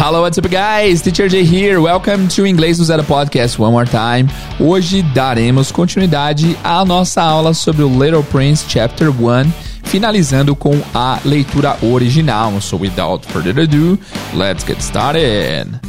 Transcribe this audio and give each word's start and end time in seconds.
Hello, 0.00 0.22
what's 0.22 0.38
up, 0.38 0.48
guys? 0.48 1.02
Teacher 1.02 1.28
J 1.28 1.42
here. 1.42 1.80
Welcome 1.80 2.28
to 2.28 2.46
Inglês 2.46 2.78
do 2.78 2.84
Zero 2.84 3.02
Podcast 3.02 3.58
one 3.58 3.72
more 3.72 3.84
time. 3.84 4.28
Hoje 4.60 5.02
daremos 5.02 5.72
continuidade 5.72 6.56
à 6.62 6.84
nossa 6.84 7.20
aula 7.20 7.52
sobre 7.52 7.82
o 7.82 7.88
Little 7.88 8.22
Prince 8.22 8.64
Chapter 8.68 9.08
1, 9.10 9.52
finalizando 9.82 10.54
com 10.54 10.80
a 10.94 11.18
leitura 11.24 11.76
original. 11.82 12.60
So, 12.60 12.76
without 12.76 13.26
further 13.26 13.60
ado, 13.60 13.98
let's 14.32 14.64
get 14.64 14.80
started. 14.80 15.87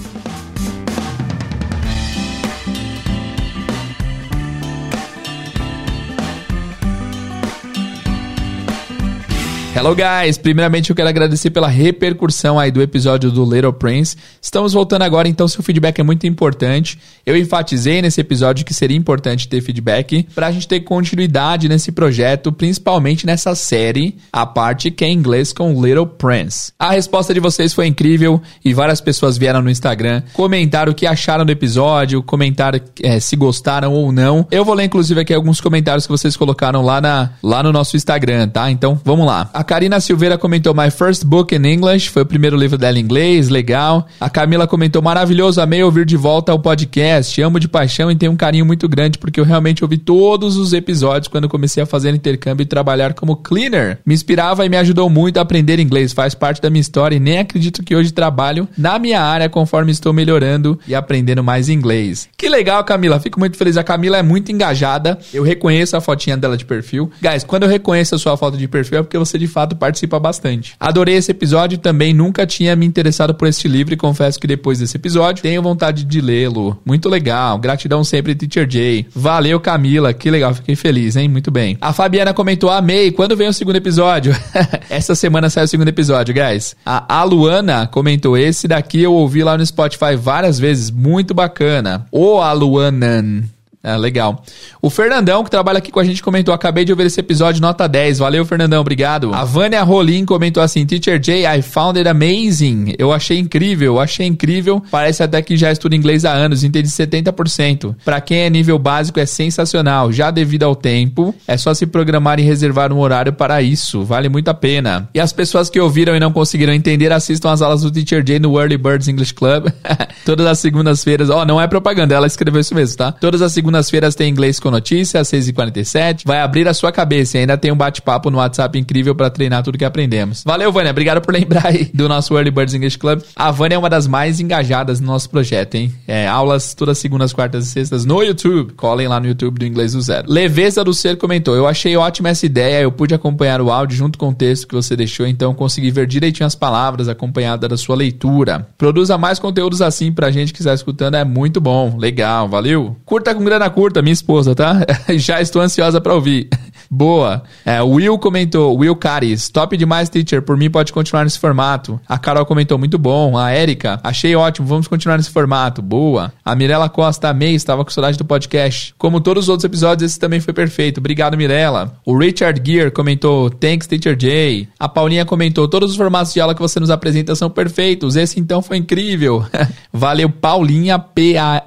Hello 9.76 9.96
guys! 9.96 10.36
Primeiramente 10.36 10.90
eu 10.90 10.96
quero 10.96 11.08
agradecer 11.08 11.52
pela 11.52 11.68
repercussão 11.68 12.58
aí 12.58 12.72
do 12.72 12.82
episódio 12.82 13.30
do 13.30 13.46
Little 13.46 13.72
Prince. 13.72 14.18
Estamos 14.42 14.74
voltando 14.74 15.04
agora, 15.04 15.28
então 15.28 15.48
seu 15.48 15.62
feedback 15.62 16.00
é 16.00 16.04
muito 16.04 16.26
importante. 16.26 17.00
Eu 17.24 17.38
enfatizei 17.38 18.02
nesse 18.02 18.20
episódio 18.20 18.66
que 18.66 18.74
seria 18.74 18.98
importante 18.98 19.48
ter 19.48 19.62
feedback 19.62 20.24
para 20.34 20.48
a 20.48 20.52
gente 20.52 20.68
ter 20.68 20.80
continuidade 20.80 21.70
nesse 21.70 21.92
projeto, 21.92 22.52
principalmente 22.52 23.28
nessa 23.28 23.54
série, 23.54 24.18
a 24.34 24.44
parte 24.44 24.90
que 24.90 25.06
é 25.06 25.10
inglês 25.10 25.54
com 25.54 25.72
Little 25.86 26.08
Prince. 26.08 26.74
A 26.80 26.92
resposta 26.92 27.32
de 27.32 27.40
vocês 27.40 27.72
foi 27.72 27.86
incrível 27.86 28.42
e 28.66 28.74
várias 28.74 29.00
pessoas 29.00 29.38
vieram 29.38 29.62
no 29.62 29.70
Instagram, 29.70 30.24
comentaram 30.34 30.92
o 30.92 30.96
que 30.96 31.06
acharam 31.06 31.46
do 31.46 31.52
episódio, 31.52 32.24
comentaram 32.24 32.82
é, 33.04 33.20
se 33.20 33.36
gostaram 33.36 33.94
ou 33.94 34.12
não. 34.12 34.48
Eu 34.50 34.66
vou 34.66 34.74
ler 34.74 34.86
inclusive 34.86 35.22
aqui 35.22 35.34
alguns 35.34 35.62
comentários 35.62 36.08
que 36.08 36.12
vocês 36.12 36.36
colocaram 36.36 36.82
lá, 36.82 37.00
na, 37.00 37.30
lá 37.44 37.62
no 37.62 37.72
nosso 37.72 37.96
Instagram, 37.96 38.50
tá? 38.50 38.72
Então 38.72 39.00
vamos 39.06 39.28
lá. 39.28 39.48
A 39.60 39.64
Karina 39.66 40.00
Silveira 40.00 40.38
comentou 40.38 40.74
My 40.74 40.90
First 40.90 41.26
Book 41.26 41.54
in 41.54 41.66
English, 41.66 42.08
foi 42.08 42.22
o 42.22 42.26
primeiro 42.26 42.56
livro 42.56 42.78
dela 42.78 42.98
em 42.98 43.02
inglês, 43.02 43.50
legal. 43.50 44.08
A 44.18 44.30
Camila 44.30 44.66
comentou 44.66 45.02
maravilhoso, 45.02 45.60
amei 45.60 45.84
ouvir 45.84 46.06
de 46.06 46.16
volta 46.16 46.54
ao 46.54 46.60
podcast, 46.60 47.42
amo 47.42 47.60
de 47.60 47.68
paixão 47.68 48.10
e 48.10 48.16
tenho 48.16 48.32
um 48.32 48.38
carinho 48.38 48.66
muito 48.66 48.88
grande 48.88 49.18
porque 49.18 49.38
eu 49.38 49.44
realmente 49.44 49.84
ouvi 49.84 49.98
todos 49.98 50.56
os 50.56 50.72
episódios 50.72 51.28
quando 51.28 51.50
comecei 51.50 51.84
a 51.84 51.86
fazer 51.86 52.16
intercâmbio 52.16 52.64
e 52.64 52.66
trabalhar 52.66 53.14
como 53.14 53.36
cleaner. 53.36 54.00
Me 54.06 54.14
inspirava 54.14 54.66
e 54.66 54.70
me 54.70 54.78
ajudou 54.78 55.10
muito 55.10 55.40
a 55.40 55.42
aprender 55.42 55.78
inglês, 55.78 56.14
faz 56.14 56.34
parte 56.34 56.62
da 56.62 56.70
minha 56.70 56.80
história 56.80 57.18
e 57.18 57.20
nem 57.20 57.40
acredito 57.40 57.84
que 57.84 57.94
hoje 57.94 58.14
trabalho 58.14 58.66
na 58.78 58.98
minha 58.98 59.22
área 59.22 59.50
conforme 59.50 59.92
estou 59.92 60.14
melhorando 60.14 60.80
e 60.88 60.96
aprendendo 60.96 61.44
mais 61.44 61.68
inglês. 61.68 62.30
Que 62.38 62.48
legal, 62.48 62.82
Camila, 62.86 63.20
fico 63.20 63.38
muito 63.38 63.58
feliz. 63.58 63.76
A 63.76 63.84
Camila 63.84 64.20
é 64.20 64.24
muito 64.24 64.54
engajada, 64.54 65.20
eu 65.34 65.44
reconheço 65.44 65.98
a 65.98 66.00
fotinha 66.00 66.38
dela 66.38 66.56
de 66.56 66.64
perfil. 66.64 67.12
Guys, 67.22 67.44
quando 67.44 67.64
eu 67.64 67.70
reconheço 67.70 68.16
a 68.16 68.18
sua 68.18 68.38
foto 68.38 68.58
de 68.58 68.66
perfil 68.66 69.00
é 69.00 69.04
porque 69.04 69.18
você 69.18 69.38
de 69.38 69.49
fato 69.50 69.76
participa 69.76 70.18
bastante. 70.18 70.76
Adorei 70.80 71.16
esse 71.16 71.32
episódio 71.32 71.78
também 71.78 72.14
nunca 72.14 72.48
tinha 72.48 72.76
me 72.76 72.86
interessado 72.86 73.34
por 73.34 73.48
este 73.48 73.68
livro 73.68 73.94
e 73.94 73.98
confesso 73.98 74.40
que 74.40 74.48
depois 74.48 74.80
desse 74.80 74.96
episódio 74.96 75.44
tenho 75.44 75.62
vontade 75.62 76.06
de 76.06 76.22
lê-lo. 76.22 76.80
Muito 76.86 77.10
legal. 77.10 77.58
Gratidão 77.58 78.04
sempre, 78.04 78.36
Teacher 78.36 78.70
Jay. 78.70 79.06
Valeu, 79.14 79.60
Camila. 79.60 80.14
Que 80.14 80.32
legal. 80.32 80.54
Fiquei 80.54 80.76
feliz, 80.76 81.16
hein? 81.16 81.28
Muito 81.28 81.52
bem. 81.52 81.78
A 81.82 81.92
Fabiana 81.92 82.34
comentou: 82.34 82.70
Amei. 82.70 83.12
Quando 83.12 83.36
vem 83.36 83.48
o 83.48 83.54
segundo 83.54 83.76
episódio? 83.76 84.36
Essa 84.90 85.16
semana 85.16 85.50
sai 85.50 85.66
o 85.66 85.68
segundo 85.68 85.90
episódio, 85.90 86.34
guys. 86.34 86.76
A 86.86 87.20
Aluana 87.20 87.88
comentou: 87.88 88.38
Esse 88.38 88.68
daqui 88.68 89.02
eu 89.02 89.14
ouvi 89.14 89.44
lá 89.44 89.58
no 89.58 89.66
Spotify 89.66 90.16
várias 90.16 90.60
vezes. 90.60 90.92
Muito 90.92 91.34
bacana. 91.34 92.06
O 92.12 92.40
Aluanan. 92.40 93.44
É, 93.82 93.96
legal. 93.96 94.44
O 94.82 94.90
Fernandão, 94.90 95.44
que 95.44 95.50
trabalha 95.50 95.80
aqui 95.80 95.92
com 95.92 96.00
a 96.00 96.04
gente, 96.04 96.22
comentou: 96.22 96.54
Acabei 96.54 96.86
de 96.86 96.92
ouvir 96.92 97.06
esse 97.06 97.20
episódio, 97.20 97.62
nota 97.62 97.88
10. 97.88 98.20
Valeu, 98.20 98.46
Fernandão, 98.46 98.82
obrigado. 98.82 99.34
A 99.34 99.44
Vânia 99.44 99.84
Rolim 99.84 100.26
comentou 100.26 100.62
assim: 100.62 100.86
Teacher 100.86 101.22
Jay, 101.24 101.46
I 101.46 101.62
found 101.62 101.98
it 101.98 102.08
amazing. 102.08 102.94
Eu 102.98 103.12
achei 103.12 103.40
incrível, 103.40 104.00
achei 104.00 104.28
incrível. 104.28 104.84
Parece 104.92 105.24
até 105.24 105.42
que 105.42 105.58
já 105.58 105.72
estudo 105.72 105.96
inglês 105.96 106.26
há 106.26 106.32
anos, 106.32 106.64
entendi 106.64 106.88
70%. 106.88 107.96
Para 108.06 108.22
quem 108.22 108.40
é 108.40 108.50
nível 108.50 108.78
básico, 108.78 109.20
é 109.20 109.26
sensacional. 109.26 110.12
Já 110.12 110.32
devido 110.32 110.64
ao 110.64 110.76
tempo, 110.76 111.34
é 111.48 111.58
só 111.58 111.74
se 111.74 111.86
programar 111.86 112.40
e 112.40 112.44
reservar 112.44 112.94
um 112.94 113.00
horário 113.00 113.34
para 113.34 113.62
isso. 113.62 114.04
Vale 114.04 114.30
muito 114.30 114.50
a 114.50 114.54
pena. 114.54 115.10
E 115.14 115.20
as 115.20 115.34
pessoas 115.34 115.70
que 115.70 115.80
ouviram 115.80 116.16
e 116.16 116.20
não 116.20 116.32
conseguiram 116.32 116.74
entender, 116.74 117.12
assistam 117.12 117.52
as 117.52 117.62
aulas 117.62 117.82
do 117.82 117.92
Teacher 117.92 118.24
Jay 118.26 118.40
no 118.40 118.60
Early 118.60 118.78
Birds 118.78 119.08
English 119.08 119.34
Club. 119.34 119.68
Todas 120.26 120.46
as 120.46 120.60
segundas-feiras. 120.60 121.30
Ó, 121.30 121.42
oh, 121.42 121.46
não 121.46 121.60
é 121.60 121.68
propaganda, 121.68 122.16
ela 122.16 122.28
escreveu 122.28 122.62
isso 122.62 122.76
mesmo, 122.76 122.98
tá? 122.98 123.12
Todas 123.12 123.42
as 123.42 123.52
segundas 123.52 123.70
segundas-feiras 123.80 124.16
tem 124.16 124.30
inglês 124.30 124.60
com 124.60 124.69
notícias, 124.72 125.22
às 125.22 125.28
6h47. 125.32 126.22
Vai 126.26 126.42
abrir 126.42 126.68
a 126.68 126.74
sua 126.74 126.92
cabeça 126.92 127.38
e 127.38 127.42
ainda 127.42 127.58
tem 127.58 127.72
um 127.72 127.76
bate-papo 127.76 128.30
no 128.30 128.38
WhatsApp 128.38 128.78
incrível 128.78 129.16
para 129.16 129.30
treinar 129.30 129.64
tudo 129.64 129.78
que 129.78 129.86
aprendemos. 129.86 130.44
Valeu, 130.46 130.72
Vânia. 130.72 130.92
Obrigado 130.92 131.22
por 131.22 131.34
lembrar 131.34 131.68
aí 131.68 131.90
do 131.94 132.08
nosso 132.08 132.36
Early 132.36 132.52
Birds 132.52 132.74
English 132.74 132.98
Club. 132.98 133.22
A 133.36 133.52
Vânia 133.52 133.76
é 133.76 133.78
uma 133.78 133.90
das 133.90 134.08
mais 134.08 134.40
engajadas 134.40 135.00
no 135.00 135.08
nosso 135.08 135.30
projeto, 135.30 135.76
hein? 135.76 135.94
É, 136.08 136.28
aulas 136.28 136.74
todas 136.74 136.98
segundas, 136.98 137.34
quartas 137.34 137.68
e 137.68 137.72
sextas 137.72 138.06
no 138.06 138.22
YouTube. 138.22 138.74
Colhem 138.74 139.08
lá 139.08 139.20
no 139.20 139.28
YouTube 139.28 139.60
do 139.60 139.66
Inglês 139.66 139.94
do 139.94 140.02
Zero. 140.02 140.26
Leveza 140.30 140.84
do 140.84 140.94
Ser 140.94 141.18
comentou: 141.18 141.56
Eu 141.56 141.68
achei 141.68 141.96
ótima 141.96 142.30
essa 142.30 142.46
ideia. 142.46 142.82
Eu 142.82 142.92
pude 142.92 143.14
acompanhar 143.14 143.62
o 143.62 143.72
áudio 143.72 143.98
junto 143.98 144.18
com 144.18 144.30
o 144.30 144.34
texto 144.34 144.68
que 144.68 144.76
você 144.76 144.96
deixou, 144.96 145.28
então 145.28 145.54
consegui 145.54 145.92
ver 145.92 146.08
direitinho 146.08 146.48
as 146.48 146.56
palavras 146.56 147.08
acompanhada 147.08 147.68
da 147.68 147.78
sua 147.78 147.96
leitura. 147.96 148.68
Produza 148.78 149.18
mais 149.18 149.40
conteúdos 149.40 149.82
assim 149.82 150.12
pra 150.12 150.32
gente 150.32 150.54
que 150.54 150.60
está 150.60 150.74
escutando, 150.74 151.16
é 151.16 151.24
muito 151.24 151.60
bom. 151.60 151.98
Legal, 151.98 152.48
valeu. 152.48 152.98
Curta 153.06 153.34
com 153.34 153.44
grana 153.44 153.70
curta, 153.70 154.02
minha 154.02 154.14
esposa, 154.14 154.56
tá? 154.60 154.86
Já 155.16 155.40
estou 155.40 155.62
ansiosa 155.62 156.02
para 156.02 156.14
ouvir. 156.14 156.50
Boa. 156.90 157.44
É, 157.64 157.82
Will 157.84 158.18
comentou, 158.18 158.76
Will 158.76 158.96
Caris, 158.96 159.48
top 159.48 159.78
demais, 159.78 160.10
teacher. 160.10 160.42
Por 160.42 160.58
mim 160.58 160.72
pode 160.72 160.92
continuar 160.92 161.24
nesse 161.24 161.38
formato. 161.38 162.02
A 162.10 162.18
Carol 162.18 162.44
comentou, 162.48 162.80
muito 162.80 162.98
bom. 162.98 163.38
A 163.38 163.56
Erika, 163.56 164.00
achei 164.04 164.36
ótimo, 164.36 164.66
vamos 164.66 164.88
continuar 164.88 165.18
nesse 165.18 165.30
formato. 165.30 165.84
Boa. 165.84 166.34
A 166.44 166.56
Mirella 166.56 166.90
Costa, 166.90 167.30
amei, 167.30 167.54
estava 167.54 167.86
com 167.86 167.92
saudade 167.92 168.18
do 168.18 168.26
podcast. 168.26 168.96
Como 168.98 169.22
todos 169.22 169.44
os 169.44 169.50
outros 169.50 169.66
episódios, 169.66 170.12
esse 170.12 170.20
também 170.20 170.40
foi 170.40 170.52
perfeito. 170.52 170.98
Obrigado, 170.98 171.38
Mirella. 171.38 171.94
O 172.04 172.18
Richard 172.18 172.60
Gear 172.66 172.92
comentou, 172.92 173.52
thanks, 173.52 173.86
teacher 173.86 174.16
J. 174.16 174.68
A 174.80 174.90
Paulinha 174.90 175.26
comentou, 175.26 175.68
todos 175.68 175.92
os 175.92 175.98
formatos 175.98 176.34
de 176.34 176.42
aula 176.42 176.56
que 176.56 176.62
você 176.62 176.80
nos 176.80 176.90
apresenta 176.90 177.36
são 177.36 177.52
perfeitos. 177.52 178.16
Esse 178.16 178.40
então 178.40 178.64
foi 178.64 178.78
incrível. 178.78 179.46
Valeu, 179.94 180.30
Paulinha, 180.30 180.98
P-A-U-L-L-Y-N 180.98 181.60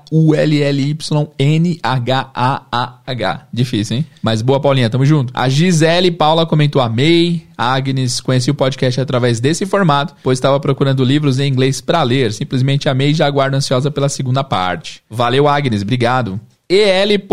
H-A-A-H. 1.83 3.47
Difícil, 3.53 3.99
hein? 3.99 4.07
Mas 4.21 4.43
boa, 4.43 4.59
Paulinha, 4.59 4.91
tamo 4.91 5.05
junto. 5.05 5.12
A 5.35 5.49
Gisele 5.49 6.11
Paula 6.11 6.47
comentou: 6.47 6.81
amei. 6.83 7.47
A 7.57 7.75
Agnes 7.75 8.21
conheci 8.21 8.51
o 8.51 8.55
podcast 8.55 9.01
através 9.01 9.39
desse 9.41 9.67
formato, 9.67 10.15
pois 10.23 10.39
estava 10.39 10.59
procurando 10.59 11.05
livros 11.05 11.39
em 11.39 11.49
inglês 11.49 11.81
para 11.81 12.03
ler. 12.03 12.33
Simplesmente 12.33 12.89
amei 12.89 13.11
e 13.11 13.15
já 13.15 13.27
aguardo 13.27 13.57
ansiosa 13.57 13.91
pela 13.91 14.09
segunda 14.09 14.43
parte. 14.43 15.03
Valeu, 15.09 15.47
Agnes, 15.47 15.83
obrigado. 15.83 16.41
El.ainegima 16.69 17.33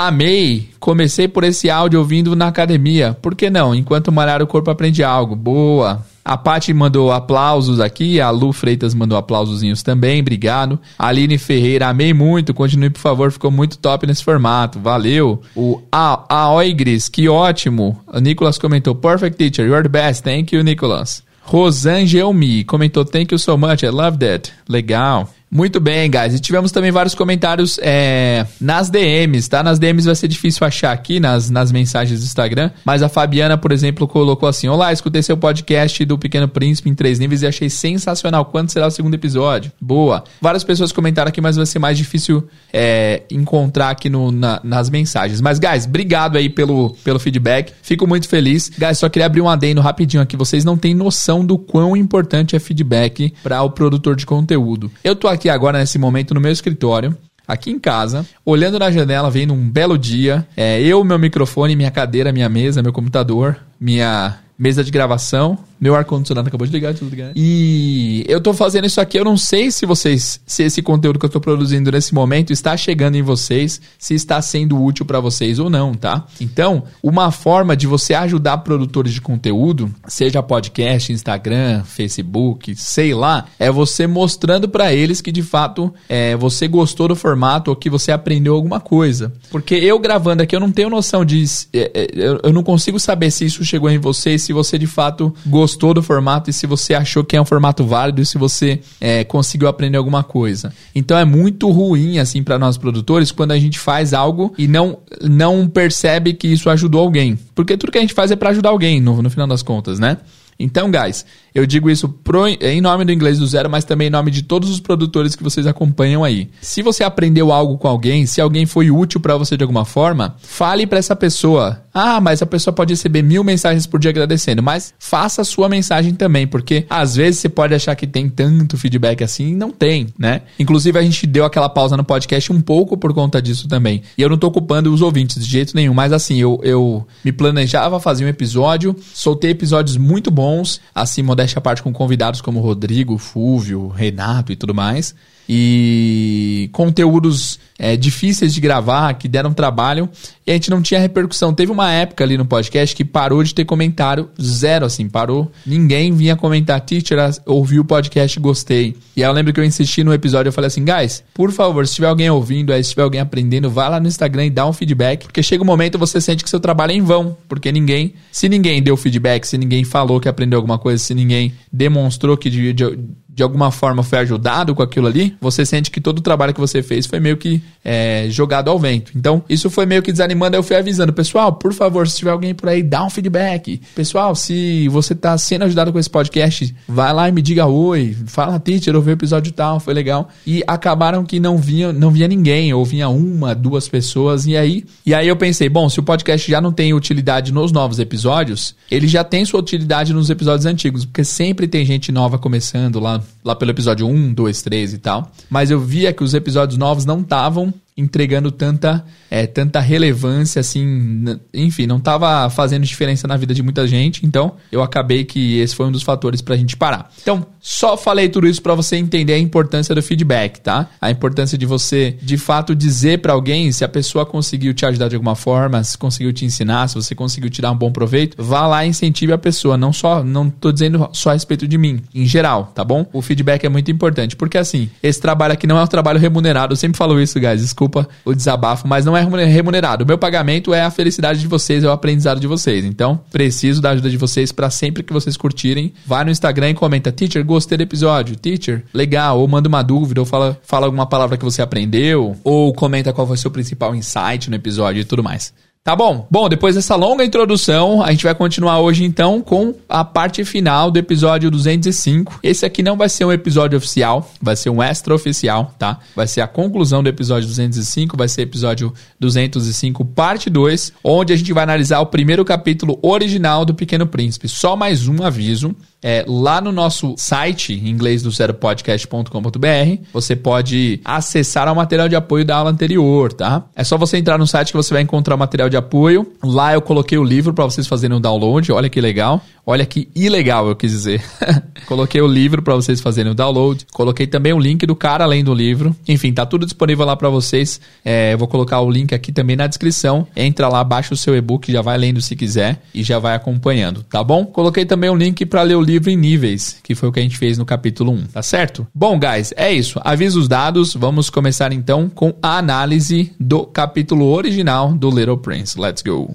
Amei! 0.00 0.68
Comecei 0.78 1.26
por 1.26 1.42
esse 1.42 1.68
áudio 1.68 1.98
ouvindo 1.98 2.36
na 2.36 2.46
academia. 2.46 3.18
Por 3.20 3.34
que 3.34 3.50
não? 3.50 3.74
Enquanto 3.74 4.12
malhar 4.12 4.40
o 4.40 4.46
corpo 4.46 4.70
aprende 4.70 5.02
algo. 5.02 5.34
Boa! 5.34 6.06
A 6.28 6.36
Paty 6.36 6.74
mandou 6.74 7.10
aplausos 7.10 7.80
aqui, 7.80 8.20
a 8.20 8.28
Lu 8.28 8.52
Freitas 8.52 8.92
mandou 8.92 9.16
aplausozinhos 9.16 9.82
também, 9.82 10.20
obrigado. 10.20 10.78
A 10.98 11.06
Aline 11.06 11.38
Ferreira, 11.38 11.88
amei 11.88 12.12
muito, 12.12 12.52
continue 12.52 12.90
por 12.90 13.00
favor, 13.00 13.32
ficou 13.32 13.50
muito 13.50 13.78
top 13.78 14.06
nesse 14.06 14.22
formato, 14.22 14.78
valeu. 14.78 15.40
O 15.56 15.80
A, 15.90 16.52
Oigris, 16.52 17.08
que 17.08 17.30
ótimo. 17.30 17.98
O 18.06 18.20
Nicolas 18.20 18.58
comentou, 18.58 18.94
perfect 18.94 19.38
teacher, 19.38 19.66
you're 19.66 19.82
the 19.82 19.88
best, 19.88 20.22
thank 20.22 20.54
you 20.54 20.62
Nicolas. 20.62 21.22
Rosangelmi 21.44 22.62
comentou, 22.64 23.06
thank 23.06 23.32
you 23.32 23.38
so 23.38 23.56
much, 23.56 23.82
I 23.82 23.88
love 23.88 24.18
that. 24.18 24.52
Legal. 24.68 25.30
Muito 25.50 25.80
bem, 25.80 26.10
guys. 26.10 26.34
E 26.34 26.40
tivemos 26.40 26.70
também 26.70 26.90
vários 26.90 27.14
comentários 27.14 27.78
é, 27.82 28.46
nas 28.60 28.90
DMs, 28.90 29.48
tá? 29.48 29.62
Nas 29.62 29.78
DMs 29.78 30.04
vai 30.04 30.14
ser 30.14 30.28
difícil 30.28 30.66
achar 30.66 30.92
aqui, 30.92 31.18
nas, 31.18 31.48
nas 31.48 31.72
mensagens 31.72 32.20
do 32.20 32.24
Instagram. 32.24 32.70
Mas 32.84 33.02
a 33.02 33.08
Fabiana, 33.08 33.56
por 33.56 33.72
exemplo, 33.72 34.06
colocou 34.06 34.48
assim: 34.48 34.68
Olá, 34.68 34.92
escutei 34.92 35.22
seu 35.22 35.36
podcast 35.36 36.04
do 36.04 36.18
Pequeno 36.18 36.48
Príncipe 36.48 36.90
em 36.90 36.94
três 36.94 37.18
níveis 37.18 37.42
e 37.42 37.46
achei 37.46 37.70
sensacional. 37.70 38.44
Quando 38.44 38.70
será 38.70 38.86
o 38.86 38.90
segundo 38.90 39.14
episódio? 39.14 39.72
Boa. 39.80 40.22
Várias 40.40 40.64
pessoas 40.64 40.92
comentaram 40.92 41.30
aqui, 41.30 41.40
mas 41.40 41.56
vai 41.56 41.64
ser 41.64 41.78
mais 41.78 41.96
difícil 41.96 42.46
é, 42.72 43.22
encontrar 43.30 43.90
aqui 43.90 44.10
no, 44.10 44.30
na, 44.30 44.60
nas 44.62 44.90
mensagens. 44.90 45.40
Mas, 45.40 45.58
guys, 45.58 45.86
obrigado 45.86 46.36
aí 46.36 46.50
pelo, 46.50 46.90
pelo 47.02 47.18
feedback. 47.18 47.72
Fico 47.82 48.06
muito 48.06 48.28
feliz. 48.28 48.70
Guys, 48.78 48.98
só 48.98 49.08
queria 49.08 49.26
abrir 49.26 49.40
um 49.40 49.48
adendo 49.48 49.80
rapidinho 49.80 50.22
aqui. 50.22 50.36
Vocês 50.36 50.62
não 50.62 50.76
têm 50.76 50.94
noção 50.94 51.44
do 51.44 51.56
quão 51.56 51.96
importante 51.96 52.54
é 52.54 52.58
feedback 52.58 53.32
para 53.42 53.62
o 53.62 53.70
produtor 53.70 54.14
de 54.14 54.26
conteúdo. 54.26 54.90
Eu 55.02 55.16
tô 55.16 55.26
aqui 55.26 55.37
aqui 55.38 55.48
agora 55.48 55.78
nesse 55.78 55.98
momento 55.98 56.34
no 56.34 56.40
meu 56.40 56.50
escritório, 56.50 57.16
aqui 57.46 57.70
em 57.70 57.78
casa, 57.78 58.26
olhando 58.44 58.78
na 58.78 58.90
janela, 58.90 59.30
vendo 59.30 59.54
um 59.54 59.70
belo 59.70 59.96
dia, 59.96 60.46
é, 60.56 60.82
eu, 60.82 61.02
meu 61.04 61.18
microfone, 61.18 61.76
minha 61.76 61.90
cadeira, 61.90 62.32
minha 62.32 62.48
mesa, 62.48 62.82
meu 62.82 62.92
computador, 62.92 63.56
minha 63.80 64.40
mesa 64.58 64.82
de 64.82 64.90
gravação, 64.90 65.56
Meu 65.80 65.94
ar-condicionado 65.94 66.48
acabou 66.48 66.66
de 66.66 66.72
ligar, 66.72 66.92
de 66.92 67.04
ligar. 67.04 67.30
E 67.36 68.24
eu 68.26 68.40
tô 68.40 68.52
fazendo 68.52 68.86
isso 68.86 69.00
aqui, 69.00 69.16
eu 69.16 69.24
não 69.24 69.36
sei 69.36 69.70
se 69.70 69.86
vocês, 69.86 70.40
se 70.44 70.64
esse 70.64 70.82
conteúdo 70.82 71.20
que 71.20 71.24
eu 71.24 71.30
tô 71.30 71.40
produzindo 71.40 71.92
nesse 71.92 72.12
momento 72.12 72.52
está 72.52 72.76
chegando 72.76 73.14
em 73.14 73.22
vocês, 73.22 73.80
se 73.96 74.12
está 74.12 74.42
sendo 74.42 74.82
útil 74.82 75.06
para 75.06 75.20
vocês 75.20 75.60
ou 75.60 75.70
não, 75.70 75.94
tá? 75.94 76.26
Então, 76.40 76.82
uma 77.00 77.30
forma 77.30 77.76
de 77.76 77.86
você 77.86 78.12
ajudar 78.14 78.58
produtores 78.58 79.12
de 79.12 79.20
conteúdo, 79.20 79.94
seja 80.08 80.42
podcast, 80.42 81.12
Instagram, 81.12 81.84
Facebook, 81.84 82.74
sei 82.74 83.14
lá, 83.14 83.46
é 83.56 83.70
você 83.70 84.08
mostrando 84.08 84.68
para 84.68 84.92
eles 84.92 85.20
que 85.20 85.30
de 85.30 85.44
fato 85.44 85.94
é, 86.08 86.34
você 86.34 86.66
gostou 86.66 87.06
do 87.06 87.14
formato 87.14 87.70
ou 87.70 87.76
que 87.76 87.88
você 87.88 88.10
aprendeu 88.10 88.56
alguma 88.56 88.80
coisa. 88.80 89.32
Porque 89.48 89.76
eu 89.76 89.96
gravando 90.00 90.42
aqui, 90.42 90.56
eu 90.56 90.60
não 90.60 90.72
tenho 90.72 90.90
noção 90.90 91.24
de. 91.24 91.44
É, 91.72 91.90
é, 91.94 92.38
eu 92.42 92.52
não 92.52 92.64
consigo 92.64 92.98
saber 92.98 93.30
se 93.30 93.44
isso 93.44 93.64
chegou 93.64 93.88
em 93.88 93.98
você, 93.98 94.36
se 94.48 94.52
você 94.54 94.78
de 94.78 94.86
fato 94.86 95.34
gostou 95.46 95.92
do 95.92 96.02
formato 96.02 96.48
e 96.48 96.54
se 96.54 96.66
você 96.66 96.94
achou 96.94 97.22
que 97.22 97.36
é 97.36 97.40
um 97.40 97.44
formato 97.44 97.84
válido 97.84 98.22
e 98.22 98.24
se 98.24 98.38
você 98.38 98.80
é, 98.98 99.22
conseguiu 99.22 99.68
aprender 99.68 99.98
alguma 99.98 100.24
coisa. 100.24 100.72
Então 100.94 101.18
é 101.18 101.24
muito 101.24 101.70
ruim, 101.70 102.18
assim, 102.18 102.42
para 102.42 102.58
nós 102.58 102.78
produtores 102.78 103.30
quando 103.30 103.52
a 103.52 103.58
gente 103.58 103.78
faz 103.78 104.14
algo 104.14 104.54
e 104.56 104.66
não, 104.66 105.00
não 105.20 105.68
percebe 105.68 106.32
que 106.32 106.48
isso 106.48 106.70
ajudou 106.70 107.02
alguém. 107.02 107.38
Porque 107.54 107.76
tudo 107.76 107.92
que 107.92 107.98
a 107.98 108.00
gente 108.00 108.14
faz 108.14 108.30
é 108.30 108.36
para 108.36 108.48
ajudar 108.48 108.70
alguém, 108.70 109.02
no, 109.02 109.20
no 109.20 109.28
final 109.28 109.46
das 109.46 109.62
contas, 109.62 109.98
né? 109.98 110.16
Então, 110.58 110.90
guys, 110.90 111.24
eu 111.58 111.66
digo 111.66 111.90
isso 111.90 112.08
pro, 112.08 112.46
em 112.46 112.80
nome 112.80 113.04
do 113.04 113.10
Inglês 113.10 113.38
do 113.38 113.46
Zero, 113.46 113.68
mas 113.68 113.84
também 113.84 114.06
em 114.06 114.10
nome 114.10 114.30
de 114.30 114.42
todos 114.42 114.70
os 114.70 114.78
produtores 114.78 115.34
que 115.34 115.42
vocês 115.42 115.66
acompanham 115.66 116.22
aí. 116.22 116.48
Se 116.60 116.82
você 116.82 117.02
aprendeu 117.02 117.52
algo 117.52 117.76
com 117.76 117.88
alguém, 117.88 118.26
se 118.26 118.40
alguém 118.40 118.64
foi 118.64 118.90
útil 118.90 119.18
para 119.18 119.36
você 119.36 119.56
de 119.56 119.64
alguma 119.64 119.84
forma, 119.84 120.36
fale 120.40 120.86
para 120.86 120.98
essa 120.98 121.16
pessoa. 121.16 121.82
Ah, 121.92 122.20
mas 122.20 122.40
a 122.42 122.46
pessoa 122.46 122.72
pode 122.72 122.92
receber 122.92 123.22
mil 123.22 123.42
mensagens 123.42 123.86
por 123.86 123.98
dia 123.98 124.10
agradecendo, 124.10 124.62
mas 124.62 124.94
faça 125.00 125.42
a 125.42 125.44
sua 125.44 125.68
mensagem 125.68 126.14
também, 126.14 126.46
porque 126.46 126.86
às 126.88 127.16
vezes 127.16 127.40
você 127.40 127.48
pode 127.48 127.74
achar 127.74 127.96
que 127.96 128.06
tem 128.06 128.28
tanto 128.28 128.78
feedback 128.78 129.24
assim 129.24 129.48
e 129.48 129.56
não 129.56 129.72
tem, 129.72 130.06
né? 130.16 130.42
Inclusive 130.60 130.96
a 130.96 131.02
gente 131.02 131.26
deu 131.26 131.44
aquela 131.44 131.68
pausa 131.68 131.96
no 131.96 132.04
podcast 132.04 132.52
um 132.52 132.60
pouco 132.60 132.96
por 132.96 133.12
conta 133.12 133.42
disso 133.42 133.66
também. 133.66 134.02
E 134.16 134.22
eu 134.22 134.28
não 134.28 134.38
tô 134.38 134.46
ocupando 134.46 134.94
os 134.94 135.02
ouvintes 135.02 135.44
de 135.44 135.50
jeito 135.50 135.74
nenhum, 135.74 135.92
mas 135.92 136.12
assim, 136.12 136.40
eu, 136.40 136.60
eu 136.62 137.04
me 137.24 137.32
planejava 137.32 137.98
fazer 137.98 138.24
um 138.24 138.28
episódio, 138.28 138.94
soltei 139.12 139.50
episódios 139.50 139.96
muito 139.96 140.30
bons 140.30 140.80
assim, 140.94 141.22
modéstia 141.22 141.47
à 141.56 141.60
parte, 141.60 141.82
com 141.82 141.92
convidados 141.92 142.40
como 142.40 142.60
Rodrigo, 142.60 143.16
Fúvio, 143.16 143.88
Renato 143.88 144.52
e 144.52 144.56
tudo 144.56 144.74
mais. 144.74 145.14
E 145.48 146.68
conteúdos 146.72 147.58
é, 147.78 147.96
difíceis 147.96 148.52
de 148.52 148.60
gravar, 148.60 149.14
que 149.14 149.28
deram 149.28 149.52
trabalho, 149.52 150.08
e 150.46 150.50
a 150.50 150.54
gente 150.54 150.68
não 150.68 150.82
tinha 150.82 150.98
repercussão. 150.98 151.54
Teve 151.54 151.70
uma 151.70 151.90
época 151.92 152.24
ali 152.24 152.36
no 152.36 152.44
podcast 152.44 152.94
que 152.94 153.04
parou 153.04 153.42
de 153.42 153.54
ter 153.54 153.64
comentário, 153.64 154.28
zero 154.40 154.84
assim, 154.84 155.08
parou. 155.08 155.50
Ninguém 155.64 156.12
vinha 156.12 156.34
comentar, 156.34 156.80
teacher, 156.80 157.18
ouvi 157.46 157.78
o 157.78 157.84
podcast, 157.84 158.38
gostei. 158.40 158.96
E 159.16 159.22
aí 159.22 159.30
eu 159.30 159.32
lembro 159.32 159.52
que 159.52 159.60
eu 159.60 159.64
insisti 159.64 160.02
no 160.02 160.12
episódio, 160.12 160.48
eu 160.48 160.52
falei 160.52 160.66
assim, 160.66 160.84
guys, 160.84 161.22
por 161.32 161.52
favor, 161.52 161.86
se 161.86 161.94
tiver 161.94 162.08
alguém 162.08 162.28
ouvindo, 162.28 162.72
aí, 162.72 162.82
se 162.82 162.90
tiver 162.90 163.02
alguém 163.02 163.20
aprendendo, 163.20 163.70
vá 163.70 163.88
lá 163.88 164.00
no 164.00 164.08
Instagram 164.08 164.46
e 164.46 164.50
dá 164.50 164.66
um 164.66 164.72
feedback, 164.72 165.24
porque 165.24 165.42
chega 165.42 165.62
um 165.62 165.66
momento 165.66 165.98
você 165.98 166.20
sente 166.20 166.42
que 166.42 166.50
seu 166.50 166.60
trabalho 166.60 166.92
é 166.92 166.94
em 166.96 167.02
vão, 167.02 167.36
porque 167.48 167.70
ninguém, 167.70 168.14
se 168.32 168.48
ninguém 168.48 168.82
deu 168.82 168.96
feedback, 168.96 169.46
se 169.46 169.56
ninguém 169.56 169.84
falou 169.84 170.20
que 170.20 170.28
aprendeu 170.28 170.58
alguma 170.58 170.78
coisa, 170.78 171.02
se 171.02 171.14
ninguém 171.14 171.54
demonstrou 171.72 172.36
que 172.36 172.50
de, 172.50 172.72
de, 172.72 172.98
de 173.38 173.42
alguma 173.44 173.70
forma 173.70 174.02
foi 174.02 174.18
ajudado 174.18 174.74
com 174.74 174.82
aquilo 174.82 175.06
ali, 175.06 175.36
você 175.40 175.64
sente 175.64 175.92
que 175.92 176.00
todo 176.00 176.18
o 176.18 176.20
trabalho 176.20 176.52
que 176.52 176.58
você 176.58 176.82
fez 176.82 177.06
foi 177.06 177.20
meio 177.20 177.36
que 177.36 177.62
é, 177.84 178.26
jogado 178.30 178.68
ao 178.68 178.76
vento. 178.80 179.12
Então, 179.14 179.44
isso 179.48 179.70
foi 179.70 179.86
meio 179.86 180.02
que 180.02 180.10
desanimando. 180.10 180.56
Eu 180.56 180.62
fui 180.62 180.74
avisando, 180.74 181.12
pessoal, 181.12 181.52
por 181.52 181.72
favor, 181.72 182.08
se 182.08 182.16
tiver 182.16 182.32
alguém 182.32 182.52
por 182.52 182.68
aí, 182.68 182.82
dá 182.82 183.04
um 183.04 183.08
feedback. 183.08 183.80
Pessoal, 183.94 184.34
se 184.34 184.88
você 184.88 185.12
está 185.12 185.38
sendo 185.38 185.66
ajudado 185.66 185.92
com 185.92 186.00
esse 186.00 186.10
podcast, 186.10 186.74
vai 186.88 187.12
lá 187.12 187.28
e 187.28 187.32
me 187.32 187.40
diga 187.40 187.64
oi, 187.64 188.16
fala, 188.26 188.58
teacher, 188.58 188.92
eu 188.92 189.00
vi 189.00 189.10
o 189.10 189.12
episódio 189.12 189.52
tal, 189.52 189.78
foi 189.78 189.94
legal. 189.94 190.28
E 190.44 190.64
acabaram 190.66 191.24
que 191.24 191.38
não 191.38 191.58
vinha, 191.58 191.92
não 191.92 192.10
vinha 192.10 192.26
ninguém, 192.26 192.74
ou 192.74 192.84
vinha 192.84 193.08
uma, 193.08 193.54
duas 193.54 193.86
pessoas, 193.86 194.46
e 194.46 194.56
aí, 194.56 194.84
e 195.06 195.14
aí 195.14 195.28
eu 195.28 195.36
pensei, 195.36 195.68
bom, 195.68 195.88
se 195.88 196.00
o 196.00 196.02
podcast 196.02 196.50
já 196.50 196.60
não 196.60 196.72
tem 196.72 196.92
utilidade 196.92 197.52
nos 197.52 197.70
novos 197.70 198.00
episódios, 198.00 198.74
ele 198.90 199.06
já 199.06 199.22
tem 199.22 199.44
sua 199.44 199.60
utilidade 199.60 200.12
nos 200.12 200.28
episódios 200.28 200.66
antigos, 200.66 201.04
porque 201.04 201.22
sempre 201.22 201.68
tem 201.68 201.84
gente 201.84 202.10
nova 202.10 202.36
começando 202.36 202.98
lá 202.98 203.22
lá 203.44 203.54
pelo 203.54 203.70
episódio 203.70 204.06
1, 204.06 204.34
2, 204.34 204.62
3 204.62 204.92
e 204.94 204.98
tal. 204.98 205.30
Mas 205.48 205.70
eu 205.70 205.80
via 205.80 206.12
que 206.12 206.22
os 206.22 206.34
episódios 206.34 206.78
novos 206.78 207.04
não 207.04 207.20
estavam 207.20 207.72
entregando 207.98 208.52
tanta, 208.52 209.04
é, 209.28 209.44
tanta 209.44 209.80
relevância, 209.80 210.60
assim, 210.60 211.24
enfim, 211.52 211.84
não 211.84 211.96
estava 211.96 212.48
fazendo 212.48 212.84
diferença 212.84 213.26
na 213.26 213.36
vida 213.36 213.52
de 213.52 213.60
muita 213.60 213.88
gente, 213.88 214.24
então 214.24 214.54
eu 214.70 214.80
acabei 214.84 215.24
que 215.24 215.58
esse 215.58 215.74
foi 215.74 215.86
um 215.86 215.90
dos 215.90 216.04
fatores 216.04 216.40
para 216.40 216.54
a 216.54 216.56
gente 216.56 216.76
parar. 216.76 217.10
Então, 217.20 217.44
só 217.60 217.96
falei 217.96 218.28
tudo 218.28 218.46
isso 218.46 218.62
para 218.62 218.72
você 218.72 218.94
entender 218.94 219.32
a 219.32 219.38
importância 219.38 219.92
do 219.96 220.00
feedback, 220.00 220.60
tá? 220.60 220.88
A 221.00 221.10
importância 221.10 221.58
de 221.58 221.66
você, 221.66 222.16
de 222.22 222.38
fato, 222.38 222.72
dizer 222.72 223.18
para 223.18 223.32
alguém 223.32 223.72
se 223.72 223.84
a 223.84 223.88
pessoa 223.88 224.24
conseguiu 224.24 224.72
te 224.72 224.86
ajudar 224.86 225.08
de 225.08 225.16
alguma 225.16 225.34
forma, 225.34 225.82
se 225.82 225.98
conseguiu 225.98 226.32
te 226.32 226.44
ensinar, 226.44 226.88
se 226.88 226.94
você 226.94 227.16
conseguiu 227.16 227.50
tirar 227.50 227.72
um 227.72 227.76
bom 227.76 227.90
proveito, 227.90 228.40
vá 228.40 228.64
lá 228.68 228.86
e 228.86 228.90
incentive 228.90 229.32
a 229.32 229.38
pessoa, 229.38 229.76
não 229.76 229.92
só, 229.92 230.22
não 230.22 230.48
tô 230.48 230.70
dizendo 230.70 231.10
só 231.12 231.30
a 231.30 231.32
respeito 231.32 231.66
de 231.66 231.76
mim, 231.76 232.00
em 232.14 232.26
geral, 232.26 232.70
tá 232.72 232.84
bom? 232.84 233.04
O 233.12 233.20
feedback 233.20 233.64
é 233.64 233.68
muito 233.68 233.90
importante, 233.90 234.36
porque 234.36 234.56
assim, 234.56 234.88
esse 235.02 235.20
trabalho 235.20 235.54
aqui 235.54 235.66
não 235.66 235.76
é 235.76 235.82
um 235.82 235.86
trabalho 235.86 236.20
remunerado, 236.20 236.74
eu 236.74 236.76
sempre 236.76 236.96
falo 236.96 237.20
isso, 237.20 237.40
guys, 237.40 237.60
desculpa 237.60 237.87
desculpa 237.88 238.08
o 238.24 238.34
desabafo, 238.34 238.86
mas 238.86 239.04
não 239.04 239.16
é 239.16 239.24
remunerado. 239.44 240.04
O 240.04 240.06
meu 240.06 240.18
pagamento 240.18 240.74
é 240.74 240.82
a 240.82 240.90
felicidade 240.90 241.40
de 241.40 241.48
vocês, 241.48 241.82
é 241.82 241.88
o 241.88 241.90
aprendizado 241.90 242.38
de 242.38 242.46
vocês. 242.46 242.84
Então, 242.84 243.20
preciso 243.30 243.80
da 243.80 243.90
ajuda 243.90 244.10
de 244.10 244.16
vocês 244.16 244.52
para 244.52 244.70
sempre 244.70 245.02
que 245.02 245.12
vocês 245.12 245.36
curtirem. 245.36 245.92
Vai 246.06 246.24
no 246.24 246.30
Instagram 246.30 246.70
e 246.70 246.74
comenta, 246.74 247.10
teacher, 247.10 247.44
gostei 247.44 247.78
do 247.78 247.82
episódio. 247.82 248.36
Teacher, 248.36 248.84
legal. 248.92 249.40
Ou 249.40 249.48
manda 249.48 249.68
uma 249.68 249.82
dúvida, 249.82 250.20
ou 250.20 250.26
fala, 250.26 250.58
fala 250.62 250.86
alguma 250.86 251.06
palavra 251.06 251.36
que 251.36 251.44
você 251.44 251.62
aprendeu, 251.62 252.36
ou 252.44 252.72
comenta 252.74 253.12
qual 253.12 253.26
foi 253.26 253.36
o 253.36 253.38
seu 253.38 253.50
principal 253.50 253.94
insight 253.94 254.50
no 254.50 254.56
episódio 254.56 255.00
e 255.00 255.04
tudo 255.04 255.22
mais. 255.22 255.52
Tá 255.82 255.96
bom? 255.96 256.26
Bom, 256.30 256.50
depois 256.50 256.74
dessa 256.74 256.94
longa 256.96 257.24
introdução, 257.24 258.02
a 258.02 258.10
gente 258.10 258.24
vai 258.24 258.34
continuar 258.34 258.78
hoje 258.80 259.04
então 259.04 259.40
com 259.40 259.74
a 259.88 260.04
parte 260.04 260.44
final 260.44 260.90
do 260.90 260.98
episódio 260.98 261.50
205. 261.50 262.40
Esse 262.42 262.66
aqui 262.66 262.82
não 262.82 262.94
vai 262.94 263.08
ser 263.08 263.24
um 263.24 263.32
episódio 263.32 263.78
oficial, 263.78 264.30
vai 264.40 264.54
ser 264.54 264.68
um 264.68 264.82
extra 264.82 265.14
oficial, 265.14 265.74
tá? 265.78 265.98
Vai 266.14 266.26
ser 266.26 266.42
a 266.42 266.46
conclusão 266.46 267.02
do 267.02 267.08
episódio 267.08 267.48
205, 267.48 268.18
vai 268.18 268.28
ser 268.28 268.42
episódio 268.42 268.92
205, 269.18 270.04
parte 270.04 270.50
2, 270.50 270.92
onde 271.02 271.32
a 271.32 271.36
gente 271.36 271.54
vai 271.54 271.62
analisar 271.62 272.00
o 272.00 272.06
primeiro 272.06 272.44
capítulo 272.44 272.98
original 273.00 273.64
do 273.64 273.74
Pequeno 273.74 274.06
Príncipe. 274.06 274.46
Só 274.46 274.76
mais 274.76 275.08
um 275.08 275.22
aviso. 275.22 275.74
É, 276.02 276.24
lá 276.28 276.60
no 276.60 276.70
nosso 276.70 277.14
site, 277.16 277.72
inglês 277.72 278.22
do 278.22 278.30
zeropodcast.com.br, 278.30 280.02
você 280.12 280.36
pode 280.36 281.00
acessar 281.04 281.70
o 281.72 281.74
material 281.74 282.08
de 282.08 282.14
apoio 282.14 282.44
da 282.44 282.56
aula 282.56 282.70
anterior, 282.70 283.32
tá? 283.32 283.64
É 283.74 283.82
só 283.82 283.98
você 283.98 284.16
entrar 284.16 284.38
no 284.38 284.46
site 284.46 284.70
que 284.70 284.76
você 284.76 284.94
vai 284.94 285.02
encontrar 285.02 285.34
o 285.34 285.38
material 285.38 285.68
de 285.68 285.76
apoio. 285.76 286.32
Lá 286.42 286.72
eu 286.72 286.80
coloquei 286.80 287.18
o 287.18 287.24
livro 287.24 287.52
para 287.52 287.64
vocês 287.64 287.86
fazerem 287.86 288.14
o 288.14 288.18
um 288.18 288.20
download. 288.20 288.70
Olha 288.70 288.88
que 288.88 289.00
legal. 289.00 289.42
Olha 289.66 289.84
que 289.84 290.08
ilegal, 290.14 290.66
eu 290.68 290.76
quis 290.76 290.92
dizer. 290.92 291.22
coloquei 291.86 292.22
o 292.22 292.26
livro 292.26 292.62
para 292.62 292.74
vocês 292.74 293.00
fazerem 293.00 293.32
o 293.32 293.34
download. 293.34 293.86
Coloquei 293.92 294.26
também 294.26 294.52
o 294.52 294.58
link 294.58 294.86
do 294.86 294.96
cara 294.96 295.24
além 295.24 295.44
do 295.44 295.52
livro. 295.52 295.94
Enfim, 296.06 296.32
tá 296.32 296.46
tudo 296.46 296.64
disponível 296.64 297.04
lá 297.04 297.14
para 297.16 297.28
vocês. 297.28 297.80
É, 298.04 298.32
eu 298.32 298.38
vou 298.38 298.48
colocar 298.48 298.80
o 298.80 298.90
link 298.90 299.14
aqui 299.14 299.30
também 299.30 299.56
na 299.56 299.66
descrição. 299.66 300.26
Entra 300.34 300.68
lá, 300.68 300.82
baixa 300.82 301.12
o 301.12 301.16
seu 301.16 301.36
e-book, 301.36 301.70
já 301.70 301.82
vai 301.82 301.98
lendo 301.98 302.22
se 302.22 302.34
quiser 302.34 302.80
e 302.94 303.02
já 303.02 303.18
vai 303.18 303.34
acompanhando, 303.34 304.02
tá 304.04 304.24
bom? 304.24 304.46
Coloquei 304.46 304.86
também 304.86 305.10
o 305.10 305.14
link 305.14 305.44
para 305.44 305.62
ler 305.62 305.74
o 305.74 305.82
livro 305.88 306.10
em 306.10 306.16
níveis, 306.16 306.78
que 306.82 306.94
foi 306.94 307.08
o 307.08 307.12
que 307.12 307.18
a 307.18 307.22
gente 307.22 307.38
fez 307.38 307.56
no 307.56 307.64
capítulo 307.64 308.12
1, 308.12 308.26
tá 308.26 308.42
certo? 308.42 308.86
Bom, 308.94 309.18
guys, 309.18 309.52
é 309.56 309.72
isso. 309.72 309.98
Avisa 310.04 310.38
os 310.38 310.46
dados. 310.46 310.94
Vamos 310.94 311.30
começar 311.30 311.72
então 311.72 312.08
com 312.08 312.34
a 312.42 312.58
análise 312.58 313.32
do 313.40 313.64
capítulo 313.64 314.26
original 314.26 314.92
do 314.92 315.10
Little 315.10 315.38
Prince. 315.38 315.80
Let's 315.80 316.02
go. 316.02 316.34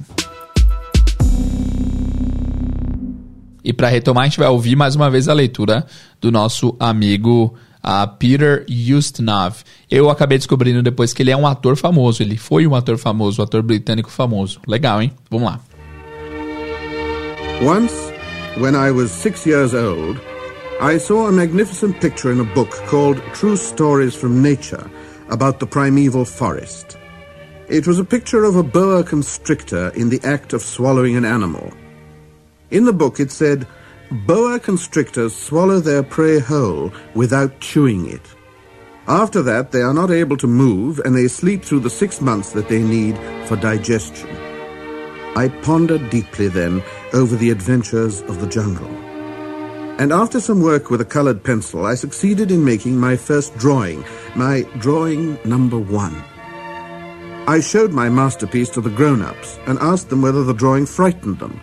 E 3.64 3.72
para 3.72 3.88
retomar, 3.88 4.24
a 4.24 4.28
gente 4.28 4.40
vai 4.40 4.48
ouvir 4.50 4.76
mais 4.76 4.96
uma 4.96 5.10
vez 5.10 5.30
a 5.30 5.34
leitura 5.34 5.86
do 6.20 6.32
nosso 6.32 6.76
amigo 6.80 7.54
uh, 7.84 8.08
Peter 8.18 8.66
Ustinov. 8.68 9.58
Eu 9.90 10.10
acabei 10.10 10.38
descobrindo 10.38 10.84
depois 10.84 11.14
que 11.14 11.24
ele 11.24 11.32
é 11.32 11.38
um 11.38 11.48
ator 11.48 11.78
famoso. 11.78 12.22
Ele 12.22 12.38
foi 12.38 12.68
um 12.68 12.76
ator 12.76 12.98
famoso, 12.98 13.42
um 13.42 13.44
ator 13.44 13.62
britânico 13.62 14.10
famoso. 14.10 14.60
Legal, 14.68 15.02
hein? 15.02 15.12
Vamos 15.30 15.48
lá. 15.48 15.60
Once, 17.62 18.13
when 18.58 18.76
I 18.76 18.92
was 18.92 19.12
six 19.12 19.46
years 19.46 19.74
old, 19.74 20.20
I 20.80 20.98
saw 20.98 21.28
a 21.28 21.32
magnificent 21.32 22.00
picture 22.00 22.32
in 22.32 22.40
a 22.40 22.54
book 22.54 22.72
called 22.88 23.22
True 23.34 23.56
Stories 23.56 24.16
from 24.16 24.44
Nature 24.44 24.90
about 25.30 25.60
the 25.60 25.66
primeval 25.66 26.26
forest. 26.26 26.98
It 27.68 27.88
was 27.88 27.98
a 27.98 28.06
picture 28.06 28.44
of 28.44 28.56
a 28.56 28.64
boa 28.64 29.04
constrictor 29.04 29.90
in 29.96 30.10
the 30.10 30.22
act 30.24 30.54
of 30.54 30.62
swallowing 30.62 31.16
an 31.16 31.26
animal. 31.26 31.74
In 32.70 32.86
the 32.86 32.94
book 32.94 33.20
it 33.20 33.32
said, 33.32 33.66
boa 34.28 34.60
constrictors 34.60 35.36
swallow 35.36 35.80
their 35.80 36.04
prey 36.04 36.40
whole 36.40 36.92
without 37.16 37.60
chewing 37.60 38.08
it. 38.08 38.36
After 39.08 39.42
that, 39.42 39.72
they 39.72 39.82
are 39.82 39.94
not 39.94 40.12
able 40.12 40.38
to 40.38 40.48
move 40.48 41.00
and 41.04 41.16
they 41.16 41.28
sleep 41.28 41.64
through 41.64 41.82
the 41.82 41.90
six 41.90 42.22
months 42.22 42.52
that 42.52 42.70
they 42.70 42.84
need 42.84 43.18
for 43.48 43.56
digestion. 43.56 44.30
I 45.36 45.50
pondered 45.64 46.12
deeply 46.12 46.48
then 46.48 46.84
over 47.14 47.36
the 47.36 47.52
adventures 47.52 48.22
of 48.22 48.42
the 48.42 48.48
jungle. 48.48 48.90
And 50.00 50.12
after 50.12 50.40
some 50.40 50.62
work 50.62 50.90
with 50.90 51.02
a 51.02 51.06
colored 51.06 51.44
pencil, 51.44 51.86
I 51.86 51.94
succeeded 51.96 52.52
in 52.52 52.66
making 52.66 52.98
my 53.00 53.16
first 53.16 53.56
drawing, 53.58 54.04
my 54.36 54.64
drawing 54.80 55.38
number 55.46 55.78
one. 55.78 56.16
I 57.48 57.60
showed 57.60 57.92
my 57.92 58.10
masterpiece 58.10 58.70
to 58.70 58.82
the 58.82 58.90
grown-ups 58.90 59.60
and 59.68 59.78
asked 59.80 60.10
them 60.10 60.22
whether 60.22 60.44
the 60.44 60.54
drawing 60.54 60.86
frightened 60.86 61.40
them. 61.40 61.62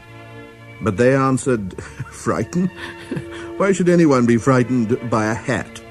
But 0.83 0.97
they 0.97 1.15
answered, 1.15 1.83
Frightened? 2.11 2.71
Why 3.57 3.73
should 3.73 3.89
anyone 3.89 4.27
be 4.27 4.37
frightened 4.37 5.11
by 5.11 5.27
a 5.27 5.35
hat? 5.35 5.83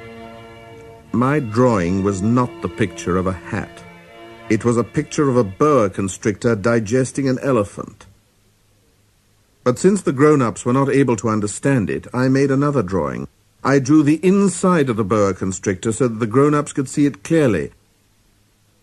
My 1.12 1.40
drawing 1.40 2.04
was 2.04 2.22
not 2.22 2.50
the 2.62 2.70
picture 2.70 3.18
of 3.18 3.28
a 3.28 3.34
hat. 3.34 3.84
It 4.50 4.64
was 4.64 4.78
a 4.78 4.84
picture 4.84 5.28
of 5.28 5.38
a 5.38 5.44
boa 5.44 5.90
constrictor 5.90 6.56
digesting 6.56 7.28
an 7.28 7.40
elephant. 7.40 8.06
But 9.64 9.78
since 9.78 10.02
the 10.02 10.14
grown-ups 10.14 10.66
were 10.66 10.74
not 10.74 10.90
able 10.90 11.16
to 11.18 11.30
understand 11.30 11.90
it, 11.90 12.08
I 12.14 12.28
made 12.28 12.52
another 12.52 12.82
drawing. 12.82 13.28
I 13.64 13.80
drew 13.80 14.04
the 14.04 14.24
inside 14.26 14.90
of 14.90 14.96
the 14.96 15.04
boa 15.04 15.34
constrictor 15.34 15.92
so 15.92 16.08
that 16.08 16.20
the 16.20 16.28
grown-ups 16.28 16.74
could 16.74 16.88
see 16.88 17.06
it 17.06 17.24
clearly. 17.24 17.72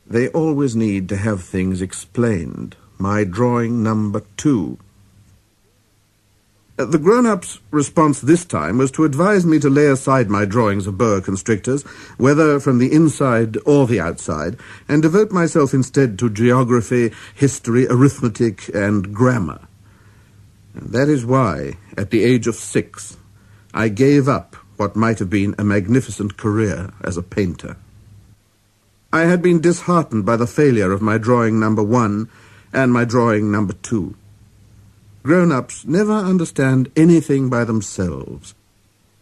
They 0.07 0.29
always 0.29 0.77
need 0.77 1.09
to 1.09 1.17
have 1.17 1.43
things 1.43 1.81
explained. 1.81 2.77
My 2.99 3.25
drawing 3.25 3.83
number 3.83 4.23
two. 4.37 4.79
Uh, 6.79 6.85
the 6.85 6.99
grown-ups' 6.99 7.59
response 7.71 8.21
this 8.21 8.45
time 8.45 8.77
was 8.77 8.91
to 8.93 9.05
advise 9.05 9.47
me 9.47 9.59
to 9.59 9.71
lay 9.71 9.87
aside 9.87 10.29
my 10.29 10.45
drawings 10.45 10.87
of 10.87 10.99
boa 10.99 11.23
constrictors, 11.23 11.83
whether 12.19 12.61
from 12.61 12.79
the 12.79 12.93
inside 12.93 13.57
or 13.65 13.87
the 13.87 13.99
outside, 13.99 14.59
and 14.87 15.01
devote 15.01 15.33
myself 15.33 15.73
instead 15.73 16.19
to 16.19 16.29
geography, 16.29 17.13
history, 17.35 17.87
arithmetic, 17.89 18.69
and 18.75 19.15
grammar. 19.15 19.61
That 20.77 21.09
is 21.09 21.25
why, 21.25 21.79
at 21.97 22.11
the 22.11 22.23
age 22.23 22.47
of 22.47 22.55
six, 22.55 23.17
I 23.73 23.89
gave 23.89 24.29
up 24.29 24.57
what 24.77 24.95
might 24.95 25.19
have 25.21 25.31
been 25.31 25.55
a 25.57 25.65
magnificent 25.65 26.37
career 26.37 26.93
as 27.03 27.17
a 27.17 27.23
painter. 27.23 27.79
I 29.11 29.23
had 29.23 29.41
been 29.41 29.63
disheartened 29.63 30.27
by 30.27 30.37
the 30.37 30.47
failure 30.47 30.93
of 30.93 31.01
my 31.01 31.17
drawing 31.17 31.59
number 31.59 31.83
one 31.83 32.29
and 32.75 32.93
my 32.93 33.07
drawing 33.07 33.51
number 33.51 33.73
two. 33.73 34.17
Grown-ups 35.23 35.87
never 35.87 36.13
understand 36.13 36.93
anything 36.95 37.49
by 37.49 37.65
themselves, 37.65 38.55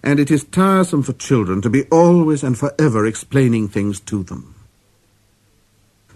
and 0.03 0.19
it 0.19 0.33
is 0.33 0.43
tiresome 0.45 1.05
for 1.05 1.13
children 1.13 1.63
to 1.63 1.71
be 1.71 1.85
always 1.85 2.43
and 2.43 2.59
forever 2.59 3.07
explaining 3.07 3.69
things 3.69 4.01
to 4.01 4.25
them. 4.25 4.57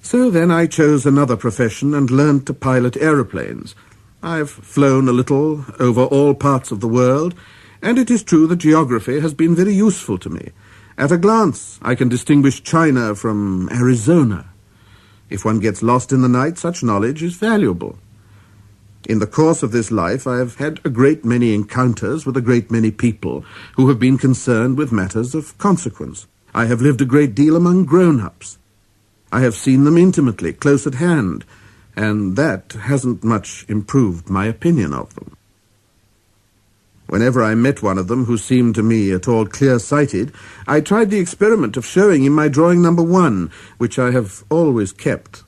So 0.03 0.31
then 0.31 0.51
I 0.51 0.67
chose 0.67 1.07
another 1.07 1.37
profession 1.37 1.95
and 1.95 2.11
learned 2.11 2.47
to 2.49 2.55
pilot 2.55 2.97
aeroplanes, 2.97 3.77
I've 4.23 4.51
flown 4.51 5.09
a 5.09 5.13
little 5.13 5.65
over 5.79 6.03
all 6.03 6.35
parts 6.35 6.73
of 6.73 6.81
the 6.81 6.89
world, 6.89 7.35
and 7.81 7.99
it 7.99 8.11
is 8.11 8.25
true 8.25 8.49
that 8.49 8.57
geography 8.57 9.21
has 9.21 9.33
been 9.33 9.55
very 9.55 9.73
useful 9.73 10.19
to 10.19 10.29
me. 10.29 10.51
At 10.97 11.13
a 11.13 11.17
glance, 11.17 11.79
I 11.83 11.95
can 11.95 12.09
distinguish 12.09 12.65
China 12.65 13.15
from 13.15 13.69
Arizona. 13.71 14.51
If 15.31 15.45
one 15.45 15.61
gets 15.61 15.85
lost 15.85 16.13
in 16.13 16.23
the 16.23 16.29
night, 16.29 16.59
such 16.59 16.83
knowledge 16.83 17.23
is 17.23 17.37
valuable. 17.37 17.99
In 19.09 19.21
the 19.21 19.27
course 19.27 19.63
of 19.63 19.71
this 19.71 19.93
life, 19.93 20.27
I 20.27 20.39
have 20.39 20.57
had 20.57 20.81
a 20.85 20.91
great 20.91 21.25
many 21.25 21.55
encounters 21.55 22.27
with 22.27 22.37
a 22.37 22.43
great 22.43 22.73
many 22.73 22.91
people 22.91 23.45
who 23.77 23.89
have 23.89 24.01
been 24.01 24.19
concerned 24.19 24.77
with 24.77 24.91
matters 24.91 25.37
of 25.37 25.57
consequence. 25.59 26.27
I 26.53 26.67
have 26.67 26.81
lived 26.81 27.01
a 27.01 27.05
great 27.05 27.37
deal 27.37 27.55
among 27.55 27.85
grown-ups. 27.85 28.59
I 29.31 29.41
have 29.41 29.55
seen 29.55 29.85
them 29.85 29.97
intimately, 29.97 30.53
close 30.53 30.87
at 30.89 30.95
hand, 30.95 31.45
and 31.99 32.37
that 32.37 32.75
hasn't 32.75 33.25
much 33.25 33.67
improved 33.69 34.31
my 34.31 34.47
opinion 34.47 34.95
of 34.95 35.17
them. 35.17 35.37
Whenever 37.09 37.43
I 37.43 37.57
met 37.57 37.83
one 37.83 37.99
of 37.99 38.07
them 38.07 38.27
who 38.27 38.39
seemed 38.39 38.77
to 38.77 38.85
me 38.85 39.11
at 39.11 39.27
all 39.27 39.47
clear-sighted, 39.47 40.33
I 40.69 40.81
tried 40.81 41.11
the 41.11 41.19
experiment 41.19 41.77
of 41.77 41.85
showing 41.85 42.23
him 42.23 42.35
my 42.35 42.47
drawing 42.47 42.81
number 42.81 43.03
one, 43.03 43.51
which 43.79 43.99
I 43.99 44.13
have 44.13 44.45
always 44.49 44.93
kept. 44.93 45.43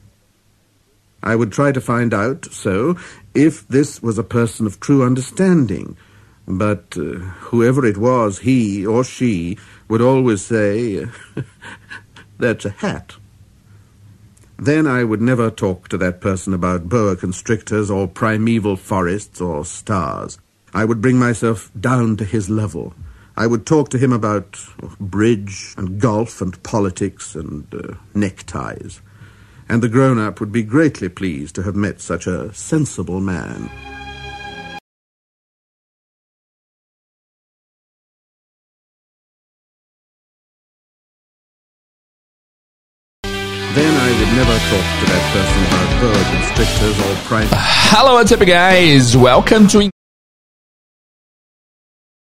I 1.22 1.36
would 1.36 1.52
try 1.52 1.70
to 1.70 1.80
find 1.80 2.12
out, 2.12 2.46
so, 2.46 2.96
if 3.32 3.68
this 3.68 4.02
was 4.02 4.18
a 4.18 4.24
person 4.24 4.66
of 4.66 4.80
true 4.80 5.04
understanding, 5.04 5.96
but 6.48 6.96
uh, 6.96 7.18
whoever 7.50 7.86
it 7.86 7.96
was, 7.96 8.40
he 8.40 8.84
or 8.84 9.04
she, 9.04 9.56
would 9.88 10.00
always 10.00 10.42
say, 10.42 11.06
that's 12.38 12.64
a 12.64 12.70
hat. 12.70 13.19
Then 14.60 14.86
I 14.86 15.04
would 15.04 15.22
never 15.22 15.50
talk 15.50 15.88
to 15.88 15.96
that 15.96 16.20
person 16.20 16.52
about 16.52 16.90
boa 16.90 17.16
constrictors 17.16 17.90
or 17.90 18.06
primeval 18.06 18.76
forests 18.76 19.40
or 19.40 19.64
stars. 19.64 20.38
I 20.74 20.84
would 20.84 21.00
bring 21.00 21.18
myself 21.18 21.70
down 21.80 22.18
to 22.18 22.26
his 22.26 22.50
level. 22.50 22.92
I 23.38 23.46
would 23.46 23.64
talk 23.64 23.88
to 23.88 23.98
him 23.98 24.12
about 24.12 24.60
bridge 25.00 25.74
and 25.78 25.98
golf 25.98 26.42
and 26.42 26.62
politics 26.62 27.34
and 27.34 27.74
uh, 27.74 27.94
neckties. 28.12 29.00
And 29.66 29.82
the 29.82 29.88
grown-up 29.88 30.40
would 30.40 30.52
be 30.52 30.62
greatly 30.62 31.08
pleased 31.08 31.54
to 31.54 31.62
have 31.62 31.74
met 31.74 32.02
such 32.02 32.26
a 32.26 32.52
sensible 32.52 33.20
man. 33.20 33.70
Never 44.40 44.58
talk 44.58 44.86
to 45.00 45.06
that 45.12 45.24
person 45.34 45.60
about 45.66 46.24
constrictors 46.32 46.98
or. 46.98 47.46
Hello, 47.92 48.14
what's 48.14 48.32
up, 48.32 48.40
guys? 48.40 49.14
Welcome 49.14 49.66
to 49.68 49.90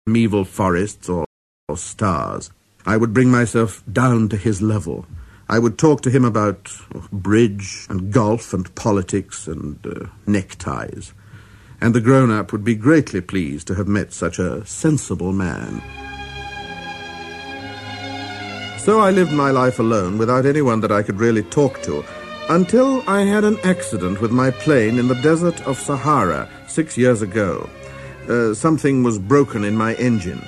primeval 0.05 0.43
forests 0.43 1.07
or, 1.07 1.23
or 1.69 1.77
stars. 1.77 2.51
I 2.85 2.97
would 2.97 3.13
bring 3.13 3.31
myself 3.31 3.83
down 3.89 4.27
to 4.29 4.35
his 4.35 4.61
level. 4.61 5.05
I 5.47 5.59
would 5.59 5.77
talk 5.77 6.01
to 6.01 6.09
him 6.09 6.25
about 6.25 6.69
bridge 7.09 7.87
and 7.89 8.11
golf 8.11 8.53
and 8.53 8.75
politics 8.75 9.47
and 9.47 9.79
uh, 9.87 10.07
neckties. 10.27 11.13
And 11.79 11.95
the 11.95 12.01
grown-up 12.01 12.51
would 12.51 12.65
be 12.65 12.75
greatly 12.75 13.21
pleased 13.21 13.65
to 13.67 13.75
have 13.75 13.87
met 13.87 14.11
such 14.11 14.39
a 14.39 14.65
sensible 14.65 15.31
man. 15.31 15.81
So 18.79 19.01
I 19.01 19.11
lived 19.11 19.33
my 19.33 19.51
life 19.51 19.79
alone 19.79 20.17
without 20.17 20.45
anyone 20.45 20.79
that 20.79 20.91
I 20.91 21.03
could 21.03 21.19
really 21.19 21.43
talk 21.43 21.81
to 21.83 22.03
until 22.49 23.03
I 23.07 23.21
had 23.21 23.43
an 23.43 23.59
accident 23.63 24.21
with 24.21 24.31
my 24.31 24.51
plane 24.51 24.97
in 24.97 25.07
the 25.07 25.21
desert 25.21 25.61
of 25.67 25.77
Sahara 25.77 26.49
six 26.67 26.97
years 26.97 27.21
ago. 27.21 27.69
Uh, 28.27 28.53
something 28.53 29.03
was 29.03 29.19
broken 29.19 29.63
in 29.63 29.75
my 29.75 29.95
engine. 29.95 30.41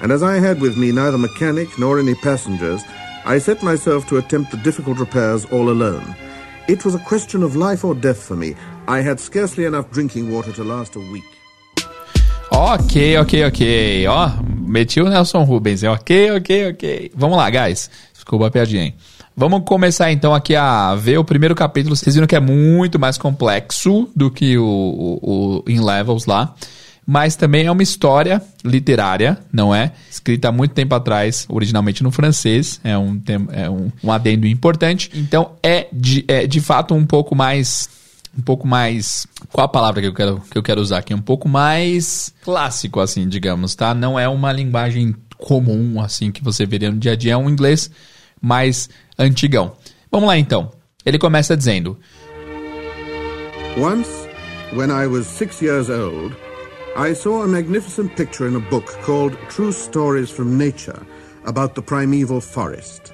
And 0.00 0.12
as 0.12 0.22
I 0.22 0.38
had 0.38 0.60
with 0.60 0.78
me 0.78 0.92
neither 0.92 1.18
mechanic 1.18 1.68
nor 1.78 1.98
any 1.98 2.14
passengers, 2.14 2.82
I 3.24 3.38
set 3.38 3.62
myself 3.62 4.06
to 4.08 4.16
attempt 4.16 4.50
the 4.50 4.56
difficult 4.58 4.98
repairs 4.98 5.44
all 5.46 5.68
alone. 5.70 6.14
It 6.68 6.84
was 6.84 6.94
a 6.94 7.00
question 7.00 7.42
of 7.42 7.56
life 7.56 7.84
or 7.84 7.94
death 7.94 8.22
for 8.22 8.36
me. 8.36 8.54
I 8.86 9.00
had 9.00 9.18
scarcely 9.18 9.64
enough 9.64 9.90
drinking 9.90 10.32
water 10.32 10.52
to 10.52 10.64
last 10.64 10.94
a 10.94 11.00
week. 11.00 11.24
Ok, 12.52 13.16
ok, 13.18 13.44
ok. 13.44 14.06
Ó, 14.06 14.49
meti 14.70 15.00
o 15.00 15.08
Nelson 15.08 15.42
Rubens. 15.42 15.82
Ok, 15.82 16.30
ok, 16.32 16.70
ok. 16.70 17.12
Vamos 17.14 17.36
lá, 17.36 17.50
guys. 17.50 17.90
Desculpa 18.14 18.46
a 18.46 18.50
piadinha, 18.50 18.84
hein? 18.84 18.94
Vamos 19.36 19.62
começar 19.64 20.12
então 20.12 20.34
aqui 20.34 20.54
a 20.54 20.94
ver 20.94 21.18
o 21.18 21.24
primeiro 21.24 21.54
capítulo. 21.54 21.96
Vocês 21.96 22.14
viram 22.14 22.26
que 22.26 22.36
é 22.36 22.40
muito 22.40 22.98
mais 22.98 23.16
complexo 23.16 24.08
do 24.14 24.30
que 24.30 24.58
o, 24.58 24.64
o, 24.64 25.62
o 25.66 25.70
In 25.70 25.80
Levels 25.80 26.26
lá. 26.26 26.54
Mas 27.06 27.34
também 27.34 27.66
é 27.66 27.72
uma 27.72 27.82
história 27.82 28.40
literária, 28.64 29.38
não 29.52 29.74
é? 29.74 29.92
Escrita 30.10 30.48
há 30.48 30.52
muito 30.52 30.72
tempo 30.72 30.94
atrás, 30.94 31.44
originalmente 31.48 32.02
no 32.02 32.10
francês. 32.10 32.80
É 32.84 32.96
um, 32.96 33.20
é 33.52 33.68
um, 33.68 33.90
um 34.04 34.12
adendo 34.12 34.46
importante. 34.46 35.10
Então 35.14 35.52
é 35.62 35.88
de, 35.92 36.24
é 36.28 36.46
de 36.46 36.60
fato 36.60 36.94
um 36.94 37.04
pouco 37.04 37.34
mais 37.34 37.88
um 38.36 38.42
pouco 38.42 38.66
mais. 38.66 39.26
Qual 39.52 39.64
a 39.64 39.68
palavra 39.68 40.00
que 40.00 40.08
eu 40.08 40.14
quero, 40.14 40.40
que 40.50 40.56
eu 40.56 40.62
quero 40.62 40.80
usar 40.80 40.98
aqui? 40.98 41.14
Um 41.14 41.20
pouco 41.20 41.48
mais 41.48 42.32
clássico, 42.42 43.00
assim, 43.00 43.28
digamos, 43.28 43.74
tá? 43.74 43.94
Não 43.94 44.18
é 44.18 44.28
uma 44.28 44.52
linguagem 44.52 45.14
comum, 45.36 46.00
assim, 46.00 46.30
que 46.30 46.42
você 46.42 46.66
veria 46.66 46.90
no 46.90 46.98
dia 46.98 47.12
a 47.12 47.16
dia. 47.16 47.32
É 47.32 47.36
um 47.36 47.50
inglês 47.50 47.90
mais 48.40 48.88
antigão. 49.18 49.72
Vamos 50.10 50.28
lá 50.28 50.38
então. 50.38 50.70
Ele 51.04 51.18
começa 51.18 51.56
dizendo: 51.56 51.98
Once, 53.76 54.28
when 54.74 54.90
I 54.90 55.06
was 55.06 55.26
six 55.26 55.60
years 55.60 55.88
old, 55.88 56.34
I 56.96 57.14
saw 57.14 57.42
a 57.42 57.46
magnificent 57.46 58.14
picture 58.16 58.48
in 58.48 58.56
a 58.56 58.70
book 58.70 58.86
called 59.02 59.36
True 59.48 59.72
Stories 59.72 60.30
from 60.30 60.58
Nature 60.58 61.00
about 61.46 61.74
the 61.74 61.82
primeval 61.82 62.40
forest. 62.40 63.12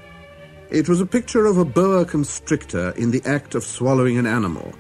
It 0.71 0.89
was 0.89 1.01
a 1.01 1.07
picture 1.07 1.47
of 1.47 1.59
a 1.59 1.65
boa 1.65 2.05
constrictor 2.05 2.93
in 2.97 3.13
the 3.13 3.23
act 3.25 3.55
of 3.55 3.63
swallowing 3.63 4.19
an 4.19 4.27
animal. 4.27 4.73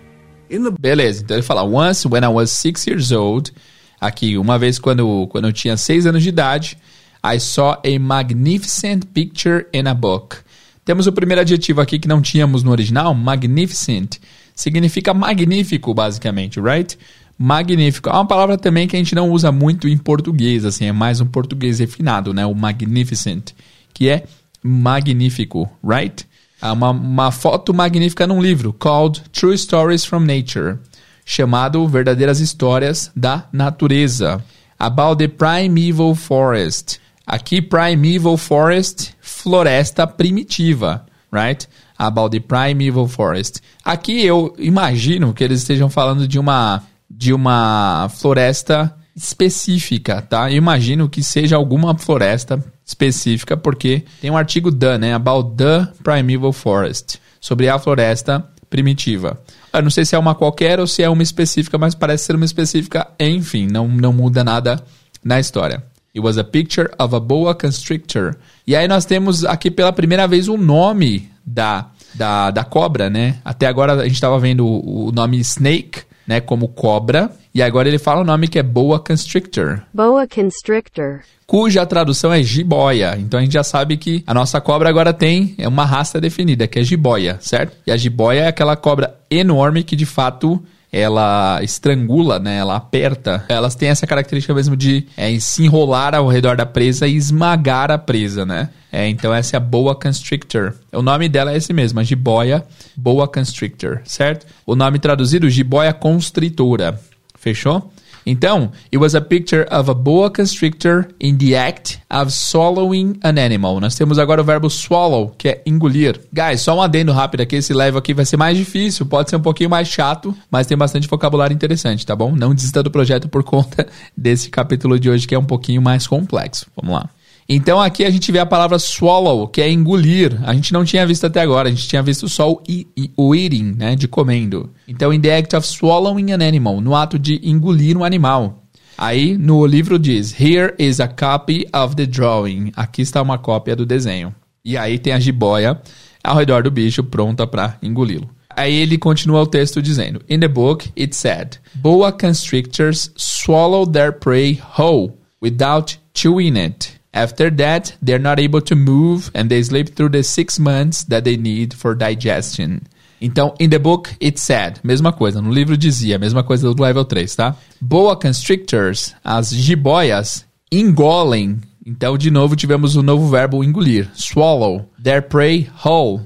Beleza, 0.80 1.22
então 1.22 1.36
ele 1.36 1.42
fala: 1.42 1.62
Once, 1.62 2.06
when 2.06 2.22
I 2.22 2.28
was 2.28 2.50
six 2.50 2.86
years 2.86 3.12
old, 3.12 3.52
aqui, 4.00 4.36
uma 4.38 4.58
vez 4.58 4.78
quando, 4.78 5.26
quando 5.28 5.46
eu 5.46 5.52
tinha 5.52 5.76
seis 5.76 6.06
anos 6.06 6.22
de 6.22 6.28
idade, 6.28 6.78
I 7.24 7.40
saw 7.40 7.76
a 7.84 7.98
magnificent 7.98 9.04
picture 9.12 9.66
in 9.72 9.86
a 9.88 9.94
book. 9.94 10.36
Temos 10.84 11.06
o 11.06 11.12
primeiro 11.12 11.40
adjetivo 11.40 11.80
aqui 11.80 11.98
que 11.98 12.06
não 12.06 12.22
tínhamos 12.22 12.62
no 12.62 12.70
original, 12.70 13.12
magnificent. 13.14 14.18
Significa 14.54 15.12
magnífico, 15.12 15.92
basicamente, 15.92 16.60
right? 16.60 16.96
magnífico. 17.38 18.08
É 18.08 18.12
uma 18.12 18.26
palavra 18.26 18.56
também 18.56 18.88
que 18.88 18.96
a 18.96 18.98
gente 18.98 19.14
não 19.14 19.30
usa 19.30 19.52
muito 19.52 19.88
em 19.88 19.96
português, 19.96 20.64
assim, 20.64 20.86
é 20.86 20.92
mais 20.92 21.20
um 21.20 21.26
português 21.26 21.78
refinado, 21.78 22.32
né? 22.32 22.46
O 22.46 22.54
magnificent, 22.54 23.52
que 23.92 24.08
é 24.08 24.24
magnífico, 24.62 25.70
right? 25.84 26.26
Uma, 26.62 26.90
uma 26.90 27.30
foto 27.30 27.74
magnífica 27.74 28.26
num 28.26 28.40
livro, 28.40 28.72
called 28.72 29.22
True 29.32 29.56
Stories 29.56 30.04
from 30.04 30.20
Nature, 30.20 30.78
chamado 31.24 31.86
Verdadeiras 31.86 32.40
Histórias 32.40 33.10
da 33.14 33.46
Natureza, 33.52 34.42
about 34.78 35.18
the 35.18 35.28
primeval 35.28 36.14
forest. 36.14 37.00
Aqui, 37.26 37.60
primeval 37.60 38.36
forest, 38.36 39.14
floresta 39.20 40.06
primitiva, 40.06 41.04
right? 41.32 41.68
About 41.98 42.30
the 42.30 42.40
primeval 42.40 43.08
forest. 43.08 43.60
Aqui 43.84 44.24
eu 44.24 44.54
imagino 44.58 45.34
que 45.34 45.42
eles 45.42 45.60
estejam 45.60 45.90
falando 45.90 46.26
de 46.26 46.38
uma 46.38 46.82
de 47.08 47.32
uma 47.32 48.08
floresta 48.10 48.95
específica, 49.16 50.20
tá? 50.20 50.50
Eu 50.50 50.58
imagino 50.58 51.08
que 51.08 51.22
seja 51.22 51.56
alguma 51.56 51.96
floresta 51.96 52.62
específica, 52.84 53.56
porque 53.56 54.04
tem 54.20 54.30
um 54.30 54.36
artigo 54.36 54.70
da, 54.70 54.98
né? 54.98 55.14
About 55.14 55.56
the 55.56 55.88
Primeval 56.04 56.52
Forest, 56.52 57.18
sobre 57.40 57.68
a 57.68 57.78
floresta 57.78 58.46
primitiva. 58.68 59.40
Eu 59.72 59.82
não 59.82 59.90
sei 59.90 60.04
se 60.04 60.14
é 60.14 60.18
uma 60.18 60.34
qualquer 60.34 60.78
ou 60.78 60.86
se 60.86 61.02
é 61.02 61.08
uma 61.08 61.22
específica, 61.22 61.78
mas 61.78 61.94
parece 61.94 62.24
ser 62.24 62.36
uma 62.36 62.44
específica. 62.44 63.08
Enfim, 63.18 63.66
não, 63.66 63.88
não 63.88 64.12
muda 64.12 64.44
nada 64.44 64.82
na 65.24 65.40
história. 65.40 65.82
It 66.14 66.20
was 66.20 66.38
a 66.38 66.44
picture 66.44 66.88
of 66.98 67.14
a 67.14 67.20
boa 67.20 67.54
constrictor. 67.54 68.36
E 68.66 68.74
aí 68.74 68.88
nós 68.88 69.04
temos 69.04 69.44
aqui 69.44 69.70
pela 69.70 69.92
primeira 69.92 70.26
vez 70.26 70.48
o 70.48 70.56
nome 70.56 71.30
da, 71.44 71.90
da, 72.14 72.50
da 72.50 72.64
cobra, 72.64 73.10
né? 73.10 73.38
Até 73.44 73.66
agora 73.66 73.92
a 73.94 74.04
gente 74.04 74.14
estava 74.14 74.38
vendo 74.38 74.66
o, 74.66 75.08
o 75.08 75.12
nome 75.12 75.38
snake, 75.40 76.02
né, 76.26 76.40
como 76.40 76.68
cobra, 76.68 77.30
e 77.54 77.62
agora 77.62 77.88
ele 77.88 77.98
fala 77.98 78.20
o 78.20 78.24
nome 78.24 78.48
que 78.48 78.58
é 78.58 78.62
boa 78.62 78.98
constrictor. 78.98 79.82
Boa 79.92 80.26
constrictor. 80.26 81.20
Cuja 81.46 81.86
tradução 81.86 82.32
é 82.32 82.42
jiboia. 82.42 83.16
Então 83.18 83.38
a 83.38 83.42
gente 83.42 83.52
já 83.52 83.62
sabe 83.62 83.96
que 83.96 84.22
a 84.26 84.34
nossa 84.34 84.60
cobra 84.60 84.88
agora 84.88 85.12
tem 85.12 85.54
é 85.56 85.68
uma 85.68 85.84
raça 85.84 86.20
definida, 86.20 86.66
que 86.66 86.78
é 86.78 86.82
jiboia, 86.82 87.38
certo? 87.40 87.76
E 87.86 87.92
a 87.92 87.96
jiboia 87.96 88.40
é 88.40 88.48
aquela 88.48 88.76
cobra 88.76 89.14
enorme 89.30 89.84
que 89.84 89.94
de 89.94 90.04
fato 90.04 90.62
ela 90.92 91.60
estrangula, 91.62 92.38
né? 92.38 92.58
Ela 92.58 92.76
aperta. 92.76 93.44
Elas 93.48 93.74
têm 93.74 93.88
essa 93.88 94.06
característica 94.06 94.54
mesmo 94.54 94.76
de 94.76 95.06
é, 95.16 95.38
se 95.38 95.64
enrolar 95.64 96.14
ao 96.14 96.28
redor 96.28 96.56
da 96.56 96.66
presa 96.66 97.06
e 97.06 97.16
esmagar 97.16 97.90
a 97.90 97.98
presa, 97.98 98.46
né? 98.46 98.70
É, 98.92 99.08
então 99.08 99.34
essa 99.34 99.56
é 99.56 99.58
a 99.58 99.60
boa 99.60 99.94
constrictor. 99.94 100.74
O 100.92 101.02
nome 101.02 101.28
dela 101.28 101.52
é 101.52 101.56
esse 101.56 101.72
mesmo, 101.72 102.00
a 102.00 102.02
jiboia 102.02 102.64
boa 102.96 103.28
constrictor, 103.28 104.00
certo? 104.04 104.46
O 104.64 104.74
nome 104.74 104.98
traduzido, 104.98 105.50
jiboia 105.50 105.92
constritora. 105.92 106.98
Fechou? 107.38 107.92
Então, 108.26 108.72
it 108.92 108.98
was 108.98 109.14
a 109.14 109.20
picture 109.20 109.64
of 109.70 109.88
a 109.88 109.94
boa 109.94 110.28
constrictor 110.28 111.08
in 111.20 111.38
the 111.38 111.56
act 111.56 112.00
of 112.10 112.32
swallowing 112.32 113.18
an 113.22 113.38
animal. 113.38 113.78
Nós 113.78 113.94
temos 113.94 114.18
agora 114.18 114.40
o 114.40 114.44
verbo 114.44 114.68
swallow, 114.68 115.32
que 115.38 115.48
é 115.48 115.62
engolir. 115.64 116.20
Guys, 116.32 116.62
só 116.62 116.76
um 116.76 116.82
adendo 116.82 117.12
rápido 117.12 117.42
aqui, 117.42 117.56
esse 117.56 117.72
level 117.72 117.98
aqui 117.98 118.12
vai 118.12 118.24
ser 118.24 118.36
mais 118.36 118.58
difícil, 118.58 119.06
pode 119.06 119.30
ser 119.30 119.36
um 119.36 119.40
pouquinho 119.40 119.70
mais 119.70 119.86
chato, 119.86 120.36
mas 120.50 120.66
tem 120.66 120.76
bastante 120.76 121.06
vocabulário 121.06 121.54
interessante, 121.54 122.04
tá 122.04 122.16
bom? 122.16 122.34
Não 122.34 122.52
desista 122.52 122.82
do 122.82 122.90
projeto 122.90 123.28
por 123.28 123.44
conta 123.44 123.86
desse 124.16 124.50
capítulo 124.50 124.98
de 124.98 125.08
hoje 125.08 125.26
que 125.26 125.34
é 125.34 125.38
um 125.38 125.44
pouquinho 125.44 125.80
mais 125.80 126.06
complexo. 126.06 126.66
Vamos 126.74 126.94
lá. 126.96 127.08
Então 127.48 127.80
aqui 127.80 128.04
a 128.04 128.10
gente 128.10 128.32
vê 128.32 128.40
a 128.40 128.46
palavra 128.46 128.78
swallow, 128.78 129.46
que 129.46 129.60
é 129.60 129.70
engolir. 129.70 130.36
A 130.44 130.52
gente 130.52 130.72
não 130.72 130.84
tinha 130.84 131.06
visto 131.06 131.26
até 131.26 131.40
agora, 131.40 131.68
a 131.68 131.70
gente 131.70 131.86
tinha 131.86 132.02
visto 132.02 132.28
só 132.28 132.50
o, 132.50 133.34
eating, 133.34 133.76
né, 133.76 133.94
de 133.94 134.08
comendo. 134.08 134.70
Então, 134.88 135.12
in 135.12 135.20
the 135.20 135.36
act 135.36 135.54
of 135.54 135.66
swallowing 135.66 136.32
an 136.32 136.46
animal, 136.46 136.80
no 136.80 136.96
ato 136.96 137.18
de 137.18 137.40
engolir 137.44 137.96
um 137.96 138.04
animal. 138.04 138.62
Aí 138.98 139.36
no 139.36 139.64
livro 139.66 139.98
diz: 139.98 140.34
Here 140.40 140.74
is 140.78 141.00
a 141.00 141.06
copy 141.06 141.66
of 141.72 141.94
the 141.94 142.06
drawing. 142.06 142.72
Aqui 142.74 143.02
está 143.02 143.20
uma 143.20 143.38
cópia 143.38 143.76
do 143.76 143.84
desenho. 143.84 144.34
E 144.64 144.76
aí 144.76 144.98
tem 144.98 145.12
a 145.12 145.20
jiboia 145.20 145.80
ao 146.24 146.36
redor 146.36 146.62
do 146.62 146.70
bicho 146.70 147.04
pronta 147.04 147.46
para 147.46 147.76
engoli-lo. 147.82 148.28
Aí 148.56 148.74
ele 148.74 148.96
continua 148.96 149.42
o 149.42 149.46
texto 149.46 149.82
dizendo: 149.82 150.22
In 150.28 150.40
the 150.40 150.48
book 150.48 150.90
it 150.98 151.14
said, 151.14 151.58
boa 151.74 152.10
constrictors 152.10 153.12
swallow 153.16 153.86
their 153.86 154.12
prey 154.12 154.58
whole 154.78 155.12
without 155.42 155.98
chewing 156.14 156.58
it. 156.58 156.95
After 157.16 157.48
that, 157.56 157.96
they're 158.02 158.18
not 158.18 158.38
able 158.38 158.60
to 158.60 158.76
move 158.76 159.30
and 159.34 159.48
they 159.48 159.62
sleep 159.62 159.96
through 159.96 160.10
the 160.10 160.22
six 160.22 160.58
months 160.58 161.02
that 161.04 161.24
they 161.24 161.38
need 161.38 161.72
for 161.72 161.94
digestion. 161.94 162.82
Então, 163.22 163.54
in 163.58 163.70
the 163.70 163.78
book, 163.78 164.14
it 164.20 164.38
said, 164.38 164.80
mesma 164.84 165.14
coisa, 165.14 165.40
no 165.40 165.50
livro 165.50 165.78
dizia, 165.78 166.18
mesma 166.18 166.42
coisa 166.42 166.70
do 166.70 166.82
level 166.82 167.06
3, 167.06 167.34
tá? 167.34 167.56
Boa 167.80 168.16
constrictors, 168.16 169.14
as 169.24 169.50
jiboias, 169.50 170.44
engolem. 170.70 171.58
Então, 171.86 172.18
de 172.18 172.30
novo, 172.30 172.54
tivemos 172.54 172.96
o 172.96 173.02
novo 173.02 173.30
verbo 173.30 173.64
engolir, 173.64 174.10
swallow, 174.14 174.84
their 175.02 175.22
prey 175.22 175.70
whole 175.82 176.20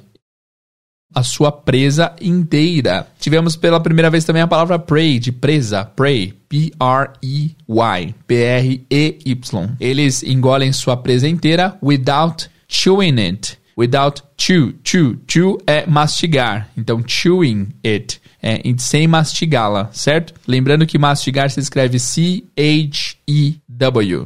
a 1.15 1.23
sua 1.23 1.51
presa 1.51 2.15
inteira. 2.21 3.07
Tivemos 3.19 3.57
pela 3.57 3.81
primeira 3.81 4.11
vez 4.11 4.25
também 4.25 4.43
a 4.43 4.47
palavra 4.47 4.79
prey, 4.79 5.19
de 5.19 5.33
presa, 5.33 5.85
prey, 5.85 6.35
P-R-E-Y, 6.49 8.15
P-R-E-Y. 8.27 9.71
Eles 9.81 10.23
engolem 10.23 10.73
sua 10.73 10.97
presa 10.97 11.29
inteira 11.29 11.77
without 11.83 12.49
chewing 12.69 13.21
it. 13.21 13.59
Without 13.77 14.23
chew, 14.37 14.75
chew, 14.85 15.19
chew 15.27 15.59
é 15.67 15.87
mastigar. 15.87 16.69
Então, 16.77 17.03
chewing 17.07 17.69
it 17.85 18.21
é 18.43 18.61
sem 18.79 19.07
mastigá-la, 19.09 19.89
certo? 19.93 20.35
Lembrando 20.47 20.87
que 20.87 20.99
mastigar 20.99 21.51
se 21.51 21.61
escreve 21.61 21.99
C-H-E-W. 21.99 22.49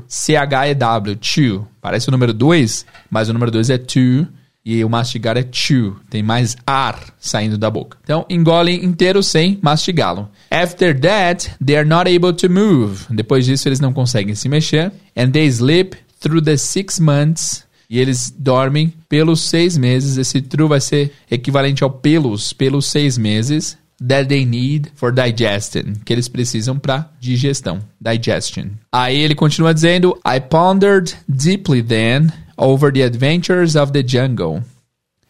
C-H-E-W, 0.09 1.19
chew. 1.21 1.67
Parece 1.81 2.09
o 2.09 2.13
número 2.13 2.33
2, 2.33 2.85
mas 3.11 3.29
o 3.29 3.33
número 3.33 3.53
2 3.53 3.71
é 3.71 3.79
to 3.79 4.27
e 4.65 4.83
o 4.83 4.89
mastigar 4.89 5.37
é 5.37 5.47
chew, 5.51 5.97
tem 6.09 6.23
mais 6.23 6.57
ar 6.67 6.99
saindo 7.21 7.59
da 7.59 7.71
boca. 7.71 7.99
Então, 8.03 8.25
engolem 8.31 8.83
inteiro 8.83 9.23
sem 9.23 9.59
mastigá-lo. 9.61 10.29
After 10.51 10.99
that, 11.01 11.51
they 11.65 11.77
are 11.77 11.87
not 11.87 12.09
able 12.09 12.33
to 12.33 12.49
move. 12.49 13.05
Depois 13.11 13.45
disso, 13.45 13.69
eles 13.69 13.79
não 13.79 13.93
conseguem 13.93 14.35
se 14.35 14.49
mexer. 14.49 14.91
And 15.15 15.31
they 15.33 15.47
sleep 15.49 15.97
through 16.19 16.43
the 16.43 16.57
six 16.57 16.99
months. 16.99 17.65
E 17.91 17.99
eles 17.99 18.35
dormem 18.37 18.95
pelos 19.07 19.43
seis 19.43 19.77
meses. 19.77 20.17
Esse 20.17 20.41
true 20.41 20.69
vai 20.69 20.81
ser 20.81 21.13
equivalente 21.31 21.85
ao 21.85 21.91
pelos, 21.91 22.55
pelos 22.55 22.87
seis 22.87 23.19
meses. 23.19 23.77
That 24.09 24.27
they 24.27 24.45
need 24.45 24.91
for 24.97 25.13
digestion, 25.13 25.95
que 26.05 26.13
eles 26.13 26.27
precisam 26.27 26.79
para 26.79 27.09
digestão, 27.21 27.79
digestion. 28.01 28.71
Aí 28.93 29.19
ele 29.21 29.37
continua 29.37 29.73
dizendo: 29.73 30.19
I 30.27 30.41
pondered 30.41 31.15
deeply 31.29 31.81
then 31.81 32.33
over 32.57 32.93
the 32.93 33.03
adventures 33.03 33.77
of 33.77 33.93
the 33.93 34.03
jungle. 34.07 34.63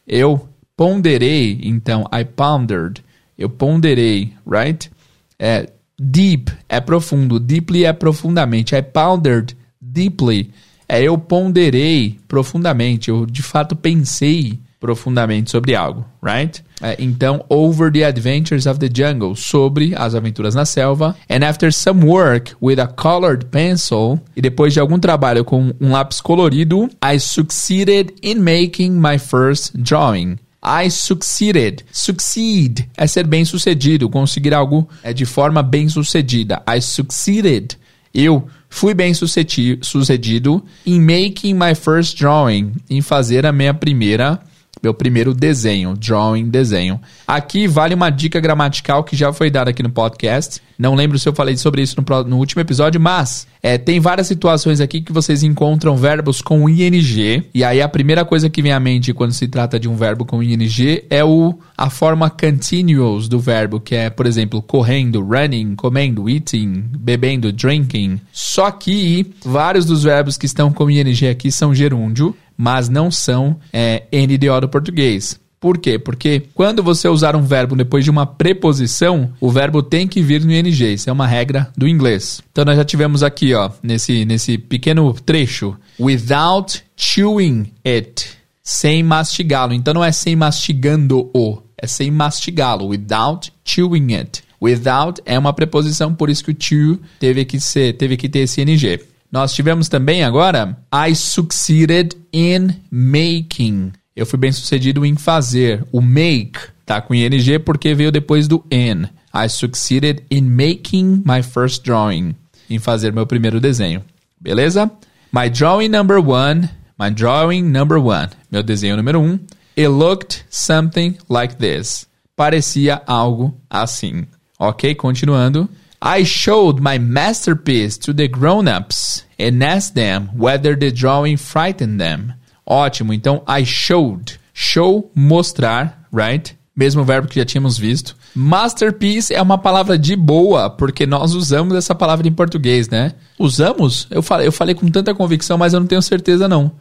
Eu 0.07 0.49
ponderei, 0.77 1.61
então, 1.63 2.05
I 2.13 2.25
pondered. 2.25 3.03
Eu 3.37 3.49
ponderei, 3.49 4.33
right? 4.47 4.91
É, 5.39 5.69
deep 5.99 6.53
é 6.69 6.81
profundo, 6.81 7.41
deeply 7.41 7.85
é 7.85 7.93
profundamente. 7.93 8.75
I 8.75 8.83
pondered 8.83 9.57
deeply 9.81 10.51
é 10.89 11.03
eu 11.03 11.17
ponderei 11.17 12.19
profundamente. 12.29 13.09
Eu 13.09 13.27
de 13.27 13.43
fato 13.43 13.75
pensei 13.75 14.59
profundamente 14.85 15.51
sobre 15.51 15.75
algo, 15.75 16.05
right? 16.23 16.63
É, 16.83 16.95
então, 16.99 17.43
Over 17.49 17.91
the 17.91 18.05
Adventures 18.05 18.67
of 18.67 18.79
the 18.79 18.91
Jungle, 18.95 19.35
sobre 19.35 19.95
as 19.97 20.15
aventuras 20.15 20.55
na 20.55 20.67
selva. 20.67 21.17
And 21.27 21.43
after 21.43 21.73
some 21.73 22.05
work 22.05 22.55
with 22.61 22.79
a 22.79 22.87
colored 22.87 23.47
pencil, 23.47 24.21
e 24.37 24.43
depois 24.43 24.75
de 24.75 24.81
algum 24.81 24.99
trabalho 24.99 25.43
com 25.43 25.73
um 25.81 25.93
lápis 25.93 26.21
colorido, 26.21 26.91
I 27.03 27.19
succeeded 27.19 28.13
in 28.23 28.35
making 28.35 28.91
my 29.01 29.19
first 29.19 29.73
drawing. 29.75 30.37
I 30.63 30.91
succeeded. 30.91 31.83
Succeed 31.91 32.87
é 32.95 33.07
ser 33.07 33.27
bem 33.27 33.47
sucedido, 33.47 34.11
conseguir 34.11 34.53
algo 34.53 34.87
é 35.03 35.15
de 35.15 35.25
forma 35.25 35.63
bem 35.63 35.89
sucedida. 35.89 36.63
I 36.69 36.83
succeeded. 36.83 37.79
Eu 38.13 38.47
fui 38.69 38.93
bem 38.93 39.15
sucedido 39.15 40.63
in 40.85 41.01
making 41.01 41.55
my 41.55 41.75
first 41.75 42.19
drawing, 42.19 42.73
em 42.91 43.01
fazer 43.01 43.47
a 43.47 43.53
minha 43.53 43.73
primeira 43.73 44.43
meu 44.85 44.93
primeiro 44.93 45.33
desenho, 45.33 45.97
drawing, 45.97 46.49
desenho. 46.49 47.01
Aqui 47.27 47.67
vale 47.67 47.95
uma 47.95 48.11
dica 48.11 48.39
gramatical 48.39 49.03
que 49.03 49.17
já 49.17 49.33
foi 49.33 49.51
dada 49.51 49.71
aqui 49.71 49.83
no 49.83 49.91
podcast. 49.91 50.61
Não 50.79 50.95
lembro 50.95 51.19
se 51.19 51.29
eu 51.29 51.33
falei 51.33 51.57
sobre 51.57 51.83
isso 51.83 51.97
no, 51.97 52.25
no 52.25 52.37
último 52.37 52.61
episódio, 52.61 53.01
mas 53.01 53.47
é, 53.63 53.79
tem 53.79 53.99
várias 53.99 54.27
situações 54.27 54.81
aqui 54.81 55.01
que 55.01 55.13
vocês 55.13 55.43
encontram 55.43 55.97
verbos 55.97 56.43
com 56.43 56.69
ing. 56.69 57.49
E 57.55 57.65
aí 57.65 57.81
a 57.81 57.89
primeira 57.89 58.25
coisa 58.25 58.51
que 58.51 58.61
vem 58.61 58.73
à 58.73 58.81
mente 58.81 59.15
quando 59.15 59.33
se 59.33 59.49
trata 59.49 59.81
de 59.81 59.89
um 59.89 59.97
verbo 59.97 60.27
com 60.27 60.43
ing 60.43 61.03
é 61.09 61.25
o, 61.25 61.59
a 61.79 61.89
forma 61.89 62.29
continuous 62.29 63.27
do 63.29 63.39
verbo, 63.39 63.81
que 63.81 63.95
é, 63.95 64.11
por 64.11 64.27
exemplo, 64.27 64.61
correndo, 64.61 65.23
running, 65.23 65.77
comendo, 65.77 66.29
eating, 66.29 66.85
bebendo, 66.99 67.51
drinking. 67.51 68.21
Só 68.33 68.71
que 68.71 69.33
vários 69.43 69.87
dos 69.87 70.03
verbos 70.03 70.37
que 70.37 70.47
estão 70.47 70.71
com 70.71 70.91
ing 70.91 71.27
aqui 71.27 71.51
são 71.51 71.75
gerúndio 71.75 72.37
mas 72.57 72.89
não 72.89 73.11
são 73.11 73.57
é, 73.73 74.05
NDO 74.13 74.61
do 74.61 74.69
português. 74.69 75.41
Por 75.65 75.79
quê? 75.79 75.99
Porque 75.99 76.43
quando 76.53 76.83
você 76.83 77.09
usar 77.09 77.35
um 77.35 77.43
verbo 77.43 77.75
depois 77.75 78.05
de 78.05 78.11
uma 78.11 78.27
preposição, 78.27 79.33
o 79.41 79.51
verbo 79.51 79.83
tem 79.83 80.07
que 80.07 80.21
vir 80.21 80.45
no 80.45 80.53
ing. 80.53 80.69
Isso 80.93 81.09
é 81.09 81.13
uma 81.13 81.27
regra 81.27 81.71
do 81.75 81.89
inglês. 81.89 82.43
Então 82.53 82.67
nós 82.67 82.77
já 82.77 82.85
tivemos 82.85 83.23
aqui, 83.23 83.55
ó, 83.55 83.71
nesse, 83.83 84.27
nesse 84.27 84.59
pequeno 84.59 85.11
trecho, 85.15 85.75
without 85.99 86.85
chewing 86.95 87.73
it, 87.83 88.27
sem 88.63 89.03
mastigá-lo. 89.03 89.73
Então 89.73 89.95
não 89.95 90.05
é 90.05 90.13
sem 90.13 90.37
mastigando-o, 90.37 91.63
é 91.79 91.87
sem 91.87 92.11
mastigá-lo, 92.11 92.89
without 92.89 93.51
chewing 93.65 94.17
it. 94.17 94.43
Without 94.61 95.23
é 95.25 95.39
uma 95.39 95.55
preposição, 95.55 96.15
por 96.15 96.29
isso 96.29 96.45
que 96.45 96.51
o 96.51 96.55
to 96.55 97.01
teve 97.19 97.43
que 97.47 97.59
ser, 97.59 97.95
teve 97.95 98.19
que 98.19 98.29
ter 98.29 98.41
esse 98.41 98.61
ing. 98.61 98.99
Nós 99.35 99.53
tivemos 99.53 99.89
também 99.89 100.23
agora 100.23 100.79
I 100.95 101.13
succeeded 101.17 102.17
in 102.33 102.69
making. 102.89 103.91
Eu 104.15 104.25
fui 104.25 104.39
bem 104.39 104.53
sucedido 104.53 105.05
em 105.05 105.17
fazer. 105.17 105.85
O 105.91 106.01
make 106.01 106.61
tá 106.87 107.01
com 107.01 107.13
ing 107.13 107.59
porque 107.65 107.97
veio 107.97 108.13
depois 108.13 108.47
do 108.47 108.65
in. 108.71 109.09
I 109.35 109.49
succeeded 109.49 110.23
in 110.31 110.43
making 110.43 111.25
my 111.27 111.43
first 111.43 111.83
drawing. 111.83 112.37
Em 112.71 112.79
fazer 112.79 113.13
meu 113.13 113.27
primeiro 113.27 113.59
desenho. 113.59 114.05
Beleza? 114.41 114.89
My 115.33 115.51
drawing 115.51 115.89
number 115.89 116.19
one. 116.19 116.71
My 116.97 117.11
drawing 117.11 117.63
number 117.63 117.99
one. 117.99 118.29
Meu 118.53 118.63
desenho 118.63 118.97
número 118.97 119.21
um. 119.21 119.41
It 119.77 119.89
looked 119.89 120.45
something 120.49 121.19
like 121.29 121.57
this. 121.57 122.07
Parecia 122.37 123.03
algo 123.05 123.53
assim. 123.69 124.29
Ok, 124.61 124.95
continuando. 124.95 125.69
I 126.01 126.23
showed 126.25 126.81
my 126.81 127.01
masterpiece 127.01 127.99
to 127.99 128.13
the 128.13 128.29
grown-ups 128.29 129.24
and 129.39 129.63
asked 129.65 129.95
them 129.95 130.29
whether 130.37 130.79
the 130.79 130.91
drawing 130.91 131.37
frightened 131.37 131.99
them. 131.99 132.35
Ótimo, 132.67 133.13
então 133.13 133.43
I 133.49 133.65
showed. 133.65 134.39
Show, 134.53 135.11
mostrar, 135.15 136.07
right? 136.13 136.57
Mesmo 136.77 137.05
verbo 137.05 137.29
que 137.29 137.39
já 137.39 137.45
tínhamos 137.45 137.79
visto. 137.79 138.17
Masterpiece 138.35 139.33
é 139.33 139.41
uma 139.41 139.59
palavra 139.59 139.97
de 139.97 140.17
boa, 140.17 140.69
porque 140.69 141.07
nós 141.07 141.35
usamos 141.35 141.77
essa 141.77 141.95
palavra 141.95 142.27
em 142.27 142.33
português, 142.33 142.89
né? 142.89 143.13
Usamos? 143.39 144.09
Eu 144.11 144.23
falei, 144.23 144.47
eu 144.47 144.53
falei 144.53 144.75
com 144.75 144.89
tanta 144.89 145.15
convicção, 145.15 145.57
mas 145.57 145.73
eu 145.73 145.81
não 145.81 145.87
tenho 145.87 146.03
certeza 146.03 146.49
não. 146.49 146.73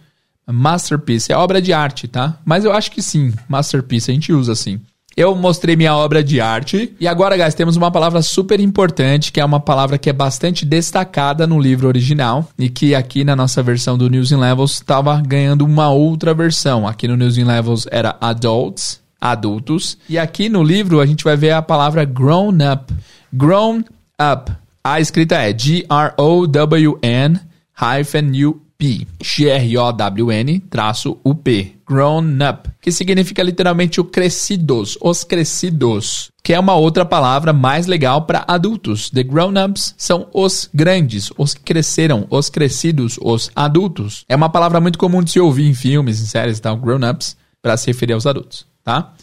Masterpiece 0.47 1.31
é 1.31 1.37
obra 1.37 1.61
de 1.61 1.71
arte, 1.71 2.07
tá? 2.07 2.39
Mas 2.43 2.65
eu 2.65 2.73
acho 2.73 2.91
que 2.91 3.01
sim, 3.01 3.33
masterpiece 3.47 4.11
a 4.11 4.13
gente 4.13 4.33
usa 4.33 4.51
assim. 4.51 4.81
Eu 5.15 5.35
mostrei 5.35 5.75
minha 5.75 5.95
obra 5.95 6.23
de 6.23 6.41
arte. 6.41 6.93
E 6.99 7.07
agora, 7.07 7.37
guys, 7.37 7.53
temos 7.53 7.75
uma 7.75 7.91
palavra 7.91 8.21
super 8.21 8.59
importante, 8.59 9.31
que 9.31 9.39
é 9.39 9.45
uma 9.45 9.59
palavra 9.59 9.97
que 9.97 10.09
é 10.09 10.13
bastante 10.13 10.65
destacada 10.65 11.45
no 11.45 11.59
livro 11.59 11.87
original 11.87 12.47
e 12.57 12.69
que 12.69 12.95
aqui 12.95 13.23
na 13.23 13.35
nossa 13.35 13.61
versão 13.61 13.97
do 13.97 14.09
News 14.09 14.31
in 14.31 14.37
Levels 14.37 14.73
estava 14.73 15.21
ganhando 15.21 15.65
uma 15.65 15.89
outra 15.89 16.33
versão. 16.33 16.87
Aqui 16.87 17.07
no 17.07 17.15
News 17.15 17.37
in 17.37 17.43
Levels 17.43 17.87
era 17.91 18.17
adults, 18.19 18.99
adultos. 19.21 19.97
E 20.09 20.17
aqui 20.17 20.49
no 20.49 20.63
livro 20.63 20.99
a 20.99 21.05
gente 21.05 21.23
vai 21.23 21.37
ver 21.37 21.51
a 21.51 21.61
palavra 21.61 22.05
grown 22.05 22.57
up. 22.71 22.93
Grown 23.31 23.83
up. 24.19 24.51
A 24.83 24.99
escrita 24.99 25.35
é 25.35 25.57
G-R-O-W-N 25.57 27.39
hyphen 27.73 28.31
U 28.45 28.61
P, 28.77 29.07
G-R-O-W-N, 29.21 30.59
traço 30.69 31.17
U-P, 31.23 31.75
grown 31.93 32.39
up, 32.49 32.67
que 32.81 32.91
significa 32.91 33.43
literalmente 33.43 34.01
o 34.01 34.03
crescidos, 34.03 34.97
os 34.99 35.23
crescidos, 35.23 36.31
que 36.43 36.51
é 36.51 36.59
uma 36.59 36.73
outra 36.73 37.05
palavra 37.05 37.53
mais 37.53 37.85
legal 37.85 38.23
para 38.23 38.43
adultos. 38.47 39.11
The 39.11 39.21
grown-ups 39.21 39.93
são 39.95 40.27
os 40.33 40.67
grandes, 40.73 41.31
os 41.37 41.53
que 41.53 41.61
cresceram, 41.61 42.25
os 42.31 42.49
crescidos, 42.49 43.19
os 43.21 43.51
adultos. 43.55 44.25
É 44.27 44.35
uma 44.35 44.49
palavra 44.49 44.81
muito 44.81 44.97
comum 44.97 45.21
de 45.21 45.29
se 45.29 45.39
ouvir 45.39 45.67
em 45.67 45.75
filmes, 45.75 46.19
em 46.19 46.25
séries 46.25 46.57
e 46.57 46.61
tal, 46.61 46.75
grown-ups, 46.77 47.37
para 47.61 47.77
se 47.77 47.85
referir 47.85 48.13
aos 48.13 48.25
adultos, 48.25 48.65
tá? 48.83 49.13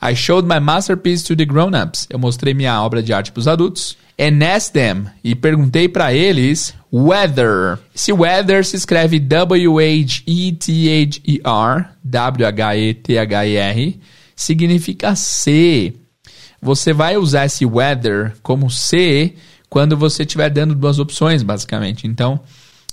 I 0.00 0.14
showed 0.14 0.46
my 0.46 0.60
masterpiece 0.60 1.24
to 1.24 1.34
the 1.34 1.44
grown-ups. 1.44 2.06
Eu 2.08 2.18
mostrei 2.18 2.54
minha 2.54 2.80
obra 2.82 3.02
de 3.02 3.12
arte 3.12 3.32
para 3.32 3.40
os 3.40 3.48
adultos. 3.48 3.96
And 4.18 4.42
asked 4.44 4.72
them. 4.72 5.06
E 5.22 5.34
perguntei 5.34 5.88
para 5.88 6.14
eles 6.14 6.74
whether. 6.92 7.78
Esse 7.94 8.12
weather 8.12 8.64
se 8.64 8.76
escreve 8.76 9.18
W-H-E-T-H-E-R. 9.18 10.24
W-H-E-T-H-E-R. 12.04 14.00
Significa 14.36 15.16
se. 15.16 15.96
Você 16.60 16.92
vai 16.92 17.16
usar 17.16 17.46
esse 17.46 17.64
weather 17.64 18.34
como 18.42 18.70
se 18.70 19.34
quando 19.68 19.96
você 19.96 20.22
estiver 20.22 20.50
dando 20.50 20.74
duas 20.74 20.98
opções, 20.98 21.42
basicamente. 21.42 22.06
Então, 22.06 22.40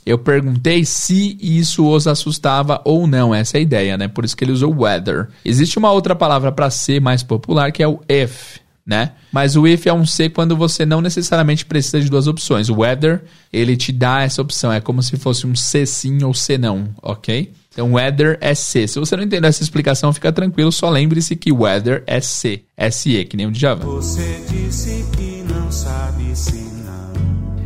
eu 0.05 0.17
perguntei 0.17 0.85
se 0.85 1.37
isso 1.41 1.87
os 1.87 2.05
assustava 2.05 2.81
ou 2.85 3.07
não. 3.07 3.33
Essa 3.33 3.57
é 3.57 3.59
a 3.59 3.61
ideia, 3.61 3.97
né? 3.97 4.07
Por 4.07 4.23
isso 4.23 4.37
que 4.37 4.43
ele 4.43 4.51
usou 4.51 4.73
weather. 4.73 5.29
Existe 5.43 5.79
uma 5.79 5.91
outra 5.91 6.15
palavra 6.15 6.51
para 6.51 6.69
ser 6.69 7.01
mais 7.01 7.23
popular 7.23 7.71
que 7.71 7.81
é 7.81 7.87
o 7.87 7.99
if, 8.07 8.57
né? 8.85 9.13
Mas 9.31 9.55
o 9.55 9.67
if 9.67 9.87
é 9.87 9.93
um 9.93 10.05
C 10.05 10.29
quando 10.29 10.55
você 10.55 10.85
não 10.85 11.01
necessariamente 11.01 11.65
precisa 11.65 11.99
de 11.99 12.09
duas 12.09 12.27
opções. 12.27 12.69
O 12.69 12.81
weather, 12.81 13.23
ele 13.51 13.75
te 13.75 13.91
dá 13.91 14.21
essa 14.21 14.41
opção. 14.41 14.71
É 14.71 14.79
como 14.79 15.01
se 15.01 15.17
fosse 15.17 15.47
um 15.47 15.55
C 15.55 15.85
sim 15.85 16.23
ou 16.23 16.33
C 16.33 16.57
não, 16.57 16.89
ok? 17.01 17.51
Então, 17.75 17.91
weather 17.91 18.37
é 18.39 18.55
C. 18.55 18.87
Se 18.87 18.97
você 18.97 19.17
não 19.17 19.23
entender 19.23 19.47
essa 19.47 19.61
explicação, 19.61 20.13
fica 20.13 20.31
tranquilo. 20.31 20.71
Só 20.71 20.89
lembre-se 20.89 21.35
que 21.35 21.51
weather 21.51 22.03
é 22.07 22.21
C. 22.21 22.63
S-E, 22.77 23.25
que 23.25 23.35
nem 23.35 23.47
o 23.47 23.53
Java. 23.53 23.85
Você 23.85 24.41
disse 24.49 25.05
que 25.17 25.43
não 25.51 25.69
sabe 25.69 26.33
se 26.33 26.74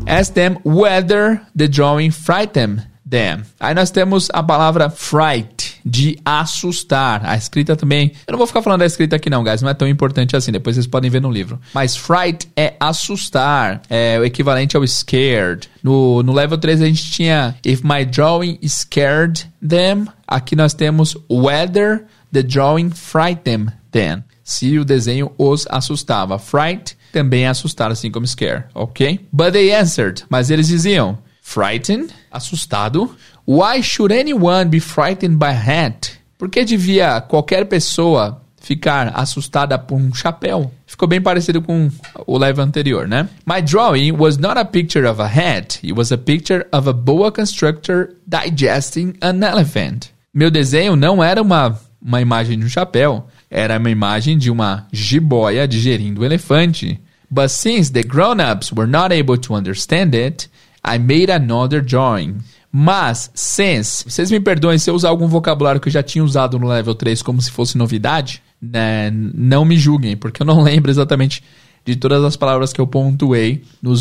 Ask 0.09 0.33
them 0.33 0.57
whether 0.65 1.39
the 1.55 1.67
drawing 1.67 2.09
frightened 2.11 2.89
them. 3.09 3.43
Aí 3.59 3.73
nós 3.73 3.91
temos 3.91 4.27
a 4.33 4.43
palavra 4.43 4.89
fright, 4.89 5.79
de 5.85 6.19
assustar. 6.23 7.25
A 7.25 7.35
escrita 7.35 7.75
também. 7.75 8.11
Eu 8.27 8.31
não 8.31 8.37
vou 8.37 8.47
ficar 8.47 8.61
falando 8.61 8.79
da 8.79 8.85
escrita 8.85 9.15
aqui, 9.15 9.29
não, 9.29 9.43
guys. 9.43 9.61
Não 9.61 9.69
é 9.69 9.73
tão 9.73 9.87
importante 9.87 10.35
assim. 10.35 10.51
Depois 10.51 10.75
vocês 10.75 10.87
podem 10.87 11.09
ver 11.09 11.21
no 11.21 11.31
livro. 11.31 11.59
Mas 11.73 11.95
fright 11.95 12.47
é 12.55 12.73
assustar. 12.79 13.81
É 13.89 14.19
o 14.19 14.25
equivalente 14.25 14.77
ao 14.77 14.85
scared. 14.85 15.69
No, 15.81 16.21
no 16.23 16.33
level 16.33 16.57
3 16.57 16.81
a 16.81 16.85
gente 16.85 17.11
tinha 17.11 17.55
If 17.65 17.81
my 17.83 18.05
drawing 18.05 18.59
scared 18.67 19.45
them. 19.67 20.07
Aqui 20.27 20.55
nós 20.55 20.73
temos 20.73 21.15
whether 21.29 22.05
the 22.31 22.43
drawing 22.43 22.91
frightened 22.91 23.73
them. 23.91 24.23
Se 24.43 24.77
o 24.77 24.85
desenho 24.85 25.31
os 25.37 25.67
assustava. 25.69 26.39
Fright 26.39 26.97
também 27.11 27.45
é 27.45 27.49
assustar, 27.49 27.91
assim 27.91 28.11
como 28.11 28.27
scare, 28.27 28.65
ok? 28.73 29.19
But 29.31 29.51
they 29.51 29.73
answered, 29.73 30.23
mas 30.29 30.49
eles 30.49 30.67
diziam, 30.67 31.17
frightened, 31.41 32.13
assustado. 32.31 33.15
Why 33.47 33.81
should 33.81 34.13
anyone 34.13 34.65
be 34.65 34.79
frightened 34.79 35.37
by 35.37 35.47
a 35.47 35.51
hat? 35.51 36.11
Por 36.37 36.49
que 36.49 36.63
devia 36.63 37.19
qualquer 37.21 37.65
pessoa 37.65 38.41
ficar 38.61 39.11
assustada 39.15 39.77
por 39.77 39.95
um 39.95 40.13
chapéu? 40.13 40.71
Ficou 40.85 41.07
bem 41.07 41.19
parecido 41.19 41.61
com 41.61 41.89
o 42.25 42.37
level 42.37 42.63
anterior, 42.63 43.07
né? 43.07 43.27
My 43.45 43.61
drawing 43.61 44.11
was 44.13 44.37
not 44.37 44.57
a 44.57 44.65
picture 44.65 45.07
of 45.07 45.21
a 45.21 45.25
hat, 45.25 45.79
it 45.83 45.93
was 45.93 46.11
a 46.11 46.17
picture 46.17 46.65
of 46.71 46.87
a 46.87 46.93
boa 46.93 47.31
constrictor 47.31 48.15
digesting 48.27 49.13
an 49.21 49.43
elephant. 49.43 50.11
Meu 50.33 50.51
desenho 50.51 50.95
não 50.95 51.23
era 51.23 51.41
uma, 51.41 51.79
uma 52.01 52.21
imagem 52.21 52.59
de 52.59 52.65
um 52.65 52.69
chapéu, 52.69 53.27
era 53.49 53.77
uma 53.77 53.89
imagem 53.89 54.37
de 54.37 54.51
uma 54.51 54.87
jiboia 54.91 55.67
digerindo 55.67 56.21
um 56.21 56.25
elefante. 56.25 56.99
But 57.29 57.49
since 57.49 57.91
the 57.91 58.03
grown-ups 58.03 58.71
were 58.71 58.89
not 58.89 59.13
able 59.13 59.37
to 59.37 59.55
understand 59.55 60.15
it, 60.15 60.49
I 60.83 60.97
made 60.97 61.31
another 61.31 61.81
drawing. 61.81 62.37
Mas, 62.71 63.31
since, 63.33 64.03
vocês 64.07 64.29
me 64.29 64.39
perdoem 64.39 64.77
se 64.77 64.89
eu 64.89 64.95
usar 64.95 65.09
algum 65.09 65.27
vocabulário 65.27 65.81
que 65.81 65.87
eu 65.87 65.93
já 65.93 66.03
tinha 66.03 66.23
usado 66.23 66.59
no 66.59 66.67
level 66.67 66.93
3 66.93 67.21
como 67.23 67.41
se 67.41 67.49
fosse 67.49 67.77
novidade, 67.77 68.43
né, 68.61 69.09
não 69.11 69.65
me 69.65 69.77
julguem, 69.77 70.15
porque 70.15 70.41
eu 70.41 70.45
não 70.45 70.61
lembro 70.63 70.91
exatamente 70.91 71.43
de 71.83 71.95
todas 71.95 72.23
as 72.23 72.35
palavras 72.35 72.71
que 72.71 72.79
eu 72.79 72.85
pontuei 72.85 73.63
no, 73.81 73.95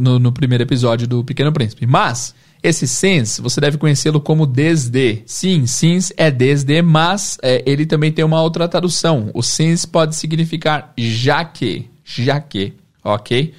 no, 0.00 0.18
no 0.18 0.32
primeiro 0.32 0.64
episódio 0.64 1.06
do 1.06 1.22
Pequeno 1.22 1.52
Príncipe. 1.52 1.86
Mas, 1.86 2.34
esse 2.64 2.88
since, 2.88 3.42
você 3.42 3.60
deve 3.60 3.76
conhecê-lo 3.76 4.18
como 4.18 4.46
desde. 4.46 5.22
Sim, 5.26 5.66
since 5.66 6.14
é 6.16 6.30
desde, 6.30 6.80
mas 6.80 7.36
é, 7.42 7.62
ele 7.66 7.84
também 7.84 8.10
tem 8.10 8.24
uma 8.24 8.40
outra 8.40 8.66
tradução. 8.66 9.30
O 9.34 9.42
since 9.42 9.86
pode 9.86 10.16
significar 10.16 10.94
já 10.96 11.44
que, 11.44 11.90
já 12.02 12.40
que, 12.40 12.72
ok? 13.04 13.52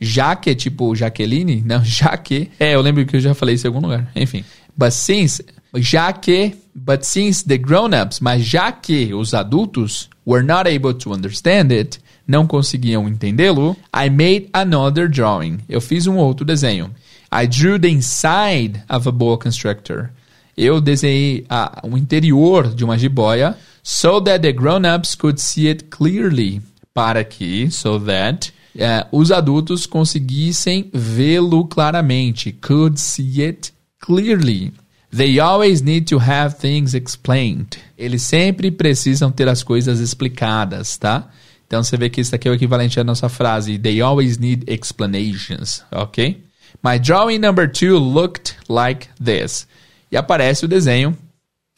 Já 0.00 0.34
que, 0.34 0.54
tipo 0.54 0.96
Jaqueline? 0.96 1.62
Não, 1.66 1.84
já 1.84 2.16
que. 2.16 2.50
É, 2.58 2.74
eu 2.74 2.80
lembro 2.80 3.04
que 3.04 3.16
eu 3.16 3.20
já 3.20 3.34
falei 3.34 3.56
isso 3.56 3.66
em 3.66 3.68
algum 3.68 3.80
lugar. 3.80 4.10
Enfim. 4.16 4.42
But 4.74 4.92
since, 4.92 5.44
já 5.74 6.10
que, 6.14 6.54
but 6.74 7.02
since 7.02 7.44
the 7.46 7.58
grown-ups, 7.58 8.20
mas 8.20 8.42
já 8.42 8.72
que 8.72 9.12
os 9.12 9.34
adultos 9.34 10.08
were 10.26 10.42
not 10.44 10.66
able 10.66 10.94
to 10.94 11.12
understand 11.12 11.72
it, 11.72 12.00
não 12.26 12.46
conseguiam 12.46 13.06
entendê-lo, 13.06 13.76
I 13.94 14.08
made 14.08 14.48
another 14.54 15.08
drawing. 15.10 15.58
Eu 15.68 15.80
fiz 15.82 16.06
um 16.06 16.16
outro 16.16 16.44
desenho. 16.44 16.90
I 17.36 17.46
drew 17.46 17.78
the 17.78 17.90
inside 17.90 18.82
of 18.88 19.06
a 19.06 19.12
boa 19.12 19.36
constrictor. 19.36 20.10
Eu 20.56 20.80
desenhei 20.80 21.44
a, 21.50 21.82
o 21.86 21.98
interior 21.98 22.74
de 22.74 22.82
uma 22.82 22.96
jiboia 22.96 23.58
so 23.82 24.22
that 24.22 24.40
the 24.40 24.52
grown-ups 24.52 25.14
could 25.14 25.38
see 25.38 25.68
it 25.68 25.84
clearly. 25.90 26.62
Para 26.94 27.22
que, 27.22 27.70
so 27.70 28.00
that, 28.00 28.54
uh, 28.76 29.06
os 29.12 29.30
adultos 29.30 29.84
conseguissem 29.84 30.88
vê-lo 30.94 31.66
claramente. 31.66 32.52
Could 32.52 32.98
see 32.98 33.44
it 33.44 33.70
clearly. 34.00 34.72
They 35.14 35.38
always 35.38 35.82
need 35.82 36.06
to 36.06 36.18
have 36.18 36.56
things 36.56 36.94
explained. 36.94 37.76
Eles 37.98 38.22
sempre 38.22 38.70
precisam 38.70 39.30
ter 39.30 39.46
as 39.46 39.62
coisas 39.62 40.00
explicadas, 40.00 40.96
tá? 40.96 41.28
Então 41.66 41.84
você 41.84 41.98
vê 41.98 42.08
que 42.08 42.22
isso 42.22 42.34
aqui 42.34 42.48
é 42.48 42.50
o 42.50 42.54
equivalente 42.54 42.98
à 42.98 43.04
nossa 43.04 43.28
frase 43.28 43.78
They 43.78 44.00
always 44.00 44.38
need 44.38 44.64
explanations, 44.66 45.84
ok? 45.92 46.45
My 46.86 47.00
drawing 47.00 47.40
number 47.40 47.66
two 47.66 47.98
looked 47.98 48.54
like 48.68 49.08
this. 49.20 49.66
E 50.08 50.16
aparece 50.16 50.66
o 50.66 50.68
desenho. 50.68 51.18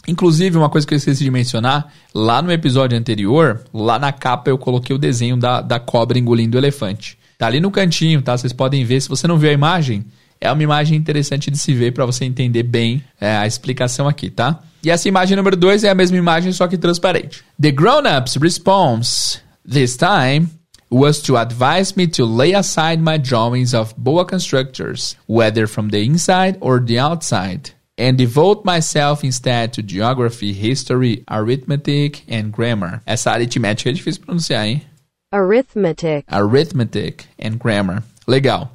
Inclusive, 0.07 0.59
uma 0.59 0.69
coisa 0.69 0.87
que 0.87 0.93
eu 0.93 0.99
esqueci 0.99 1.25
de 1.25 1.31
mencionar, 1.31 1.91
lá 2.15 2.43
no 2.43 2.53
episódio 2.53 2.99
anterior, 2.99 3.63
lá 3.73 3.99
na 3.99 4.13
capa 4.13 4.51
eu 4.51 4.59
coloquei 4.59 4.95
o 4.95 4.99
desenho 4.99 5.39
da, 5.39 5.63
da 5.63 5.81
cobra 5.81 6.19
engolindo 6.19 6.59
o 6.59 6.61
elefante. 6.61 7.17
Tá 7.39 7.47
ali 7.47 7.59
no 7.59 7.71
cantinho, 7.71 8.21
tá? 8.21 8.37
Vocês 8.37 8.53
podem 8.53 8.85
ver. 8.85 9.01
Se 9.01 9.09
você 9.09 9.27
não 9.27 9.39
viu 9.39 9.49
a 9.49 9.53
imagem, 9.55 10.05
é 10.39 10.53
uma 10.53 10.63
imagem 10.63 10.99
interessante 10.99 11.51
de 11.51 11.57
se 11.57 11.73
ver 11.73 11.95
para 11.95 12.05
você 12.05 12.27
entender 12.27 12.63
bem 12.63 13.03
é, 13.19 13.35
a 13.35 13.47
explicação 13.47 14.07
aqui, 14.07 14.29
tá? 14.29 14.61
E 14.85 14.91
essa 14.91 15.09
imagem 15.09 15.39
número 15.39 15.57
2 15.57 15.85
é 15.85 15.89
a 15.89 15.95
mesma 15.95 16.19
imagem, 16.19 16.53
só 16.53 16.69
que 16.69 16.77
transparente. 16.77 17.43
The 17.59 17.71
grown-ups 17.71 18.37
response 18.37 19.41
this 19.67 19.97
time 19.97 20.51
was 20.91 21.21
to 21.23 21.37
advise 21.37 21.97
me 21.97 22.07
to 22.07 22.25
lay 22.25 22.53
aside 22.53 23.01
my 23.01 23.19
drawings 23.19 23.75
of 23.75 23.97
boa 23.97 24.25
constructors, 24.25 25.17
whether 25.27 25.67
from 25.67 25.91
the 25.91 26.05
inside 26.05 26.57
or 26.61 26.81
the 26.81 26.99
outside, 26.99 27.71
and 27.99 28.17
devote 28.17 28.65
myself 28.65 29.23
instead 29.23 29.73
to 29.73 29.83
geography, 29.83 30.53
history, 30.53 31.25
arithmetic 31.31 32.25
and 32.29 32.53
grammar. 32.53 33.03
Essa 33.07 33.33
aritmética 33.33 33.91
é 33.91 33.93
difícil 33.93 34.25
pronunciar, 34.25 34.67
hein? 34.67 34.83
Arithmetic. 35.31 36.25
Arithmetic 36.29 37.27
and 37.39 37.59
grammar. 37.59 38.03
Legal. 38.27 38.71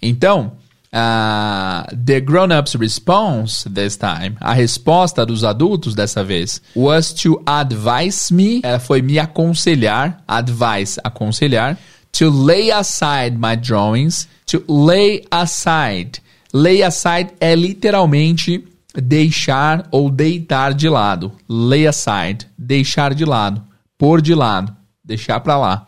Então, 0.00 0.52
Uh, 0.90 1.84
the 1.92 2.20
grown-ups 2.20 2.74
response 2.76 3.64
this 3.64 3.96
time, 3.96 4.38
a 4.40 4.54
resposta 4.54 5.26
dos 5.26 5.44
adultos 5.44 5.94
dessa 5.94 6.24
vez, 6.24 6.62
was 6.74 7.12
to 7.12 7.42
advise 7.46 8.32
me, 8.32 8.62
ela 8.64 8.78
foi 8.78 9.02
me 9.02 9.18
aconselhar, 9.18 10.22
advise, 10.26 10.98
aconselhar, 11.04 11.76
to 12.10 12.30
lay 12.30 12.70
aside 12.70 13.38
my 13.38 13.54
drawings, 13.54 14.26
to 14.46 14.64
lay 14.66 15.24
aside. 15.30 16.20
Lay 16.54 16.82
aside 16.82 17.34
é 17.38 17.54
literalmente 17.54 18.64
deixar 18.94 19.86
ou 19.90 20.10
deitar 20.10 20.72
de 20.72 20.88
lado. 20.88 21.32
Lay 21.46 21.86
aside, 21.86 22.46
deixar 22.56 23.12
de 23.12 23.26
lado, 23.26 23.62
pôr 23.98 24.22
de 24.22 24.34
lado, 24.34 24.74
deixar 25.04 25.40
para 25.40 25.58
lá 25.58 25.87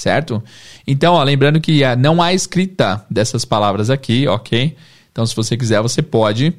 certo? 0.00 0.42
Então, 0.86 1.14
ó, 1.14 1.22
lembrando 1.22 1.60
que 1.60 1.82
uh, 1.82 1.96
não 1.98 2.22
há 2.22 2.32
escrita 2.32 3.04
dessas 3.10 3.44
palavras 3.44 3.90
aqui, 3.90 4.26
ok? 4.26 4.74
Então, 5.12 5.26
se 5.26 5.36
você 5.36 5.56
quiser, 5.56 5.82
você 5.82 6.00
pode 6.00 6.54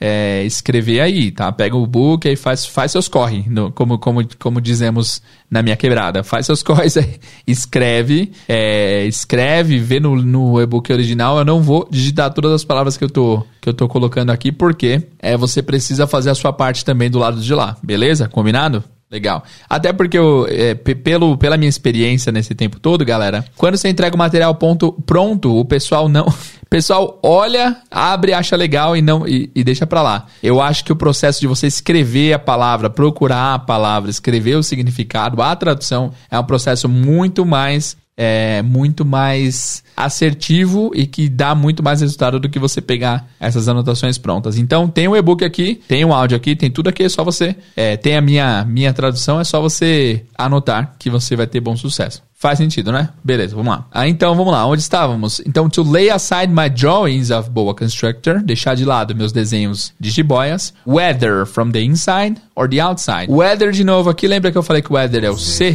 é, 0.00 0.44
escrever 0.44 1.00
aí, 1.00 1.30
tá? 1.30 1.52
Pega 1.52 1.76
o 1.76 1.86
book 1.86 2.26
e 2.26 2.36
faz, 2.36 2.64
faz 2.64 2.92
seus 2.92 3.06
corre, 3.06 3.44
no, 3.48 3.70
como, 3.70 3.98
como, 3.98 4.26
como 4.38 4.60
dizemos 4.60 5.20
na 5.50 5.62
minha 5.62 5.76
quebrada. 5.76 6.22
Faz 6.22 6.46
seus 6.46 6.62
corres 6.64 6.96
aí, 6.96 7.18
escreve, 7.46 8.32
é, 8.48 9.04
escreve, 9.04 9.78
vê 9.78 10.00
no, 10.00 10.16
no 10.16 10.60
e-book 10.60 10.90
original. 10.90 11.38
Eu 11.38 11.44
não 11.44 11.60
vou 11.60 11.86
digitar 11.90 12.32
todas 12.32 12.52
as 12.52 12.64
palavras 12.64 12.96
que 12.96 13.04
eu 13.04 13.10
tô, 13.10 13.44
que 13.60 13.68
eu 13.68 13.74
tô 13.74 13.86
colocando 13.88 14.30
aqui, 14.30 14.50
porque 14.50 15.02
é, 15.18 15.36
você 15.36 15.62
precisa 15.62 16.06
fazer 16.06 16.30
a 16.30 16.34
sua 16.34 16.52
parte 16.52 16.82
também 16.82 17.10
do 17.10 17.18
lado 17.18 17.40
de 17.40 17.54
lá, 17.54 17.76
beleza? 17.82 18.26
Combinado? 18.26 18.82
Legal. 19.10 19.44
Até 19.68 19.92
porque 19.92 20.18
eu, 20.18 20.46
é, 20.48 20.74
pelo, 20.74 21.38
pela 21.38 21.56
minha 21.56 21.68
experiência 21.68 22.32
nesse 22.32 22.56
tempo 22.56 22.80
todo, 22.80 23.04
galera, 23.04 23.44
quando 23.56 23.76
você 23.76 23.88
entrega 23.88 24.16
o 24.16 24.18
material 24.18 24.54
ponto, 24.56 24.92
pronto, 25.06 25.56
o 25.56 25.64
pessoal 25.64 26.08
não. 26.08 26.26
Pessoal 26.68 27.20
olha, 27.22 27.76
abre, 27.88 28.34
acha 28.34 28.56
legal 28.56 28.96
e 28.96 29.00
não 29.00 29.26
e, 29.26 29.48
e 29.54 29.62
deixa 29.62 29.86
para 29.86 30.02
lá. 30.02 30.26
Eu 30.42 30.60
acho 30.60 30.84
que 30.84 30.92
o 30.92 30.96
processo 30.96 31.40
de 31.40 31.46
você 31.46 31.68
escrever 31.68 32.32
a 32.32 32.40
palavra, 32.40 32.90
procurar 32.90 33.54
a 33.54 33.58
palavra, 33.58 34.10
escrever 34.10 34.56
o 34.56 34.64
significado, 34.64 35.40
a 35.40 35.54
tradução 35.54 36.12
é 36.28 36.36
um 36.36 36.42
processo 36.42 36.88
muito 36.88 37.46
mais 37.46 37.96
é 38.16 38.62
muito 38.62 39.04
mais 39.04 39.84
assertivo 39.96 40.90
e 40.94 41.06
que 41.06 41.28
dá 41.28 41.54
muito 41.54 41.82
mais 41.82 42.00
resultado 42.00 42.40
do 42.40 42.48
que 42.48 42.58
você 42.58 42.80
pegar 42.80 43.28
essas 43.38 43.68
anotações 43.68 44.18
prontas. 44.18 44.58
Então 44.58 44.88
tem 44.88 45.06
o 45.06 45.12
um 45.12 45.16
e-book 45.16 45.44
aqui, 45.44 45.80
tem 45.86 46.04
o 46.04 46.08
um 46.08 46.14
áudio 46.14 46.36
aqui, 46.36 46.56
tem 46.56 46.70
tudo 46.70 46.88
aqui, 46.88 47.04
é 47.04 47.08
só 47.08 47.22
você. 47.22 47.54
É, 47.74 47.96
tem 47.96 48.16
a 48.16 48.20
minha, 48.20 48.64
minha 48.64 48.92
tradução, 48.92 49.38
é 49.40 49.44
só 49.44 49.60
você 49.60 50.24
anotar 50.36 50.94
que 50.98 51.10
você 51.10 51.36
vai 51.36 51.46
ter 51.46 51.60
bom 51.60 51.76
sucesso. 51.76 52.22
Faz 52.38 52.58
sentido, 52.58 52.92
né? 52.92 53.08
Beleza, 53.24 53.56
vamos 53.56 53.72
lá. 53.72 53.86
Ah, 53.90 54.06
então 54.06 54.34
vamos 54.34 54.52
lá, 54.52 54.66
onde 54.66 54.82
estávamos? 54.82 55.40
Então, 55.46 55.70
to 55.70 55.82
lay 55.82 56.10
aside 56.10 56.48
my 56.48 56.68
drawings 56.68 57.30
of 57.30 57.48
boa 57.48 57.74
constructor, 57.74 58.42
deixar 58.42 58.74
de 58.74 58.84
lado 58.84 59.16
meus 59.16 59.32
desenhos 59.32 59.94
de 59.98 60.10
jiboias, 60.10 60.74
whether 60.86 61.46
from 61.46 61.70
the 61.70 61.80
inside 61.80 62.36
or 62.54 62.68
the 62.68 62.78
outside. 62.78 63.26
Weather 63.30 63.72
de 63.72 63.82
novo 63.82 64.10
aqui, 64.10 64.28
lembra 64.28 64.52
que 64.52 64.58
eu 64.58 64.62
falei 64.62 64.82
que 64.82 64.92
weather 64.92 65.24
é 65.24 65.30
o 65.30 65.38
C? 65.38 65.74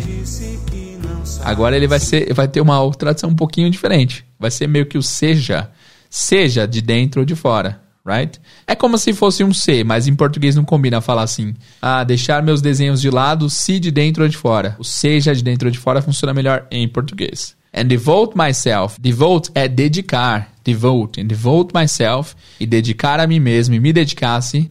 Agora 1.44 1.76
ele 1.76 1.88
vai 1.88 2.00
ser, 2.00 2.34
vai 2.34 2.48
ter 2.48 2.62
uma 2.62 2.92
tradução 2.92 3.30
um 3.30 3.36
pouquinho 3.36 3.70
diferente. 3.70 4.24
Vai 4.40 4.52
ser 4.52 4.68
meio 4.68 4.86
que 4.86 4.98
o 4.98 5.04
seja, 5.04 5.70
seja 6.10 6.68
de 6.68 6.82
dentro 6.82 7.22
ou 7.22 7.26
de 7.26 7.36
fora, 7.36 7.82
right? 8.06 8.40
É 8.68 8.76
como 8.76 8.98
se 8.98 9.14
fosse 9.14 9.44
um 9.44 9.54
C, 9.54 9.84
mas 9.84 10.08
em 10.08 10.16
português 10.16 10.56
não 10.56 10.64
combina 10.64 11.02
falar 11.02 11.24
assim. 11.24 11.54
Ah, 11.82 12.04
deixar 12.04 12.44
meus 12.44 12.62
desenhos 12.62 13.02
de 13.02 13.10
lado, 13.10 13.50
se 13.50 13.80
de 13.80 13.92
dentro 13.92 14.24
ou 14.24 14.30
de 14.30 14.38
fora. 14.38 14.76
O 14.80 14.84
seja 14.84 15.36
de 15.36 15.44
dentro 15.44 15.68
ou 15.68 15.72
de 15.72 15.80
fora 15.80 16.02
funciona 16.02 16.34
melhor 16.34 16.66
em 16.72 16.88
português. 16.88 17.56
And 17.74 17.86
devote 17.86 18.36
myself. 18.38 19.00
Devote 19.00 19.50
é 19.56 19.68
dedicar. 19.68 20.52
Devote. 20.64 21.22
And 21.22 21.26
devote 21.26 21.74
myself. 21.74 22.36
E 22.60 22.66
dedicar 22.66 23.20
a 23.20 23.26
mim 23.26 23.40
mesmo. 23.40 23.74
E 23.74 23.80
me 23.80 23.94
dedicasse. 23.94 24.70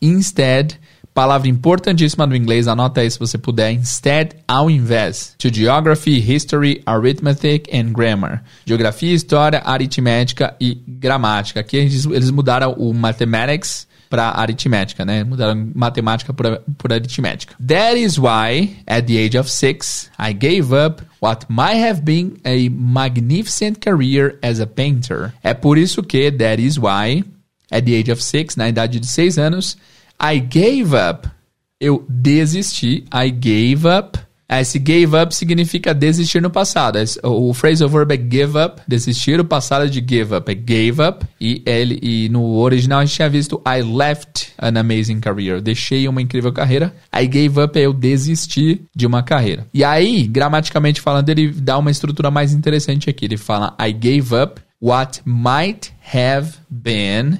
Instead 0.00 0.78
Palavra 1.20 1.50
importantíssima 1.50 2.26
do 2.26 2.34
inglês, 2.34 2.66
anota 2.66 3.02
aí 3.02 3.10
se 3.10 3.18
você 3.18 3.36
puder. 3.36 3.72
Instead, 3.72 4.36
ao 4.48 4.70
invés. 4.70 5.34
To 5.36 5.52
geography, 5.52 6.18
history, 6.18 6.82
arithmetic 6.86 7.68
and 7.70 7.92
grammar. 7.92 8.42
Geografia, 8.64 9.12
história, 9.12 9.60
aritmética 9.62 10.56
e 10.58 10.82
gramática. 10.88 11.60
Aqui 11.60 11.76
eles, 11.76 12.06
eles 12.06 12.30
mudaram 12.30 12.72
o 12.72 12.94
mathematics 12.94 13.86
para 14.08 14.30
aritmética, 14.30 15.04
né? 15.04 15.22
Mudaram 15.22 15.70
matemática 15.74 16.32
por, 16.32 16.58
por 16.78 16.90
aritmética. 16.90 17.54
That 17.62 18.00
is 18.00 18.16
why, 18.16 18.78
at 18.86 19.06
the 19.06 19.22
age 19.22 19.36
of 19.36 19.50
six, 19.50 20.10
I 20.18 20.32
gave 20.32 20.72
up 20.72 21.02
what 21.20 21.44
might 21.50 21.84
have 21.86 22.00
been 22.00 22.38
a 22.46 22.70
magnificent 22.70 23.80
career 23.80 24.38
as 24.40 24.58
a 24.58 24.66
painter. 24.66 25.34
É 25.42 25.52
por 25.52 25.76
isso 25.76 26.02
que, 26.02 26.32
that 26.32 26.62
is 26.62 26.78
why, 26.78 27.22
at 27.70 27.84
the 27.84 27.94
age 27.94 28.10
of 28.10 28.24
six, 28.24 28.56
na 28.56 28.70
idade 28.70 28.98
de 28.98 29.06
seis 29.06 29.36
anos, 29.36 29.76
I 30.20 30.38
gave 30.38 30.94
up. 30.94 31.28
Eu 31.80 32.04
desisti. 32.08 33.04
I 33.12 33.30
gave 33.30 33.86
up. 33.88 34.18
Esse 34.50 34.80
gave 34.80 35.16
up 35.16 35.32
significa 35.32 35.94
desistir 35.94 36.42
no 36.42 36.50
passado. 36.50 36.98
O 37.22 37.54
phrasal 37.54 37.88
verb 37.88 38.12
é 38.12 38.16
give 38.16 38.58
up, 38.58 38.82
desistir. 38.86 39.38
O 39.38 39.44
passado 39.44 39.84
é 39.84 39.88
de 39.88 40.00
give 40.00 40.34
up 40.34 40.50
é 40.50 40.54
gave 40.54 41.00
up. 41.00 41.24
E, 41.40 41.62
ele, 41.64 42.00
e 42.02 42.28
no 42.28 42.56
original 42.56 42.98
a 42.98 43.04
gente 43.04 43.14
tinha 43.14 43.28
visto 43.28 43.62
I 43.64 43.80
left 43.80 44.52
an 44.58 44.78
amazing 44.78 45.20
career. 45.20 45.60
deixei 45.60 46.08
uma 46.08 46.20
incrível 46.20 46.52
carreira. 46.52 46.92
I 47.16 47.28
gave 47.28 47.60
up 47.60 47.78
é 47.78 47.82
eu 47.82 47.92
desisti 47.92 48.82
de 48.94 49.06
uma 49.06 49.22
carreira. 49.22 49.68
E 49.72 49.84
aí, 49.84 50.26
gramaticalmente 50.26 51.00
falando, 51.00 51.28
ele 51.28 51.52
dá 51.52 51.78
uma 51.78 51.90
estrutura 51.92 52.28
mais 52.28 52.52
interessante 52.52 53.08
aqui. 53.08 53.26
Ele 53.26 53.36
fala 53.36 53.76
I 53.80 53.92
gave 53.92 54.34
up 54.34 54.60
what 54.82 55.22
might 55.24 55.92
have 56.12 56.54
been 56.68 57.38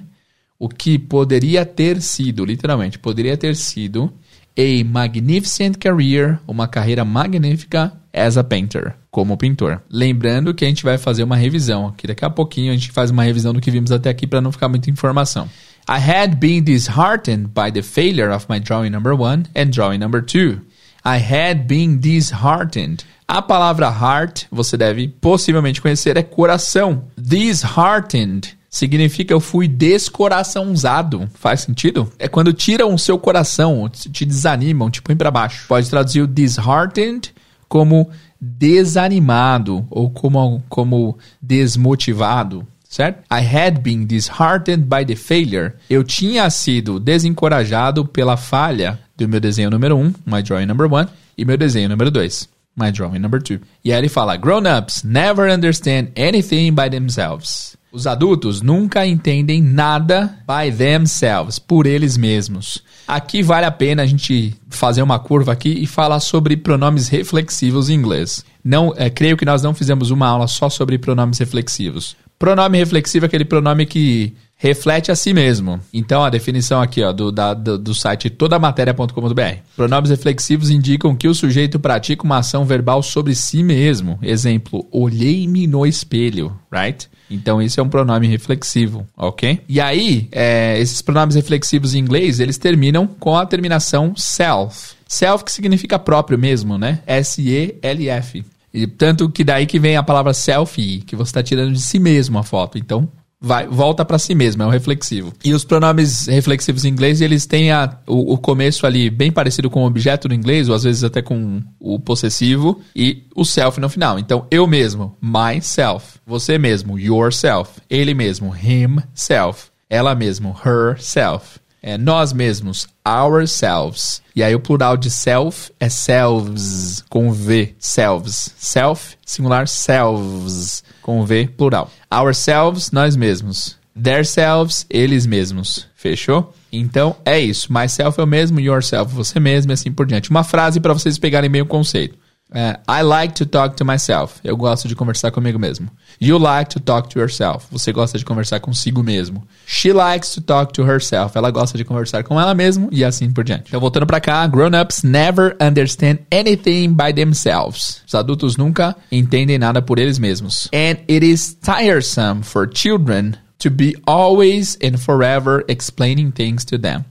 o 0.60 0.68
que 0.68 0.98
poderia 0.98 1.64
ter 1.64 2.02
sido, 2.02 2.44
literalmente, 2.44 2.98
poderia 2.98 3.34
ter 3.34 3.56
sido 3.56 4.12
a 4.58 4.84
magnificent 4.84 5.78
career, 5.78 6.38
uma 6.46 6.68
carreira 6.68 7.02
magnífica 7.02 7.90
as 8.12 8.36
a 8.36 8.44
painter, 8.44 8.94
como 9.10 9.38
pintor. 9.38 9.80
Lembrando 9.90 10.52
que 10.52 10.64
a 10.64 10.68
gente 10.68 10.82
vai 10.82 10.98
fazer 10.98 11.22
uma 11.22 11.36
revisão, 11.36 11.94
que 11.96 12.06
daqui 12.06 12.24
a 12.24 12.30
pouquinho 12.30 12.72
a 12.72 12.74
gente 12.74 12.92
faz 12.92 13.10
uma 13.10 13.22
revisão 13.22 13.54
do 13.54 13.60
que 13.60 13.70
vimos 13.70 13.90
até 13.90 14.10
aqui 14.10 14.26
para 14.26 14.42
não 14.42 14.52
ficar 14.52 14.68
muita 14.68 14.90
informação. 14.90 15.48
I 15.88 15.98
had 15.98 16.36
been 16.36 16.62
disheartened 16.62 17.48
by 17.54 17.72
the 17.72 17.82
failure 17.82 18.30
of 18.30 18.44
my 18.50 18.60
drawing 18.60 18.90
number 18.90 19.14
one 19.14 19.44
and 19.56 19.70
drawing 19.70 19.98
number 19.98 20.20
two. 20.20 20.60
I 21.02 21.18
had 21.18 21.66
been 21.66 21.98
disheartened. 21.98 23.04
A 23.26 23.40
palavra 23.40 23.88
heart, 23.88 24.46
você 24.50 24.76
deve 24.76 25.08
possivelmente 25.08 25.80
conhecer, 25.80 26.18
é 26.18 26.22
coração. 26.22 27.04
Disheartened 27.16 28.59
significa 28.70 29.34
eu 29.34 29.40
fui 29.40 29.66
descoraçãozado. 29.66 31.28
Faz 31.34 31.62
sentido? 31.62 32.10
É 32.18 32.28
quando 32.28 32.52
tiram 32.52 32.94
o 32.94 32.98
seu 32.98 33.18
coração, 33.18 33.90
te 33.90 34.24
desanimam, 34.24 34.88
te 34.88 35.02
põem 35.02 35.16
para 35.16 35.30
baixo. 35.30 35.66
Pode 35.66 35.90
traduzir 35.90 36.22
o 36.22 36.28
disheartened 36.28 37.34
como 37.68 38.08
desanimado 38.40 39.84
ou 39.90 40.08
como, 40.08 40.62
como 40.68 41.18
desmotivado. 41.42 42.66
Certo? 42.88 43.22
I 43.30 43.40
had 43.40 43.82
been 43.82 44.04
disheartened 44.04 44.88
by 44.88 45.04
the 45.04 45.14
failure. 45.14 45.74
Eu 45.88 46.02
tinha 46.02 46.48
sido 46.50 46.98
desencorajado 46.98 48.04
pela 48.04 48.36
falha 48.36 48.98
do 49.16 49.28
meu 49.28 49.38
desenho 49.38 49.70
número 49.70 49.96
1, 49.96 50.00
um, 50.00 50.14
my 50.26 50.42
drawing 50.42 50.66
number 50.66 50.92
1, 50.92 51.06
e 51.38 51.44
meu 51.44 51.56
desenho 51.56 51.88
número 51.88 52.10
2, 52.10 52.48
my 52.76 52.90
drawing 52.90 53.20
number 53.20 53.40
2. 53.40 53.60
E 53.84 53.92
aí 53.92 53.98
ele 53.98 54.08
fala: 54.08 54.36
Grown-ups 54.36 55.04
never 55.04 55.48
understand 55.48 56.08
anything 56.16 56.72
by 56.72 56.90
themselves. 56.90 57.78
Os 57.92 58.06
adultos 58.06 58.62
nunca 58.62 59.04
entendem 59.04 59.60
nada 59.60 60.38
by 60.46 60.74
themselves, 60.74 61.58
por 61.58 61.86
eles 61.86 62.16
mesmos. 62.16 62.82
Aqui 63.06 63.42
vale 63.42 63.66
a 63.66 63.70
pena 63.70 64.02
a 64.02 64.06
gente 64.06 64.54
fazer 64.68 65.02
uma 65.02 65.18
curva 65.18 65.52
aqui 65.52 65.70
e 65.70 65.86
falar 65.86 66.20
sobre 66.20 66.56
pronomes 66.56 67.08
reflexivos 67.08 67.90
em 67.90 67.94
inglês. 67.94 68.44
Não, 68.62 68.94
é, 68.96 69.10
creio 69.10 69.36
que 69.36 69.44
nós 69.44 69.62
não 69.62 69.74
fizemos 69.74 70.12
uma 70.12 70.28
aula 70.28 70.46
só 70.46 70.68
sobre 70.68 70.98
pronomes 70.98 71.38
reflexivos. 71.38 72.16
Pronome 72.38 72.78
reflexivo 72.78 73.26
é 73.26 73.28
aquele 73.28 73.44
pronome 73.44 73.84
que 73.84 74.34
reflete 74.56 75.10
a 75.10 75.16
si 75.16 75.34
mesmo. 75.34 75.80
Então, 75.92 76.22
a 76.22 76.30
definição 76.30 76.80
aqui 76.80 77.02
ó, 77.02 77.12
do, 77.12 77.32
da, 77.32 77.52
do, 77.52 77.76
do 77.76 77.94
site 77.94 78.30
todamatéria.com.br. 78.30 79.58
Pronomes 79.74 80.10
reflexivos 80.10 80.70
indicam 80.70 81.16
que 81.16 81.28
o 81.28 81.34
sujeito 81.34 81.78
pratica 81.78 82.24
uma 82.24 82.38
ação 82.38 82.64
verbal 82.64 83.02
sobre 83.02 83.34
si 83.34 83.62
mesmo. 83.62 84.18
Exemplo, 84.22 84.86
olhei-me 84.92 85.66
no 85.66 85.84
espelho, 85.84 86.56
right? 86.72 87.09
Então, 87.30 87.62
isso 87.62 87.78
é 87.78 87.82
um 87.82 87.88
pronome 87.88 88.26
reflexivo, 88.26 89.06
ok? 89.16 89.60
E 89.68 89.80
aí, 89.80 90.28
é, 90.32 90.78
esses 90.78 91.00
pronomes 91.00 91.36
reflexivos 91.36 91.94
em 91.94 91.98
inglês, 91.98 92.40
eles 92.40 92.58
terminam 92.58 93.06
com 93.06 93.36
a 93.36 93.46
terminação 93.46 94.14
self. 94.16 94.94
Self 95.06 95.44
que 95.44 95.52
significa 95.52 95.98
próprio 95.98 96.38
mesmo, 96.38 96.76
né? 96.76 97.00
S-E-L-F. 97.06 98.44
E 98.72 98.86
tanto 98.86 99.28
que 99.28 99.42
daí 99.42 99.66
que 99.66 99.78
vem 99.78 99.96
a 99.96 100.02
palavra 100.02 100.32
selfie, 100.32 101.00
que 101.00 101.16
você 101.16 101.30
está 101.30 101.42
tirando 101.42 101.72
de 101.72 101.80
si 101.80 101.98
mesmo 101.98 102.38
a 102.38 102.42
foto. 102.42 102.78
Então, 102.78 103.08
vai, 103.40 103.66
volta 103.66 104.04
para 104.04 104.18
si 104.18 104.34
mesmo, 104.34 104.62
é 104.62 104.66
um 104.66 104.70
reflexivo. 104.70 105.32
E 105.42 105.54
os 105.54 105.64
pronomes 105.64 106.26
reflexivos 106.26 106.84
em 106.84 106.88
inglês, 106.88 107.20
eles 107.20 107.46
têm 107.46 107.72
a, 107.72 107.96
o, 108.06 108.34
o, 108.34 108.38
começo 108.38 108.86
ali 108.86 109.08
bem 109.08 109.32
parecido 109.32 109.70
com 109.70 109.82
o 109.82 109.86
objeto 109.86 110.28
no 110.28 110.34
inglês, 110.34 110.68
ou 110.68 110.74
às 110.74 110.82
vezes 110.82 111.02
até 111.02 111.22
com 111.22 111.62
o 111.78 111.98
possessivo, 111.98 112.80
e 112.94 113.24
o 113.34 113.44
self 113.44 113.80
no 113.80 113.88
final. 113.88 114.18
Então, 114.18 114.46
eu 114.50 114.66
mesmo, 114.66 115.16
myself. 115.20 116.18
Você 116.26 116.58
mesmo, 116.58 116.98
yourself. 116.98 117.80
Ele 117.88 118.12
mesmo, 118.12 118.54
himself. 118.54 119.70
Ela 119.88 120.14
mesmo, 120.14 120.54
herself. 120.64 121.58
É, 121.82 121.96
nós 121.96 122.32
mesmos, 122.32 122.86
ourselves. 123.04 124.22
E 124.36 124.42
aí 124.42 124.54
o 124.54 124.60
plural 124.60 124.96
de 124.96 125.10
self 125.10 125.72
é 125.80 125.88
selves, 125.88 127.02
com 127.08 127.32
V, 127.32 127.74
selves. 127.78 128.54
Self, 128.58 129.16
singular, 129.24 129.66
selves, 129.66 130.84
com 131.00 131.24
V, 131.24 131.48
plural. 131.56 131.90
Ourselves, 132.10 132.90
nós 132.90 133.16
mesmos. 133.16 133.78
Their 134.00 134.26
selves, 134.26 134.86
eles 134.90 135.26
mesmos. 135.26 135.88
Fechou? 135.96 136.54
Então 136.72 137.16
é 137.24 137.38
isso. 137.38 137.72
Myself 137.72 138.20
é 138.20 138.24
o 138.24 138.26
mesmo, 138.26 138.60
yourself, 138.60 139.12
você 139.12 139.40
mesmo 139.40 139.72
e 139.72 139.74
assim 139.74 139.92
por 139.92 140.06
diante. 140.06 140.30
Uma 140.30 140.44
frase 140.44 140.80
para 140.80 140.92
vocês 140.92 141.18
pegarem 141.18 141.50
bem 141.50 141.62
o 141.62 141.66
conceito. 141.66 142.16
É, 142.52 142.80
I 142.88 143.02
like 143.02 143.34
to 143.34 143.46
talk 143.46 143.76
to 143.76 143.84
myself. 143.84 144.40
Eu 144.42 144.56
gosto 144.56 144.88
de 144.88 144.96
conversar 144.96 145.30
comigo 145.30 145.58
mesmo. 145.58 145.88
You 146.20 146.36
like 146.36 146.70
to 146.70 146.80
talk 146.80 147.08
to 147.10 147.18
yourself. 147.18 147.66
Você 147.70 147.92
gosta 147.92 148.18
de 148.18 148.24
conversar 148.24 148.58
consigo 148.58 149.02
mesmo. 149.02 149.46
She 149.66 149.92
likes 149.92 150.34
to 150.34 150.40
talk 150.40 150.72
to 150.72 150.82
herself. 150.82 151.38
Ela 151.38 151.50
gosta 151.50 151.78
de 151.78 151.84
conversar 151.84 152.24
com 152.24 152.40
ela 152.40 152.52
mesma 152.54 152.88
e 152.90 153.04
assim 153.04 153.30
por 153.30 153.44
diante. 153.44 153.68
Então, 153.68 153.80
voltando 153.80 154.06
para 154.06 154.20
cá, 154.20 154.46
grown-ups 154.48 155.02
never 155.04 155.56
understand 155.60 156.18
anything 156.32 156.92
by 156.92 157.12
themselves. 157.14 158.02
Os 158.06 158.14
adultos 158.14 158.56
nunca 158.56 158.96
entendem 159.12 159.58
nada 159.58 159.80
por 159.80 159.98
eles 159.98 160.18
mesmos. 160.18 160.68
And 160.74 160.98
it 161.08 161.24
is 161.24 161.56
tiresome 161.62 162.42
for 162.42 162.68
children 162.72 163.36
to 163.60 163.70
be 163.70 163.94
always 164.06 164.76
and 164.82 164.98
forever 164.98 165.64
explaining 165.68 166.32
things 166.32 166.64
to 166.64 166.78
them. 166.78 167.04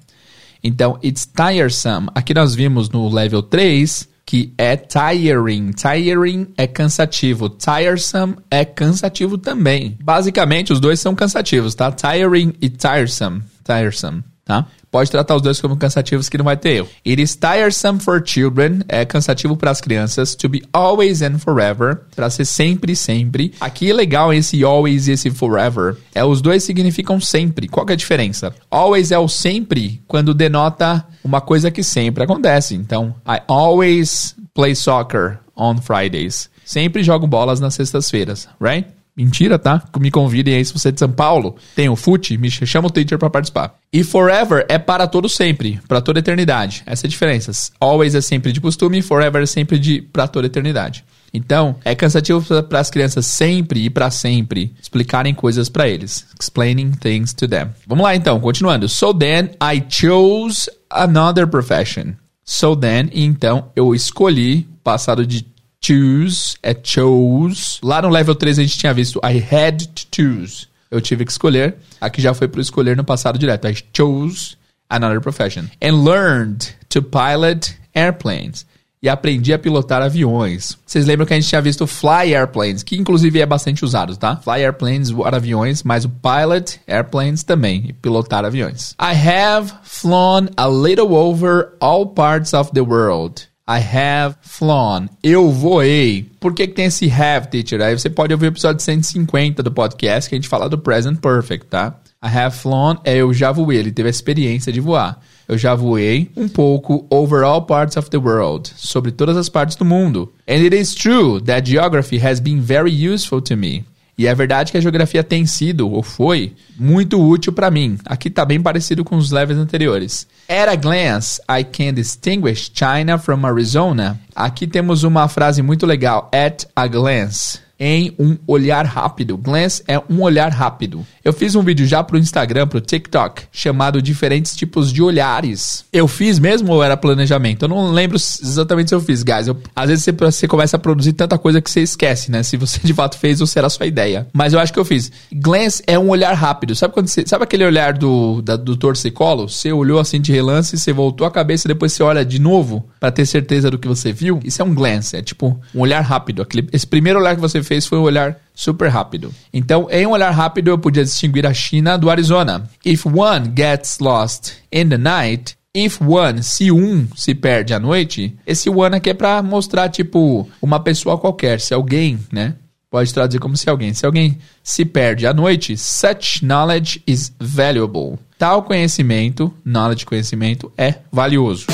Então, 0.62 1.00
it's 1.02 1.26
tiresome. 1.26 2.10
Aqui 2.14 2.34
nós 2.34 2.54
vimos 2.54 2.90
no 2.90 3.08
level 3.08 3.42
3 3.42 4.10
que 4.30 4.54
é 4.60 4.78
tiring. 4.78 5.72
Tiring 5.72 6.54
é 6.56 6.68
cansativo. 6.68 7.50
Tiresome 7.50 8.36
é 8.52 8.64
cansativo 8.64 9.40
também. 9.40 9.98
Basicamente, 10.04 10.72
os 10.72 10.80
dois 10.80 11.00
são 11.00 11.16
cansativos, 11.16 11.74
tá? 11.74 11.92
Tiring 11.92 12.54
e 12.62 12.70
tiresome. 12.70 13.42
Tiresome, 13.66 14.24
tá? 14.46 14.68
Pode 14.92 15.12
tratar 15.12 15.36
os 15.36 15.42
dois 15.42 15.62
como 15.62 15.78
cansativos 15.78 16.30
que 16.30 16.38
não 16.38 16.46
vai 16.46 16.58
ter 16.58 16.70
erro. 16.70 16.90
It 17.06 17.22
is 17.22 17.36
tiresome 17.36 18.00
for 18.00 18.22
children, 18.26 18.82
é 18.88 19.06
cansativo 19.06 19.56
para 19.56 19.70
as 19.72 19.80
crianças, 19.80 20.36
to 20.36 20.50
be 20.50 20.64
always 20.74 21.22
and 21.22 21.38
forever, 21.38 22.02
para 22.16 22.30
ser 22.30 22.46
sempre, 22.46 22.96
sempre. 22.96 23.54
Aqui 23.60 23.92
é 23.92 23.94
legal 23.94 24.34
esse 24.34 24.64
always 24.64 25.08
e 25.08 25.12
esse 25.12 25.30
forever. 25.30 25.98
É 26.14 26.26
os 26.26 26.42
dois 26.42 26.64
significam 26.64 27.22
sempre. 27.22 27.68
Qual 27.68 27.86
é 27.88 27.94
a 27.94 27.96
diferença? 27.96 28.54
Always 28.72 29.12
é 29.12 29.20
o 29.20 29.28
sempre 29.28 30.02
quando 30.08 30.34
denota 30.34 31.06
uma 31.24 31.42
coisa 31.42 31.70
que 31.70 31.84
sempre 31.84 32.24
acontece. 32.24 32.74
Então, 32.74 33.14
I 33.28 33.42
always 33.48 34.36
play 34.54 34.76
soccer 34.76 35.40
on 35.56 35.78
Fridays. 35.78 36.50
Sempre 36.66 37.04
jogo 37.04 37.28
bolas 37.28 37.60
nas 37.60 37.74
sextas-feiras, 37.74 38.48
right? 38.62 38.88
Mentira, 39.16 39.60
tá? 39.60 39.84
Me 40.00 40.10
convidem 40.10 40.56
aí 40.56 40.64
se 40.64 40.74
você 40.74 40.90
é 40.90 40.92
de 40.92 41.00
São 41.00 41.12
Paulo. 41.12 41.56
Tem 41.76 41.90
o 41.90 41.96
FUT, 41.96 42.38
me 42.38 42.50
chama 42.50 42.88
o 42.88 42.92
Twitter 42.92 43.18
para 43.18 43.30
participar. 43.30 43.76
E 43.92 44.04
forever 44.04 44.66
é 44.70 44.78
para 44.78 45.08
todo 45.08 45.28
sempre, 45.28 45.80
para 45.88 46.00
toda 46.00 46.20
eternidade. 46.20 46.84
Essa 46.86 47.06
é 47.06 47.08
a 47.08 47.10
diferença. 47.10 47.52
Always 47.80 48.16
é 48.16 48.22
sempre 48.22 48.52
de 48.52 48.62
costume, 48.62 49.02
forever 49.02 49.42
é 49.42 49.46
sempre 49.46 49.78
de 49.78 50.02
para 50.02 50.28
toda 50.28 50.48
eternidade. 50.48 51.04
Então, 51.34 51.76
é 51.86 51.94
cansativo 51.94 52.64
para 52.64 52.80
as 52.80 52.90
crianças 52.90 53.26
sempre 53.26 53.86
e 53.86 53.90
para 53.90 54.10
sempre 54.10 54.74
explicarem 54.82 55.34
coisas 55.34 55.70
para 55.70 55.88
eles. 55.88 56.26
Explaining 56.40 56.92
things 56.92 57.34
to 57.34 57.48
them. 57.48 57.70
Vamos 57.88 58.04
lá 58.04 58.16
então, 58.16 58.40
continuando. 58.40 58.88
So 58.90 59.14
then 59.14 59.52
I 59.62 59.84
chose 59.90 60.70
another 60.90 61.48
profession. 61.48 62.14
So 62.44 62.76
then, 62.76 63.10
então, 63.14 63.70
eu 63.76 63.94
escolhi, 63.94 64.68
passado 64.84 65.24
de 65.24 65.44
choose 65.82 66.56
é 66.62 66.76
chose. 66.82 67.80
Lá 67.82 68.02
no 68.02 68.10
level 68.10 68.36
3 68.36 68.60
a 68.60 68.62
gente 68.62 68.78
tinha 68.78 68.94
visto 68.94 69.20
I 69.24 69.38
had 69.38 69.86
to 69.86 70.08
choose. 70.14 70.68
Eu 70.92 71.00
tive 71.02 71.26
que 71.26 71.32
escolher. 71.32 71.76
Aqui 72.02 72.22
já 72.22 72.34
foi 72.34 72.48
para 72.48 72.62
escolher 72.62 72.98
no 72.98 73.04
passado 73.04 73.38
direto. 73.38 73.68
I 73.68 73.76
chose 73.96 74.58
another 74.90 75.22
profession. 75.22 75.66
And 75.82 76.04
learned 76.04 76.76
to 76.90 77.02
pilot 77.02 77.76
airplanes. 77.94 78.66
E 79.02 79.08
aprendi 79.08 79.54
a 79.54 79.60
pilotar 79.60 80.02
aviões. 80.02 80.78
Vocês 80.86 81.06
lembram 81.06 81.26
que 81.26 81.34
a 81.34 81.40
gente 81.40 81.48
tinha 81.48 81.62
visto 81.62 81.88
fly 81.88 82.36
airplanes, 82.36 82.84
que 82.84 82.98
inclusive 82.98 83.40
é 83.40 83.46
bastante 83.46 83.86
usado, 83.86 84.18
tá? 84.18 84.36
Fly 84.36 84.62
airplanes, 84.62 85.10
voar 85.10 85.34
aviões, 85.34 85.84
mas 85.84 86.04
o 86.04 86.10
pilot 86.10 86.82
airplanes 86.86 87.42
também, 87.42 87.86
e 87.88 87.94
pilotar 87.94 88.44
aviões. 88.44 88.96
I 89.00 89.16
have 89.16 89.74
flown 89.84 90.50
a 90.58 90.68
little 90.68 91.14
over 91.14 91.70
all 91.80 92.08
parts 92.08 92.54
of 92.54 92.72
the 92.74 92.82
world. 92.82 93.49
I 93.70 93.78
have 93.78 94.36
flown. 94.42 95.08
Eu 95.22 95.52
voei. 95.52 96.26
Por 96.40 96.56
que, 96.56 96.66
que 96.66 96.74
tem 96.74 96.86
esse 96.86 97.08
have, 97.12 97.50
teacher? 97.50 97.80
Aí 97.80 97.96
você 97.96 98.10
pode 98.10 98.34
ouvir 98.34 98.48
o 98.48 98.50
episódio 98.50 98.82
150 98.82 99.62
do 99.62 99.72
podcast 99.72 100.28
que 100.28 100.34
a 100.34 100.40
gente 100.40 100.48
fala 100.48 100.68
do 100.68 100.80
present 100.80 101.20
perfect, 101.20 101.68
tá? 101.68 101.96
I 102.24 102.36
have 102.36 102.58
flown 102.58 102.98
é 103.04 103.18
eu 103.18 103.32
já 103.32 103.52
voei. 103.52 103.78
Ele 103.78 103.92
teve 103.92 104.08
a 104.08 104.10
experiência 104.10 104.74
de 104.74 104.80
voar. 104.80 105.20
Eu 105.48 105.56
já 105.56 105.76
voei 105.76 106.32
um 106.36 106.50
pouco 106.50 107.06
over 107.12 107.44
all 107.44 107.62
parts 107.62 107.96
of 107.96 108.10
the 108.10 108.18
world, 108.18 108.72
sobre 108.76 109.12
todas 109.12 109.38
as 109.38 109.50
partes 109.50 109.76
do 109.76 109.86
mundo. 109.86 110.34
And 110.48 110.66
it 110.66 110.76
is 110.76 110.96
true 110.96 111.40
that 111.42 111.70
geography 111.70 112.18
has 112.18 112.40
been 112.40 112.62
very 112.62 112.92
useful 112.92 113.40
to 113.42 113.56
me. 113.56 113.86
E 114.20 114.28
é 114.28 114.36
verdade 114.36 114.70
que 114.70 114.78
a 114.78 114.82
geografia 114.82 115.24
tem 115.24 115.46
sido, 115.46 115.90
ou 115.90 116.04
foi, 116.04 116.52
muito 116.78 117.26
útil 117.26 117.54
para 117.54 117.72
mim. 117.72 117.98
Aqui 118.04 118.28
está 118.28 118.44
bem 118.44 118.62
parecido 118.62 119.02
com 119.02 119.16
os 119.16 119.32
levels 119.32 119.58
anteriores. 119.58 120.28
At 120.50 120.68
a 120.68 120.76
glance, 120.76 121.42
I 121.50 121.64
can 121.64 121.94
distinguish 121.94 122.70
China 122.74 123.18
from 123.18 123.46
Arizona. 123.46 124.20
Aqui 124.36 124.68
temos 124.68 125.04
uma 125.04 125.30
frase 125.30 125.62
muito 125.62 125.86
legal. 125.86 126.30
At 126.34 126.66
a 126.76 126.86
glance 126.86 127.62
em 127.80 128.14
um 128.20 128.38
olhar 128.46 128.86
rápido. 128.86 129.38
Glance 129.38 129.82
é 129.88 129.98
um 130.10 130.22
olhar 130.22 130.52
rápido. 130.52 131.06
Eu 131.24 131.32
fiz 131.32 131.56
um 131.56 131.64
vídeo 131.64 131.88
já 131.88 132.04
pro 132.04 132.18
Instagram, 132.18 132.68
pro 132.68 132.82
TikTok, 132.82 133.44
chamado 133.52 134.02
Diferentes 134.02 134.56
Tipos 134.56 134.92
de 134.92 135.02
Olhares. 135.02 135.86
Eu 135.94 136.08
fiz 136.08 136.38
mesmo 136.40 136.74
ou 136.74 136.84
era 136.84 136.98
planejamento? 136.98 137.64
Eu 137.64 137.70
não 137.70 137.92
lembro 137.92 138.18
exatamente 138.18 138.90
se 138.90 138.96
eu 138.96 139.00
fiz, 139.02 139.24
guys. 139.24 139.48
Eu, 139.48 139.58
às 139.76 139.90
vezes 139.90 140.04
você, 140.04 140.12
você, 140.12 140.48
começa 140.48 140.76
a 140.76 140.80
produzir 140.80 141.14
tanta 141.14 141.38
coisa 141.38 141.62
que 141.62 141.72
você 141.72 141.82
esquece, 141.82 142.30
né? 142.32 142.44
Se 142.44 142.58
você 142.58 142.80
de 142.84 142.94
fato 142.94 143.18
fez 143.18 143.40
ou 143.40 143.48
se 143.48 143.58
era 143.58 143.70
sua 143.70 143.86
ideia. 143.86 144.28
Mas 144.34 144.54
eu 144.54 144.60
acho 144.60 144.74
que 144.74 144.80
eu 144.80 144.86
fiz. 144.86 145.12
Glance 145.32 145.82
é 145.88 145.98
um 145.98 146.10
olhar 146.10 146.34
rápido. 146.34 146.76
Sabe 146.76 146.94
quando 146.94 147.08
você, 147.08 147.24
sabe 147.26 147.44
aquele 147.44 147.64
olhar 147.64 147.94
do, 147.94 148.42
da, 148.42 148.58
do 148.58 148.76
torcicolo? 148.76 149.48
Você 149.48 149.72
olhou 149.72 150.00
assim 150.00 150.20
de 150.20 150.32
relance, 150.32 150.78
você 150.78 150.92
voltou 150.92 151.26
a 151.26 151.32
cabeça 151.32 151.68
e 151.68 151.70
depois 151.70 151.94
você 151.94 152.04
olha 152.04 152.26
de 152.26 152.40
novo 152.40 152.90
para 153.00 153.12
ter 153.12 153.26
certeza 153.26 153.72
do 153.72 153.78
que 153.78 153.88
você 153.88 154.12
viu? 154.12 154.40
Isso 154.44 154.62
é 154.62 154.66
um 154.66 154.74
glance, 154.74 155.16
é 155.16 155.22
tipo 155.22 155.60
um 155.74 155.80
olhar 155.80 156.02
rápido. 156.02 156.42
Aquele, 156.42 156.68
esse 156.74 156.86
primeiro 156.86 157.20
olhar 157.20 157.36
que 157.36 157.42
você 157.42 157.62
fez 157.70 157.86
foi 157.86 158.00
um 158.00 158.02
olhar 158.02 158.36
super 158.56 158.90
rápido. 158.90 159.32
Então, 159.54 159.88
em 159.92 160.06
um 160.06 160.12
olhar 160.12 160.32
rápido, 160.32 160.70
eu 160.72 160.78
podia 160.78 161.04
distinguir 161.04 161.46
a 161.46 161.54
China 161.54 161.98
do 161.98 162.10
Arizona. 162.10 162.68
If 162.84 163.06
one 163.06 163.54
gets 163.56 164.00
lost 164.00 164.54
in 164.72 164.90
the 164.90 164.98
night, 164.98 165.58
If 165.72 166.02
one, 166.02 166.42
se 166.42 166.72
um 166.72 167.08
se 167.16 167.36
perde 167.36 167.76
à 167.76 167.80
noite, 167.80 168.36
esse 168.46 168.72
one 168.72 168.96
aqui 168.96 169.12
é 169.12 169.14
para 169.14 169.44
mostrar, 169.44 169.88
tipo, 169.88 170.50
uma 170.60 170.80
pessoa 170.80 171.16
qualquer, 171.16 171.62
se 171.62 171.76
alguém, 171.76 172.18
né? 172.32 172.56
Pode 172.90 173.14
traduzir 173.14 173.40
como 173.40 173.56
se 173.56 173.70
alguém. 173.70 173.94
Se 173.94 174.04
alguém 174.04 174.40
se 174.64 174.84
perde 174.84 175.28
à 175.28 175.34
noite, 175.34 175.78
such 175.78 176.44
knowledge 176.44 177.04
is 177.06 177.32
valuable. 177.40 178.18
Tal 178.36 178.64
conhecimento, 178.64 179.54
knowledge 179.64 180.08
conhecimento, 180.08 180.72
é 180.76 180.96
valioso. 181.12 181.68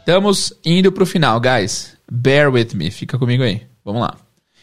Estamos 0.00 0.54
indo 0.64 0.90
para 0.90 1.02
o 1.02 1.06
final, 1.06 1.38
guys. 1.38 1.93
Bear 2.14 2.50
with 2.50 2.74
me, 2.74 2.90
fica 2.90 3.18
comigo 3.18 3.42
aí. 3.42 3.62
Vamos 3.84 4.02
lá. 4.02 4.16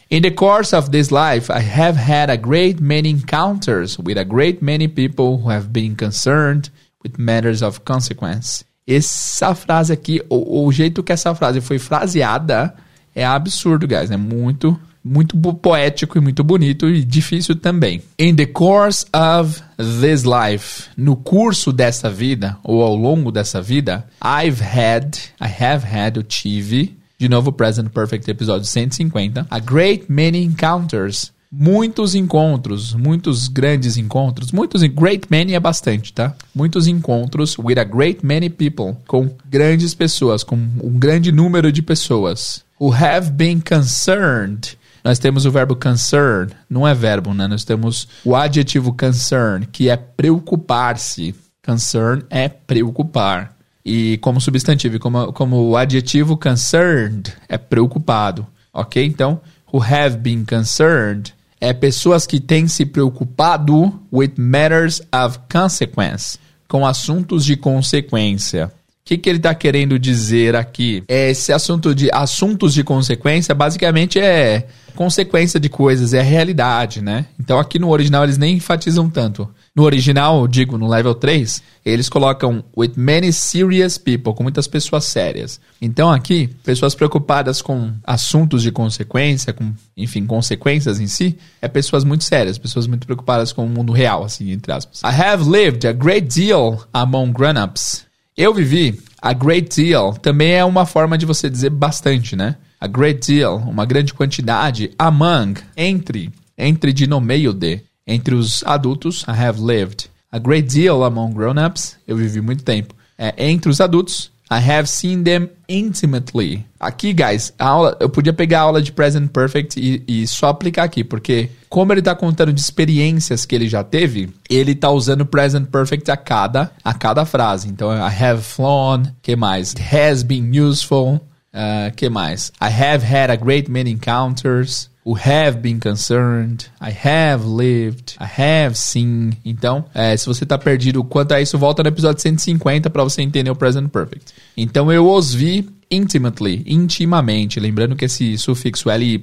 In 0.10 0.22
the 0.22 0.32
course 0.32 0.74
of 0.74 0.90
this 0.92 1.10
life, 1.10 1.50
I 1.50 1.62
have 1.62 1.98
had 1.98 2.30
a 2.30 2.38
great 2.38 2.82
many 2.82 3.10
encounters 3.10 3.98
with 3.98 4.18
a 4.18 4.24
great 4.24 4.62
many 4.62 4.88
people 4.88 5.38
who 5.38 5.50
have 5.50 5.72
been 5.72 5.96
concerned 5.96 6.70
with 7.04 7.18
matters 7.18 7.62
of 7.62 7.82
consequence. 7.86 8.66
Essa 8.88 9.54
frase 9.54 9.94
aqui, 9.94 10.22
o, 10.30 10.66
o 10.66 10.72
jeito 10.72 11.04
que 11.04 11.12
essa 11.12 11.34
frase 11.36 11.62
foi 11.62 11.78
fraseada 11.78 12.74
é 13.16 13.26
absurdo, 13.26 13.88
guys. 13.88 14.12
É 14.12 14.18
muito, 14.18 14.78
muito 15.04 15.38
poético 15.56 16.18
e 16.18 16.22
muito 16.22 16.44
bonito 16.44 16.90
e 16.90 17.04
difícil 17.04 17.56
também. 17.56 18.02
In 18.18 18.36
the 18.36 18.46
course 18.46 19.06
of 19.14 19.62
this 19.78 20.24
life, 20.24 20.90
no 20.98 21.16
curso 21.16 21.72
dessa 21.72 22.10
vida 22.10 22.58
ou 22.64 22.82
ao 22.82 22.96
longo 22.96 23.32
dessa 23.32 23.62
vida, 23.62 24.06
I've 24.22 24.62
had, 24.62 25.16
I 25.40 25.64
have 25.64 25.86
had, 25.86 26.18
eu 26.18 26.24
tive, 26.24 26.98
de 27.22 27.30
novo 27.30 27.52
Present 27.52 27.88
Perfect 27.90 28.32
episódio 28.32 28.66
150, 28.66 29.46
a 29.48 29.60
great 29.60 30.06
many 30.10 30.44
encounters 30.44 31.32
muitos 31.52 32.16
encontros, 32.16 32.96
muitos 32.96 33.48
grandes 33.48 33.96
encontros, 33.96 34.52
muitos 34.52 34.82
great 34.84 35.28
many 35.30 35.54
é 35.54 35.60
bastante, 35.60 36.12
tá? 36.14 36.34
Muitos 36.56 36.88
encontros 36.88 37.60
with 37.60 37.78
a 37.78 37.84
great 37.84 38.26
many 38.26 38.50
people, 38.50 38.98
com 39.06 39.30
grandes 39.48 39.94
pessoas, 39.94 40.44
com 40.44 40.56
um 40.56 40.98
grande 40.98 41.32
número 41.32 41.72
de 41.72 41.84
pessoas 41.84 42.64
who 42.80 42.92
have 42.92 43.30
been 43.30 43.62
concerned. 43.62 44.76
Nós 45.04 45.20
temos 45.20 45.46
o 45.46 45.52
verbo 45.52 45.76
concern, 45.76 46.50
não 46.68 46.88
é 46.88 46.94
verbo, 46.96 47.36
né? 47.36 47.48
Nós 47.48 47.64
temos 47.64 48.08
o 48.26 48.36
adjetivo 48.36 48.94
concern, 48.94 49.68
que 49.72 49.90
é 49.90 49.96
preocupar-se. 49.96 51.36
Concern 51.64 52.24
é 52.32 52.50
preocupar. 52.50 53.61
E 53.84 54.18
como 54.20 54.40
substantivo, 54.40 55.00
como, 55.00 55.34
como 55.34 55.70
o 55.70 55.76
adjetivo 55.76 56.38
concerned 56.38 57.34
é 57.50 57.58
preocupado, 57.58 58.46
ok? 58.74 59.04
Então, 59.04 59.42
who 59.74 59.82
have 59.82 60.18
been 60.18 60.46
concerned 60.46 61.34
é 61.60 61.74
pessoas 61.74 62.26
que 62.26 62.40
têm 62.40 62.68
se 62.68 62.86
preocupado 62.86 64.02
with 64.12 64.34
matters 64.38 65.02
of 65.14 65.40
consequence, 65.52 66.40
com 66.68 66.86
assuntos 66.86 67.46
de 67.46 67.56
consequência. 67.56 68.72
O 69.02 69.04
que, 69.04 69.18
que 69.18 69.30
ele 69.30 69.38
está 69.38 69.54
querendo 69.54 70.00
dizer 70.00 70.56
aqui? 70.56 71.04
Esse 71.08 71.52
assunto 71.52 71.94
de 71.94 72.10
assuntos 72.12 72.74
de 72.74 72.84
consequência 72.84 73.54
basicamente 73.54 74.20
é 74.20 74.68
consequência 74.96 75.60
de 75.60 75.70
coisas, 75.70 76.14
é 76.14 76.22
realidade, 76.22 77.02
né? 77.02 77.26
Então 77.40 77.60
aqui 77.60 77.80
no 77.80 77.90
original 77.90 78.24
eles 78.24 78.38
nem 78.38 78.56
enfatizam 78.56 79.10
tanto. 79.10 79.50
No 79.74 79.84
original, 79.84 80.50
digo, 80.50 80.78
no 80.78 80.86
level 80.86 81.16
3, 81.16 81.64
eles 81.86 82.10
colocam 82.10 82.62
with 82.76 82.92
many 82.98 83.32
serious 83.32 83.98
people, 83.98 84.34
com 84.34 84.44
muitas 84.44 84.68
pessoas 84.68 85.06
sérias. 85.06 85.62
Então 85.82 86.12
aqui, 86.12 86.50
pessoas 86.62 86.94
preocupadas 86.94 87.62
com 87.62 87.94
assuntos 88.04 88.64
de 88.64 88.72
consequência, 88.72 89.54
com, 89.54 89.74
enfim, 89.96 90.26
consequências 90.26 91.00
em 91.00 91.08
si, 91.08 91.38
é 91.62 91.70
pessoas 91.70 92.04
muito 92.04 92.26
sérias, 92.26 92.58
pessoas 92.58 92.86
muito 92.86 93.06
preocupadas 93.06 93.54
com 93.54 93.66
o 93.66 93.70
mundo 93.70 93.94
real, 93.94 94.26
assim, 94.26 94.52
entre 94.52 94.74
aspas. 94.74 95.02
I 95.04 95.22
have 95.22 95.50
lived 95.50 95.88
a 95.88 95.94
great 95.94 96.28
deal 96.28 96.86
among 96.92 97.32
grown-ups. 97.32 98.06
Eu 98.36 98.54
vivi 98.54 99.00
a 99.22 99.32
great 99.32 99.74
deal, 99.74 100.14
também 100.16 100.52
é 100.52 100.66
uma 100.66 100.86
forma 100.86 101.18
de 101.18 101.26
você 101.26 101.50
dizer 101.50 101.70
bastante, 101.70 102.36
né? 102.36 102.58
A 102.80 102.88
great 102.88 103.26
deal, 103.26 103.58
uma 103.58 103.86
grande 103.86 104.14
quantidade, 104.14 104.92
among, 105.00 105.62
entre, 105.78 106.30
entre 106.58 106.92
de 106.92 107.08
no 107.08 107.22
meio 107.22 107.54
de. 107.54 107.82
Entre 108.06 108.34
os 108.36 108.64
adultos, 108.66 109.24
I 109.28 109.32
have 109.32 109.60
lived 109.62 110.10
a 110.32 110.40
great 110.40 110.68
deal 110.68 111.04
among 111.04 111.34
grown-ups. 111.34 111.98
Eu 112.08 112.18
vivi 112.18 112.42
muito 112.42 112.64
tempo. 112.64 112.96
É, 113.18 113.34
entre 113.50 113.70
os 113.70 113.80
adultos, 113.80 114.32
I 114.52 114.60
have 114.60 114.86
seen 114.90 115.24
them 115.24 115.50
intimately. 115.70 116.66
Aqui, 116.78 117.14
guys, 117.14 117.54
aula, 117.58 117.96
eu 118.02 118.10
podia 118.10 118.34
pegar 118.34 118.60
a 118.60 118.64
aula 118.64 118.82
de 118.82 118.92
present 118.92 119.30
perfect 119.30 119.80
e, 119.80 120.04
e 120.06 120.28
só 120.28 120.50
aplicar 120.50 120.84
aqui, 120.84 121.06
porque 121.06 121.50
como 121.70 121.94
ele 121.94 122.02
está 122.02 122.14
contando 122.14 122.52
de 122.52 122.60
experiências 122.60 123.46
que 123.46 123.56
ele 123.56 123.70
já 123.70 123.82
teve, 123.82 124.30
ele 124.50 124.74
está 124.74 124.90
usando 124.90 125.26
present 125.26 125.68
perfect 125.68 126.12
a 126.12 126.18
cada, 126.18 126.70
a 126.84 126.94
cada 126.94 127.24
frase. 127.24 127.70
Então, 127.70 127.94
I 127.94 128.24
have 128.24 128.42
flown, 128.42 129.04
que 129.22 129.38
mais? 129.38 129.74
It 129.74 129.96
has 129.96 130.22
been 130.22 130.52
useful, 130.60 131.22
uh, 131.54 131.94
que 131.96 132.10
mais? 132.10 132.52
I 132.62 132.70
have 132.70 133.04
had 133.04 133.32
a 133.32 133.38
great 133.38 133.70
many 133.70 133.92
encounters 133.92 134.90
who 135.04 135.16
have 135.16 135.62
been 135.62 135.80
concerned, 135.80 136.70
I 136.80 136.92
have 136.92 137.46
lived, 137.46 138.16
I 138.20 138.26
have 138.26 138.76
seen. 138.78 139.32
Então, 139.44 139.86
é, 139.94 140.16
se 140.16 140.26
você 140.28 140.44
está 140.44 140.58
perdido 140.58 141.04
quanto 141.04 141.34
a 141.34 141.42
isso, 141.42 141.58
volta 141.58 141.82
no 141.82 141.90
episódio 141.90 142.22
150 142.22 142.90
para 142.90 143.04
você 143.04 143.22
entender 143.22 143.50
o 143.50 143.56
present 143.56 143.90
perfect. 143.90 144.34
Então, 144.56 144.92
eu 144.92 145.10
os 145.10 145.34
vi 145.34 145.68
intimately, 145.90 146.64
intimamente. 146.68 147.60
Lembrando 147.60 147.96
que 147.96 148.06
esse 148.06 148.38
sufixo 148.38 148.90
ly 148.90 149.22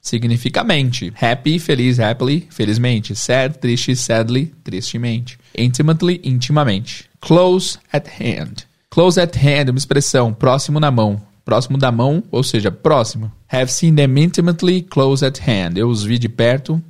significa 0.00 0.64
mente. 0.64 1.12
Happy, 1.18 1.58
feliz, 1.58 2.00
happily, 2.00 2.48
felizmente. 2.50 3.14
Sad, 3.14 3.58
triste, 3.58 3.94
sadly, 3.94 4.52
tristemente. 4.64 5.38
Intimately, 5.56 6.20
intimamente. 6.24 7.04
Close 7.20 7.78
at 7.92 8.08
hand. 8.20 8.66
Close 8.90 9.18
at 9.18 9.36
hand, 9.36 9.70
uma 9.70 9.78
expressão, 9.78 10.34
próximo 10.34 10.78
na 10.78 10.90
mão 10.90 11.31
próximo 11.44 11.78
da 11.78 11.90
mão, 11.92 12.22
ou 12.30 12.42
seja, 12.42 12.70
próximo. 12.70 13.30
Have 13.50 13.70
seen 13.70 13.94
them 13.94 14.18
intimately 14.18 14.82
close 14.82 15.24
at 15.24 15.38
hand. 15.40 15.78
Eu 15.78 15.88
os 15.88 16.02
vi 16.02 16.18
de 16.18 16.28
perto, 16.28 16.82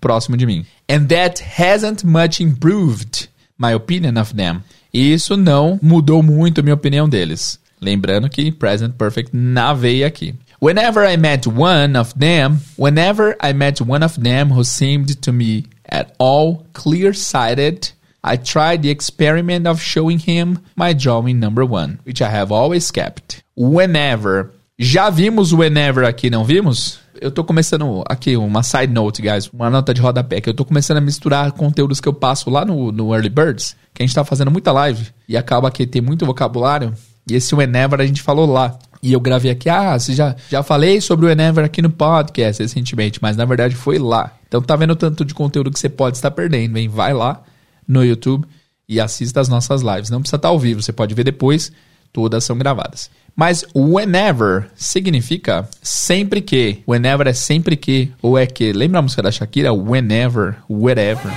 próximo 0.00 0.36
de 0.36 0.46
mim. 0.46 0.64
And 0.90 1.06
that 1.06 1.42
hasn't 1.60 2.06
much 2.06 2.42
improved 2.42 3.28
my 3.58 3.74
opinion 3.74 4.20
of 4.20 4.34
them. 4.34 4.62
E 4.92 5.12
isso 5.12 5.36
não 5.36 5.78
mudou 5.82 6.22
muito 6.22 6.60
a 6.60 6.62
minha 6.62 6.74
opinião 6.74 7.08
deles. 7.08 7.60
Lembrando 7.80 8.28
que 8.28 8.50
present 8.50 8.94
perfect 8.94 9.30
na 9.36 9.72
veia 9.72 10.06
aqui. 10.06 10.34
Whenever 10.60 11.04
I 11.08 11.16
met 11.16 11.46
one 11.46 11.96
of 11.96 12.14
them, 12.18 12.58
whenever 12.76 13.36
I 13.40 13.52
met 13.52 13.80
one 13.80 14.04
of 14.04 14.18
them 14.20 14.52
who 14.52 14.64
seemed 14.64 15.14
to 15.20 15.32
me 15.32 15.66
at 15.88 16.12
all 16.18 16.64
clear-sighted, 16.72 17.92
I 18.28 18.36
tried 18.36 18.82
the 18.82 18.90
experiment 18.90 19.66
of 19.66 19.80
showing 19.80 20.18
him 20.18 20.58
my 20.76 20.92
drawing 20.92 21.40
number 21.40 21.64
one, 21.64 21.98
which 22.04 22.20
I 22.20 22.28
have 22.28 22.52
always 22.52 22.90
kept. 22.90 23.42
Whenever. 23.56 24.50
Já 24.78 25.08
vimos 25.08 25.50
o 25.50 25.56
whenever 25.56 26.04
aqui, 26.04 26.28
não 26.28 26.44
vimos? 26.44 26.98
Eu 27.18 27.30
tô 27.30 27.42
começando 27.42 28.04
aqui 28.06 28.36
uma 28.36 28.62
side 28.62 28.92
note, 28.92 29.22
guys, 29.22 29.48
uma 29.48 29.70
nota 29.70 29.94
de 29.94 30.00
rodapé, 30.00 30.42
que 30.42 30.48
eu 30.50 30.54
tô 30.54 30.62
começando 30.62 30.98
a 30.98 31.00
misturar 31.00 31.50
conteúdos 31.52 32.00
que 32.00 32.08
eu 32.08 32.12
passo 32.12 32.50
lá 32.50 32.66
no, 32.66 32.92
no 32.92 33.14
Early 33.14 33.30
Birds, 33.30 33.74
que 33.94 34.02
a 34.02 34.06
gente 34.06 34.14
tá 34.14 34.22
fazendo 34.24 34.50
muita 34.50 34.70
live 34.70 35.08
e 35.26 35.36
acaba 35.36 35.70
que 35.70 35.86
tem 35.86 36.02
muito 36.02 36.26
vocabulário. 36.26 36.92
E 37.28 37.34
esse 37.34 37.54
whenever 37.54 37.98
a 37.98 38.06
gente 38.06 38.20
falou 38.20 38.46
lá. 38.46 38.78
E 39.02 39.12
eu 39.12 39.20
gravei 39.20 39.50
aqui, 39.50 39.70
ah, 39.70 39.98
você 39.98 40.12
já, 40.12 40.36
já 40.50 40.62
falei 40.62 41.00
sobre 41.00 41.24
o 41.24 41.28
whenever 41.30 41.64
aqui 41.64 41.80
no 41.80 41.88
podcast 41.88 42.62
recentemente, 42.62 43.20
mas 43.22 43.38
na 43.38 43.46
verdade 43.46 43.74
foi 43.74 43.98
lá. 43.98 44.32
Então 44.46 44.60
tá 44.60 44.76
vendo 44.76 44.94
tanto 44.94 45.24
de 45.24 45.32
conteúdo 45.32 45.70
que 45.70 45.78
você 45.78 45.88
pode 45.88 46.18
estar 46.18 46.30
perdendo, 46.30 46.76
hein? 46.76 46.88
Vai 46.88 47.14
lá 47.14 47.42
no 47.88 48.04
YouTube 48.04 48.46
e 48.86 49.00
assista 49.00 49.40
as 49.40 49.48
nossas 49.48 49.82
lives. 49.82 50.10
Não 50.10 50.20
precisa 50.20 50.36
estar 50.36 50.48
ao 50.48 50.58
vivo, 50.58 50.82
você 50.82 50.92
pode 50.92 51.14
ver 51.14 51.24
depois, 51.24 51.72
todas 52.12 52.44
são 52.44 52.56
gravadas. 52.58 53.10
Mas 53.34 53.64
whenever 53.74 54.68
significa 54.74 55.68
sempre 55.80 56.40
que. 56.40 56.82
Whenever 56.86 57.26
é 57.26 57.32
sempre 57.32 57.76
que 57.76 58.12
ou 58.20 58.36
é 58.36 58.46
que. 58.46 58.72
Lembra 58.72 58.98
a 58.98 59.02
música 59.02 59.22
da 59.22 59.30
Shakira? 59.30 59.72
Whenever, 59.72 60.56
wherever. 60.68 61.32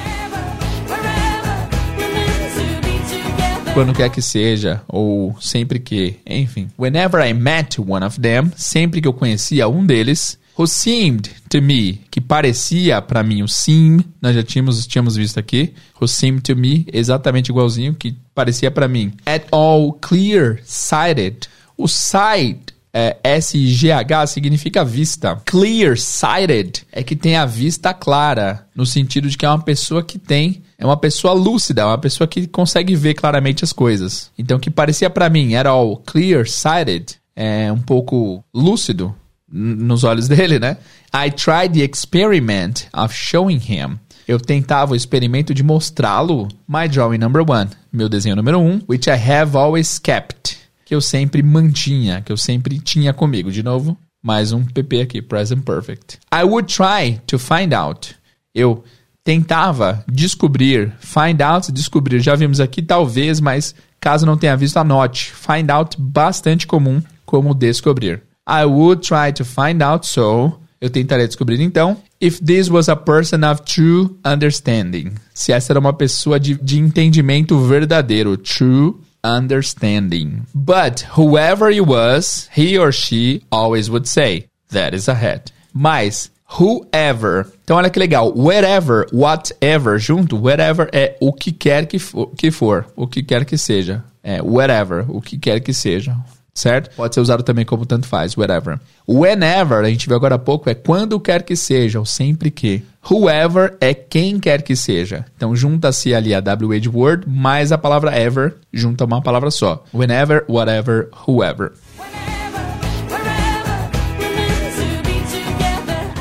Quando 3.73 3.93
quer 3.93 4.09
que 4.09 4.21
seja, 4.21 4.81
ou 4.87 5.33
sempre 5.39 5.79
que, 5.79 6.17
enfim. 6.25 6.69
Whenever 6.77 7.25
I 7.25 7.33
met 7.33 7.79
one 7.79 8.05
of 8.05 8.19
them, 8.19 8.51
sempre 8.57 8.99
que 8.99 9.07
eu 9.07 9.13
conhecia 9.13 9.67
um 9.69 9.85
deles, 9.85 10.37
who 10.61 10.67
seemed 10.67 11.31
to 11.49 11.59
me, 11.59 12.01
que 12.11 12.21
parecia 12.21 13.01
para 13.01 13.23
mim, 13.23 13.41
o 13.41 13.47
seem, 13.47 14.05
nós 14.21 14.35
já 14.35 14.43
tínhamos, 14.43 14.85
tínhamos 14.85 15.15
visto 15.15 15.39
aqui, 15.39 15.73
who 15.99 16.07
seemed 16.07 16.43
to 16.43 16.55
me, 16.55 16.85
exatamente 16.93 17.49
igualzinho, 17.49 17.95
que 17.95 18.15
parecia 18.35 18.69
para 18.69 18.87
mim, 18.87 19.11
at 19.25 19.45
all 19.51 19.93
clear-sighted, 19.93 21.49
o 21.75 21.87
sight 21.87 22.59
é, 22.93 23.17
S-I-G-H 23.23 24.27
significa 24.27 24.85
vista. 24.85 25.41
Clear-sighted 25.45 26.83
é 26.91 27.01
que 27.01 27.15
tem 27.15 27.37
a 27.37 27.45
vista 27.45 27.91
clara, 27.91 28.67
no 28.75 28.85
sentido 28.85 29.27
de 29.29 29.37
que 29.37 29.45
é 29.45 29.49
uma 29.49 29.63
pessoa 29.63 30.03
que 30.03 30.19
tem, 30.19 30.61
é 30.77 30.85
uma 30.85 30.97
pessoa 30.97 31.33
lúcida, 31.33 31.87
uma 31.87 31.97
pessoa 31.97 32.27
que 32.27 32.45
consegue 32.45 32.95
ver 32.95 33.15
claramente 33.15 33.63
as 33.63 33.73
coisas. 33.73 34.29
Então, 34.37 34.57
o 34.57 34.59
que 34.59 34.69
parecia 34.69 35.09
para 35.09 35.27
mim 35.27 35.53
era 35.53 35.73
o 35.73 35.97
clear-sighted, 35.97 37.15
é 37.35 37.71
um 37.71 37.79
pouco 37.79 38.43
lúcido 38.53 39.15
nos 39.51 40.03
olhos 40.03 40.27
dele, 40.27 40.59
né? 40.59 40.77
I 41.13 41.29
tried 41.29 41.73
the 41.73 41.83
experiment 41.83 42.87
of 42.93 43.13
showing 43.13 43.59
him. 43.59 43.99
Eu 44.27 44.39
tentava 44.39 44.93
o 44.93 44.95
experimento 44.95 45.53
de 45.53 45.63
mostrá-lo 45.63 46.47
my 46.67 46.87
drawing 46.87 47.17
number 47.17 47.43
one, 47.47 47.69
meu 47.91 48.07
desenho 48.07 48.35
número 48.35 48.59
um, 48.59 48.79
which 48.87 49.09
I 49.09 49.13
have 49.13 49.57
always 49.57 49.99
kept 49.99 50.61
que 50.91 50.95
eu 50.95 50.99
sempre 50.99 51.41
mantinha, 51.41 52.21
que 52.21 52.33
eu 52.33 52.35
sempre 52.35 52.77
tinha 52.77 53.13
comigo. 53.13 53.49
De 53.49 53.63
novo, 53.63 53.97
mais 54.21 54.51
um 54.51 54.61
PP 54.61 54.99
aqui, 54.99 55.21
present 55.21 55.63
perfect. 55.63 56.19
I 56.29 56.43
would 56.43 56.67
try 56.67 57.21
to 57.27 57.39
find 57.39 57.73
out. 57.73 58.13
Eu 58.53 58.83
tentava 59.23 60.03
descobrir, 60.05 60.91
find 60.99 61.41
out, 61.41 61.71
descobrir. 61.71 62.19
Já 62.19 62.35
vimos 62.35 62.59
aqui 62.59 62.81
talvez, 62.81 63.39
mas 63.39 63.73
caso 64.01 64.25
não 64.25 64.35
tenha 64.35 64.57
visto, 64.57 64.75
anote. 64.75 65.31
Find 65.31 65.69
out 65.71 65.95
bastante 65.97 66.67
comum 66.67 67.01
como 67.25 67.53
descobrir. 67.53 68.21
I 68.47 68.65
would 68.65 69.03
try 69.03 69.31
to 69.33 69.45
find 69.45 69.81
out 69.81 70.05
so. 70.05 70.59
Eu 70.79 70.89
tentaria 70.89 71.27
descobrir 71.27 71.61
então. 71.61 71.97
If 72.19 72.39
this 72.39 72.69
was 72.69 72.89
a 72.89 72.95
person 72.95 73.43
of 73.43 73.61
true 73.63 74.17
understanding. 74.25 75.13
Se 75.33 75.51
essa 75.51 75.71
era 75.71 75.79
uma 75.79 75.93
pessoa 75.93 76.39
de, 76.39 76.55
de 76.55 76.79
entendimento 76.79 77.59
verdadeiro. 77.59 78.35
True 78.35 78.99
understanding. 79.23 80.41
But 80.55 81.05
whoever 81.15 81.69
he 81.69 81.81
was, 81.81 82.49
he 82.55 82.77
or 82.79 82.91
she 82.91 83.43
always 83.51 83.89
would 83.89 84.07
say, 84.07 84.47
that 84.69 84.95
is 84.95 85.07
a 85.07 85.13
hat. 85.13 85.51
Mas, 85.71 86.31
whoever. 86.59 87.45
Então 87.63 87.77
olha 87.77 87.91
que 87.91 87.99
legal. 87.99 88.33
Wherever, 88.35 89.05
whatever, 89.13 89.99
junto, 89.99 90.35
wherever 90.35 90.89
é 90.91 91.15
o 91.21 91.31
que 91.31 91.51
quer 91.51 91.85
que 91.85 91.99
for, 91.99 92.31
que 92.35 92.49
for 92.49 92.87
o 92.95 93.05
que 93.07 93.21
quer 93.21 93.45
que 93.45 93.57
seja. 93.57 94.03
É, 94.23 94.41
whatever, 94.41 95.05
o 95.09 95.21
que 95.21 95.37
quer 95.37 95.59
que 95.59 95.73
seja 95.73 96.15
certo? 96.53 96.95
Pode 96.95 97.15
ser 97.15 97.21
usado 97.21 97.43
também 97.43 97.65
como 97.65 97.85
tanto 97.85 98.07
faz, 98.07 98.35
whatever. 98.37 98.79
Whenever, 99.07 99.83
a 99.83 99.89
gente 99.89 100.07
viu 100.07 100.15
agora 100.15 100.35
há 100.35 100.39
pouco, 100.39 100.69
é 100.69 100.73
quando 100.73 101.19
quer 101.19 101.43
que 101.43 101.55
seja, 101.55 101.99
ou 101.99 102.05
sempre 102.05 102.51
que. 102.51 102.83
Whoever 103.09 103.77
é 103.81 103.93
quem 103.93 104.39
quer 104.39 104.61
que 104.61 104.75
seja. 104.75 105.25
Então 105.35 105.55
junta-se 105.55 106.13
ali 106.13 106.35
a 106.35 106.39
WH 106.39 106.87
word 106.93 107.27
mais 107.27 107.71
a 107.71 107.77
palavra 107.77 108.15
ever, 108.15 108.55
junta 108.71 109.05
uma 109.05 109.21
palavra 109.21 109.49
só. 109.49 109.83
Whenever, 109.93 110.45
whatever, 110.47 111.09
whoever. 111.27 111.71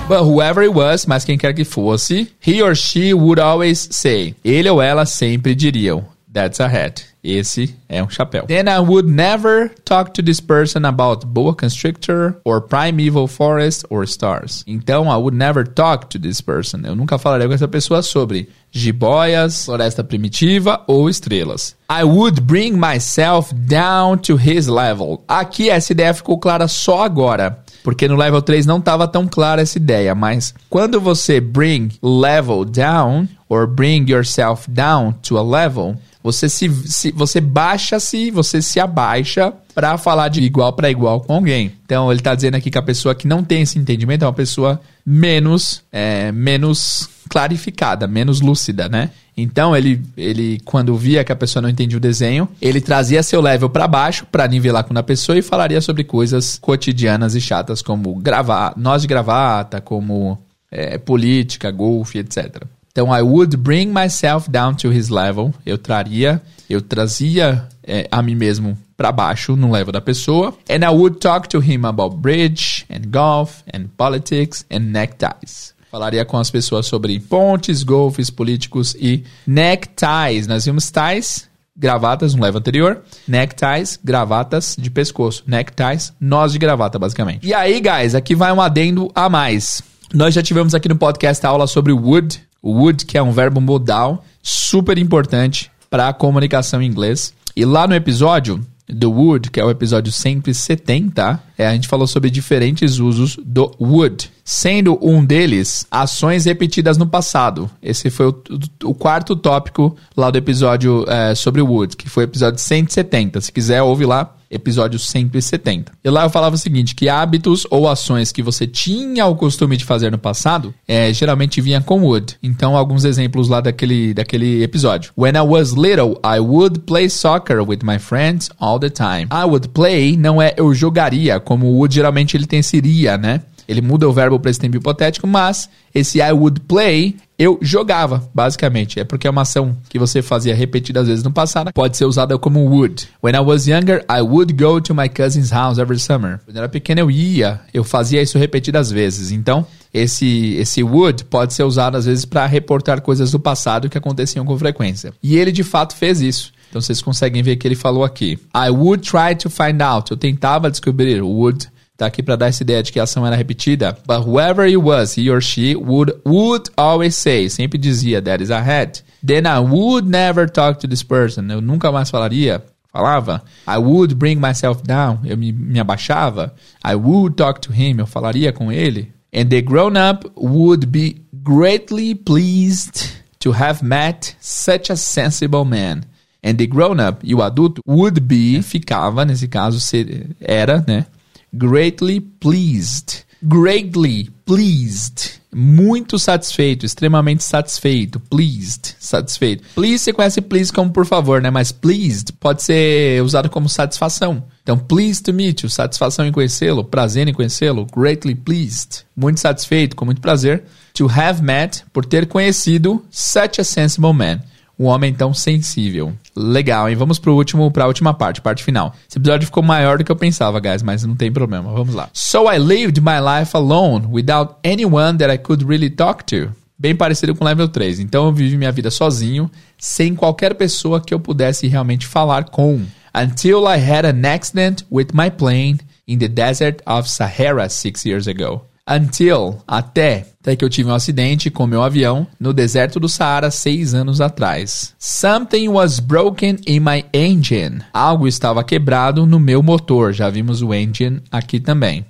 But 0.09 0.25
whoever 0.25 0.65
it 0.65 0.75
was, 0.75 1.07
mas 1.07 1.25
quem 1.25 1.39
quer 1.39 1.55
que 1.55 1.65
fosse, 1.65 2.33
he 2.45 2.61
or 2.61 2.75
she 2.75 3.15
would 3.15 3.41
always 3.41 3.89
say. 3.93 4.35
Ele 4.45 4.69
ou 4.69 4.83
ela 4.83 5.07
sempre 5.07 5.55
diriam. 5.55 6.05
That's 6.33 6.61
a 6.61 6.69
hat. 6.69 7.05
Esse 7.25 7.75
é 7.89 8.03
um 8.03 8.09
chapéu. 8.09 8.47
Then 8.47 8.69
I 8.69 8.79
would 8.79 9.11
never 9.11 9.69
talk 9.85 10.13
to 10.13 10.23
this 10.23 10.41
person 10.41 10.87
about 10.87 11.27
boa 11.27 11.55
constrictor 11.55 12.37
or 12.45 12.61
primeval 12.61 13.27
forest 13.27 13.85
or 13.91 14.05
stars. 14.05 14.63
Então, 14.67 15.11
I 15.11 15.17
would 15.17 15.37
never 15.37 15.65
talk 15.65 16.09
to 16.11 16.19
this 16.19 16.41
person. 16.41 16.83
Eu 16.85 16.95
nunca 16.95 17.19
falaria 17.19 17.49
com 17.49 17.53
essa 17.53 17.67
pessoa 17.67 18.01
sobre 18.01 18.49
jiboias, 18.71 19.67
floresta 19.67 20.05
primitiva 20.05 20.83
ou 20.87 21.11
estrelas. 21.11 21.75
I 21.91 22.05
would 22.05 22.41
bring 22.43 22.77
myself 22.77 23.53
down 23.53 24.19
to 24.19 24.37
his 24.37 24.69
level. 24.69 25.25
Aqui 25.27 25.69
essa 25.69 25.93
ideia 25.93 26.15
ficou 26.15 26.39
clara 26.39 26.69
só 26.69 27.03
agora. 27.03 27.59
Porque 27.83 28.07
no 28.07 28.17
level 28.17 28.41
3 28.41 28.67
não 28.67 28.79
estava 28.79 29.09
tão 29.09 29.27
clara 29.27 29.63
essa 29.63 29.79
ideia, 29.79 30.15
mas 30.15 30.55
quando 30.69 31.01
você 31.01 31.41
bring 31.41 31.89
level 32.03 32.65
down 32.65 33.27
or 33.49 33.67
bring 33.67 34.09
yourself 34.09 34.71
down 34.71 35.15
to 35.23 35.39
a 35.39 35.43
level, 35.43 35.97
você 36.23 36.49
se, 36.49 36.69
se 36.87 37.11
você 37.13 37.41
baixa-se, 37.41 38.31
você 38.31 38.61
se 38.61 38.79
abaixa 38.79 39.53
para 39.75 39.97
falar 39.97 40.29
de 40.29 40.43
igual 40.43 40.73
para 40.73 40.91
igual 40.91 41.21
com 41.21 41.35
alguém. 41.35 41.73
Então 41.85 42.11
ele 42.11 42.21
está 42.21 42.35
dizendo 42.35 42.57
aqui 42.57 42.71
que 42.71 42.79
a 42.79 42.83
pessoa 42.83 43.15
que 43.15 43.27
não 43.27 43.43
tem 43.43 43.63
esse 43.63 43.79
entendimento 43.79 44.25
é 44.25 44.27
uma 44.27 44.33
pessoa 44.33 44.81
menos 45.05 45.83
é, 45.91 46.31
menos 46.33 47.09
clarificada, 47.29 48.07
menos 48.07 48.41
lúcida, 48.41 48.89
né? 48.89 49.11
Então 49.37 49.75
ele, 49.75 50.03
ele 50.17 50.61
quando 50.65 50.95
via 50.97 51.25
que 51.25 51.33
a 51.33 51.37
pessoa 51.37 51.63
não 51.63 51.69
entendia 51.69 51.97
o 51.97 52.01
desenho, 52.01 52.49
ele 52.61 52.81
trazia 52.81 53.23
seu 53.23 53.41
level 53.41 53.71
para 53.71 53.89
baixo 53.89 54.27
para 54.31 54.47
nivelar 54.47 54.85
com 54.85 54.97
a 54.99 55.03
pessoa 55.03 55.39
e 55.39 55.43
falaria 55.43 55.81
sobre 55.81 56.05
coisas 56.05 56.59
cotidianas 56.59 57.35
e 57.35 57.41
chatas 57.41 57.81
como 57.81 58.15
gravar, 58.17 58.75
nós 58.77 59.03
de 59.03 59.09
gravata, 59.09 59.81
como 59.81 60.37
é, 60.71 60.99
política, 60.99 61.71
golfe, 61.71 62.19
etc. 62.19 62.65
Então, 62.93 63.15
I 63.15 63.23
would 63.23 63.57
bring 63.57 63.93
myself 63.93 64.51
down 64.51 64.75
to 64.77 64.93
his 64.93 65.09
level. 65.09 65.55
Eu 65.65 65.79
traria, 65.79 66.43
eu 66.69 66.83
trazia 66.83 67.69
é, 67.85 68.09
a 68.11 68.21
mim 68.21 68.35
mesmo 68.35 68.77
para 68.97 69.13
baixo 69.13 69.57
no 69.57 69.71
level 69.71 69.93
da 69.93 70.01
pessoa. 70.01 70.55
And 70.69 70.85
I 70.85 70.91
would 70.91 71.19
talk 71.19 71.49
to 71.49 71.59
him 71.59 71.85
about 71.85 72.17
bridge 72.17 72.85
and 72.91 73.09
golf 73.11 73.63
and 73.73 73.87
politics 73.97 74.65
and 74.71 74.81
neckties. 74.81 75.75
Falaria 75.91 76.25
com 76.25 76.37
as 76.37 76.51
pessoas 76.51 76.87
sobre 76.87 77.19
pontes, 77.19 77.83
golfes, 77.83 78.31
políticos 78.31 78.95
e 78.99 79.25
neckties. 79.47 80.47
Nós 80.47 80.65
vimos 80.65 80.91
ties, 80.91 81.49
gravatas 81.77 82.35
no 82.35 82.43
level 82.43 82.61
anterior. 82.61 83.03
Neckties, 83.27 83.99
gravatas 84.03 84.77
de 84.79 84.91
pescoço. 84.91 85.43
Neckties, 85.47 86.13
nós 86.21 86.53
de 86.53 86.59
gravata, 86.59 86.99
basicamente. 86.99 87.47
E 87.47 87.55
aí, 87.55 87.81
guys, 87.81 88.15
aqui 88.15 88.35
vai 88.35 88.53
um 88.53 88.61
adendo 88.61 89.11
a 89.15 89.29
mais. 89.29 89.83
Nós 90.13 90.35
já 90.35 90.43
tivemos 90.43 90.75
aqui 90.75 90.89
no 90.89 90.97
podcast 90.97 91.45
a 91.45 91.49
aula 91.49 91.67
sobre 91.67 91.93
would, 91.93 92.41
o 92.63 92.73
would, 92.73 93.05
que 93.05 93.17
é 93.17 93.23
um 93.23 93.33
verbo 93.33 93.61
modal 93.61 94.25
super 94.43 94.99
importante 94.99 95.71
para 95.89 96.09
a 96.09 96.13
comunicação 96.13 96.81
em 96.81 96.87
inglês. 96.87 97.35
E 97.57 97.65
lá 97.65 97.87
no 97.87 97.95
episódio 97.95 98.65
do 98.93 99.11
would, 99.11 99.51
que 99.51 99.61
é 99.61 99.65
o 99.65 99.71
episódio 99.71 100.13
170, 100.13 101.41
é, 101.57 101.67
a 101.67 101.73
gente 101.73 101.89
falou 101.89 102.07
sobre 102.07 102.29
diferentes 102.31 102.99
usos 102.99 103.39
do 103.45 103.71
would, 103.81 104.31
sendo 104.45 104.99
um 105.01 105.25
deles 105.25 105.87
ações 105.91 106.45
repetidas 106.45 106.97
no 106.97 107.07
passado. 107.07 107.71
Esse 107.83 108.11
foi 108.11 108.27
o, 108.27 108.43
o 108.85 108.95
quarto 108.95 109.37
tópico 109.37 109.97
lá 110.17 110.31
do 110.31 110.39
episódio 110.39 111.05
é, 111.09 111.35
sobre 111.35 111.63
would, 111.63 111.97
que 111.97 112.09
foi 112.09 112.25
o 112.25 112.27
episódio 112.27 112.59
170. 112.61 113.41
Se 113.41 113.53
quiser, 113.53 113.83
ouve 113.83 114.05
lá 114.05 114.35
episódio 114.51 114.99
170. 114.99 115.93
E 116.03 116.11
lá 116.11 116.25
eu 116.25 116.31
falava 116.31 116.57
o 116.57 116.59
seguinte, 116.59 116.95
que 116.95 117.09
hábitos 117.09 117.67
ou 117.71 117.89
ações 117.89 118.33
que 118.33 118.43
você 118.43 118.67
tinha 118.67 119.27
o 119.27 119.37
costume 119.37 119.77
de 119.77 119.85
fazer 119.85 120.11
no 120.11 120.19
passado, 120.19 120.75
é, 120.87 121.13
geralmente 121.13 121.61
vinha 121.61 121.81
com 121.81 122.03
would. 122.03 122.37
Então, 122.43 122.77
alguns 122.77 123.05
exemplos 123.05 123.49
lá 123.49 123.61
daquele, 123.61 124.13
daquele 124.13 124.63
episódio. 124.63 125.13
When 125.17 125.37
I 125.37 125.43
was 125.43 125.73
little, 125.73 126.21
I 126.25 126.41
would 126.41 126.81
play 126.81 127.09
soccer 127.09 127.63
with 127.63 127.81
my 127.83 127.99
friends 127.99 128.51
all 128.59 128.79
the 128.79 128.91
time. 128.91 129.29
I 129.33 129.45
would 129.45 129.69
play 129.69 130.17
não 130.17 130.43
é 130.43 130.55
eu 130.57 130.75
jogaria, 130.75 131.39
como 131.39 131.67
o 131.67 131.77
would 131.77 131.95
geralmente 131.95 132.37
ele 132.37 132.47
tem 132.47 132.63
seria, 132.63 133.17
né? 133.17 133.43
Ele 133.71 133.81
muda 133.81 134.09
o 134.09 134.13
verbo 134.13 134.41
para 134.41 134.51
esse 134.51 134.59
tempo 134.59 134.77
hipotético, 134.77 135.29
mas 135.29 135.71
esse 135.95 136.19
I 136.19 136.33
would 136.33 136.61
play 136.63 137.15
eu 137.39 137.57
jogava, 137.63 138.29
basicamente. 138.35 138.99
É 138.99 139.05
porque 139.05 139.29
é 139.29 139.31
uma 139.31 139.43
ação 139.43 139.77
que 139.89 139.97
você 139.97 140.21
fazia 140.21 140.55
repetidas 140.57 141.07
vezes 141.07 141.23
no 141.23 141.31
passado. 141.31 141.73
Pode 141.73 141.97
ser 141.97 142.05
usada 142.05 142.37
como 142.37 142.69
would. 142.69 143.09
When 143.23 143.37
I 143.37 143.39
was 143.39 143.69
younger, 143.69 144.05
I 144.11 144.23
would 144.23 144.53
go 144.55 144.81
to 144.81 144.93
my 144.93 145.09
cousin's 145.09 145.51
house 145.51 145.79
every 145.79 146.01
summer. 146.01 146.41
Quando 146.45 146.57
eu 146.57 146.63
era 146.63 146.69
pequeno, 146.69 147.01
eu 147.01 147.11
ia. 147.13 147.61
Eu 147.73 147.85
fazia 147.85 148.21
isso 148.21 148.37
repetidas 148.39 148.91
vezes. 148.91 149.31
Então, 149.31 149.65
esse, 149.95 150.55
esse 150.57 150.83
would 150.83 151.25
pode 151.27 151.55
ser 151.55 151.63
usado 151.63 151.97
às 151.97 152.07
vezes 152.07 152.25
para 152.25 152.45
reportar 152.47 153.01
coisas 153.01 153.31
do 153.31 153.39
passado 153.39 153.89
que 153.89 153.97
aconteciam 153.97 154.45
com 154.45 154.59
frequência. 154.59 155.15
E 155.23 155.37
ele 155.37 155.53
de 155.53 155.63
fato 155.63 155.95
fez 155.95 156.21
isso. 156.21 156.53
Então 156.69 156.83
vocês 156.83 157.01
conseguem 157.01 157.43
ver 157.43 157.55
que 157.55 157.69
ele 157.69 157.77
falou 157.77 158.03
aqui. 158.03 158.39
I 158.53 158.69
would 158.71 159.09
try 159.09 159.37
to 159.37 159.49
find 159.49 159.81
out. 159.81 160.11
Eu 160.11 160.17
tentava 160.17 160.71
descobrir. 160.71 161.23
Would 161.23 161.69
tá 162.01 162.07
aqui 162.07 162.23
para 162.23 162.37
dar 162.37 162.47
essa 162.47 162.63
ideia 162.63 162.83
de 162.83 162.91
que 162.91 162.99
a 162.99 163.03
ação 163.03 163.27
era 163.27 163.37
repetida. 163.37 163.97
But 164.07 164.27
whoever 164.27 164.67
it 164.67 164.79
was, 164.79 165.17
he 165.17 165.31
or 165.31 165.43
she 165.43 165.77
would 165.77 166.15
would 166.25 166.71
always 166.77 167.15
say, 167.15 167.49
sempre 167.51 167.79
dizia 167.79 168.23
that 168.23 168.43
is 168.43 168.51
a 168.51 168.59
hat. 168.59 169.03
Then 169.23 169.47
I 169.47 169.59
would 169.59 170.09
never 170.09 170.51
talk 170.51 170.81
to 170.81 170.89
this 170.89 171.03
person. 171.03 171.51
Eu 171.51 171.61
nunca 171.61 171.93
mais 171.93 172.11
falaria. 172.11 172.63
Falava. 172.91 173.43
I 173.69 173.77
would 173.77 174.15
bring 174.15 174.41
myself 174.41 174.83
down. 174.83 175.21
Eu 175.25 175.37
me, 175.37 175.53
me 175.53 175.79
abaixava. 175.79 176.55
I 176.85 176.95
would 176.95 177.37
talk 177.37 177.61
to 177.61 177.73
him. 177.73 177.99
Eu 177.99 178.07
falaria 178.07 178.53
com 178.53 178.73
ele. 178.73 179.13
And 179.33 179.45
the 179.45 179.61
grown 179.61 179.97
up 179.97 180.29
would 180.35 180.87
be 180.87 181.23
greatly 181.33 182.15
pleased 182.15 183.11
to 183.41 183.53
have 183.53 183.85
met 183.85 184.35
such 184.41 184.91
a 184.91 184.97
sensible 184.97 185.65
man. 185.65 186.03
And 186.43 186.55
the 186.55 186.67
grown 186.67 186.99
up, 186.99 187.21
e 187.23 187.35
o 187.35 187.43
adulto, 187.43 187.83
would 187.87 188.19
be, 188.21 188.63
ficava, 188.63 189.27
nesse 189.27 189.47
caso, 189.47 189.79
ser, 189.79 190.35
era, 190.41 190.83
né? 190.89 191.05
Greatly 191.53 192.21
pleased. 192.21 193.25
Greatly 193.43 194.31
pleased. 194.45 195.41
Muito 195.53 196.19
satisfeito, 196.19 196.85
extremamente 196.85 197.43
satisfeito. 197.43 198.21
Pleased, 198.21 198.95
satisfeito. 199.01 199.65
Please, 199.75 200.05
você 200.05 200.13
conhece 200.13 200.41
please 200.41 200.73
como 200.73 200.91
por 200.93 201.07
favor, 201.07 201.41
né? 201.41 201.51
Mas 201.51 201.73
pleased 201.73 202.33
pode 202.39 202.63
ser 202.63 203.23
usado 203.23 203.49
como 203.49 203.69
satisfação. 203.69 204.45
Então, 204.63 204.79
pleased 204.79 205.25
to 205.25 205.33
meet 205.33 205.63
you, 205.63 205.71
satisfação 205.71 206.27
em 206.27 206.33
conhecê-lo, 206.33 206.85
prazer 206.85 207.27
em 207.27 207.33
conhecê-lo. 207.33 207.87
Greatly 207.87 208.35
pleased, 208.35 209.05
muito 209.17 209.41
satisfeito, 209.41 209.97
com 209.97 210.05
muito 210.05 210.21
prazer. 210.21 210.65
To 210.95 211.07
have 211.11 211.43
met, 211.43 211.83
por 211.93 212.05
ter 212.05 212.27
conhecido 212.27 213.05
such 213.11 213.61
a 213.61 213.65
sensible 213.65 214.13
man 214.13 214.41
um 214.81 214.87
homem 214.87 215.13
tão 215.13 215.35
sensível. 215.35 216.15
Legal, 216.35 216.89
hein? 216.89 216.97
Vamos 216.97 217.19
pro 217.19 217.35
último, 217.35 217.71
pra 217.71 217.87
última 217.87 218.15
parte, 218.15 218.41
parte 218.41 218.65
final. 218.65 218.95
Esse 219.07 219.19
episódio 219.19 219.45
ficou 219.45 219.63
maior 219.63 219.99
do 219.99 220.05
que 220.05 220.11
eu 220.11 220.17
pensava, 220.17 220.59
guys, 220.59 220.83
mas 220.83 221.05
não 221.05 221.15
tem 221.15 221.31
problema. 221.31 221.71
Vamos 221.71 221.95
lá. 221.95 222.09
So 222.15 222.51
I 222.51 222.59
lived 222.59 222.99
my 222.99 223.19
life 223.21 223.55
alone, 223.55 224.07
without 224.11 224.55
anyone 224.65 225.19
that 225.19 225.31
I 225.31 225.37
could 225.37 225.67
really 225.67 225.91
talk 225.91 226.25
to. 226.25 226.51
Bem 226.79 226.97
parecido 226.97 227.35
com 227.35 227.45
level 227.45 227.69
3. 227.69 228.01
Então 228.01 228.25
eu 228.25 228.33
vivi 228.33 228.57
minha 228.57 228.73
vida 228.73 228.91
sozinho, 228.91 229.51
sem 229.77 230.15
qualquer 230.15 230.55
pessoa 230.55 230.99
que 230.99 231.13
eu 231.13 231.21
pudesse 231.21 231.69
realmente 231.69 232.07
falar 232.07 232.45
com. 232.45 232.81
Until 233.15 233.67
I 233.67 233.77
had 233.77 234.07
an 234.07 234.27
accident 234.27 234.87
with 234.91 235.09
my 235.13 235.31
plane 235.31 235.79
in 236.09 236.17
the 236.17 236.29
desert 236.29 236.81
of 236.87 237.07
Sahara 237.07 237.69
six 237.69 238.07
years 238.07 238.27
ago 238.27 238.65
until, 238.91 239.63
até, 239.69 240.27
até 240.41 240.57
que 240.57 240.65
eu 240.65 240.69
tive 240.69 240.91
um 240.91 240.95
acidente 240.95 241.49
com 241.49 241.67
meu 241.67 241.83
avião 241.83 242.27
no 242.41 242.53
deserto 242.53 242.99
do 242.99 243.09
Saara 243.09 243.51
seis 243.51 243.95
anos 243.95 244.21
atrás. 244.21 244.95
Something 244.99 245.69
was 245.69 246.01
broken 246.01 246.57
in 246.67 246.81
my 246.81 247.05
engine. 247.15 247.83
Algo 247.93 248.27
estava 248.27 248.65
quebrado 248.65 249.25
no 249.25 249.39
meu 249.39 249.63
motor. 249.63 250.13
Já 250.13 250.29
vimos 250.29 250.61
o 250.61 250.75
engine 250.75 251.23
aqui 251.31 251.61
também. 251.61 252.05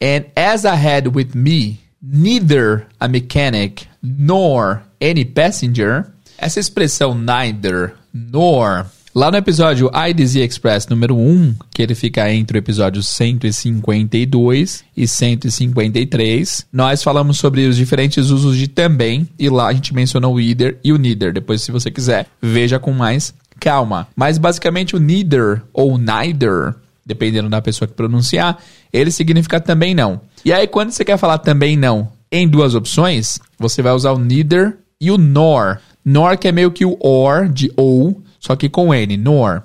And 0.00 0.24
as 0.34 0.64
I 0.64 0.74
had 0.74 1.08
with 1.14 1.34
me 1.34 1.78
neither 2.00 2.86
a 2.98 3.06
mechanic 3.06 3.86
nor 4.02 4.82
any 5.00 5.24
passenger. 5.24 6.06
Essa 6.38 6.58
expressão 6.58 7.14
neither 7.14 7.94
nor 8.12 8.86
Lá 9.14 9.30
no 9.30 9.36
episódio 9.36 9.90
I 9.94 10.14
Dizzy 10.14 10.40
Express 10.40 10.86
número 10.86 11.14
1, 11.14 11.56
que 11.70 11.82
ele 11.82 11.94
fica 11.94 12.32
entre 12.32 12.56
o 12.56 12.60
episódio 12.60 13.02
152 13.02 14.84
e 14.96 15.06
153, 15.06 16.66
nós 16.72 17.02
falamos 17.02 17.36
sobre 17.36 17.66
os 17.66 17.76
diferentes 17.76 18.30
usos 18.30 18.56
de 18.56 18.68
também, 18.68 19.28
e 19.38 19.50
lá 19.50 19.66
a 19.66 19.72
gente 19.74 19.92
mencionou 19.92 20.36
o 20.36 20.40
either 20.40 20.78
e 20.82 20.94
o 20.94 20.96
neither. 20.96 21.30
Depois, 21.30 21.60
se 21.60 21.70
você 21.70 21.90
quiser, 21.90 22.26
veja 22.40 22.78
com 22.78 22.90
mais 22.90 23.34
calma. 23.60 24.08
Mas 24.16 24.38
basicamente 24.38 24.96
o 24.96 24.98
neither 24.98 25.60
ou 25.74 25.98
neither, 25.98 26.74
dependendo 27.04 27.50
da 27.50 27.60
pessoa 27.60 27.86
que 27.86 27.92
pronunciar, 27.92 28.56
ele 28.90 29.10
significa 29.10 29.60
também 29.60 29.94
não. 29.94 30.22
E 30.42 30.50
aí, 30.54 30.66
quando 30.66 30.90
você 30.90 31.04
quer 31.04 31.18
falar 31.18 31.36
também 31.36 31.76
não 31.76 32.10
em 32.30 32.48
duas 32.48 32.74
opções, 32.74 33.38
você 33.58 33.82
vai 33.82 33.92
usar 33.92 34.12
o 34.12 34.18
neither 34.18 34.78
e 34.98 35.10
o 35.10 35.18
nor. 35.18 35.82
Nor 36.02 36.38
que 36.38 36.48
é 36.48 36.52
meio 36.52 36.70
que 36.70 36.86
o 36.86 36.96
or 36.98 37.46
de 37.46 37.70
ou, 37.76 38.22
só 38.42 38.56
que 38.56 38.68
com 38.68 38.92
N, 38.92 39.16
nor. 39.16 39.62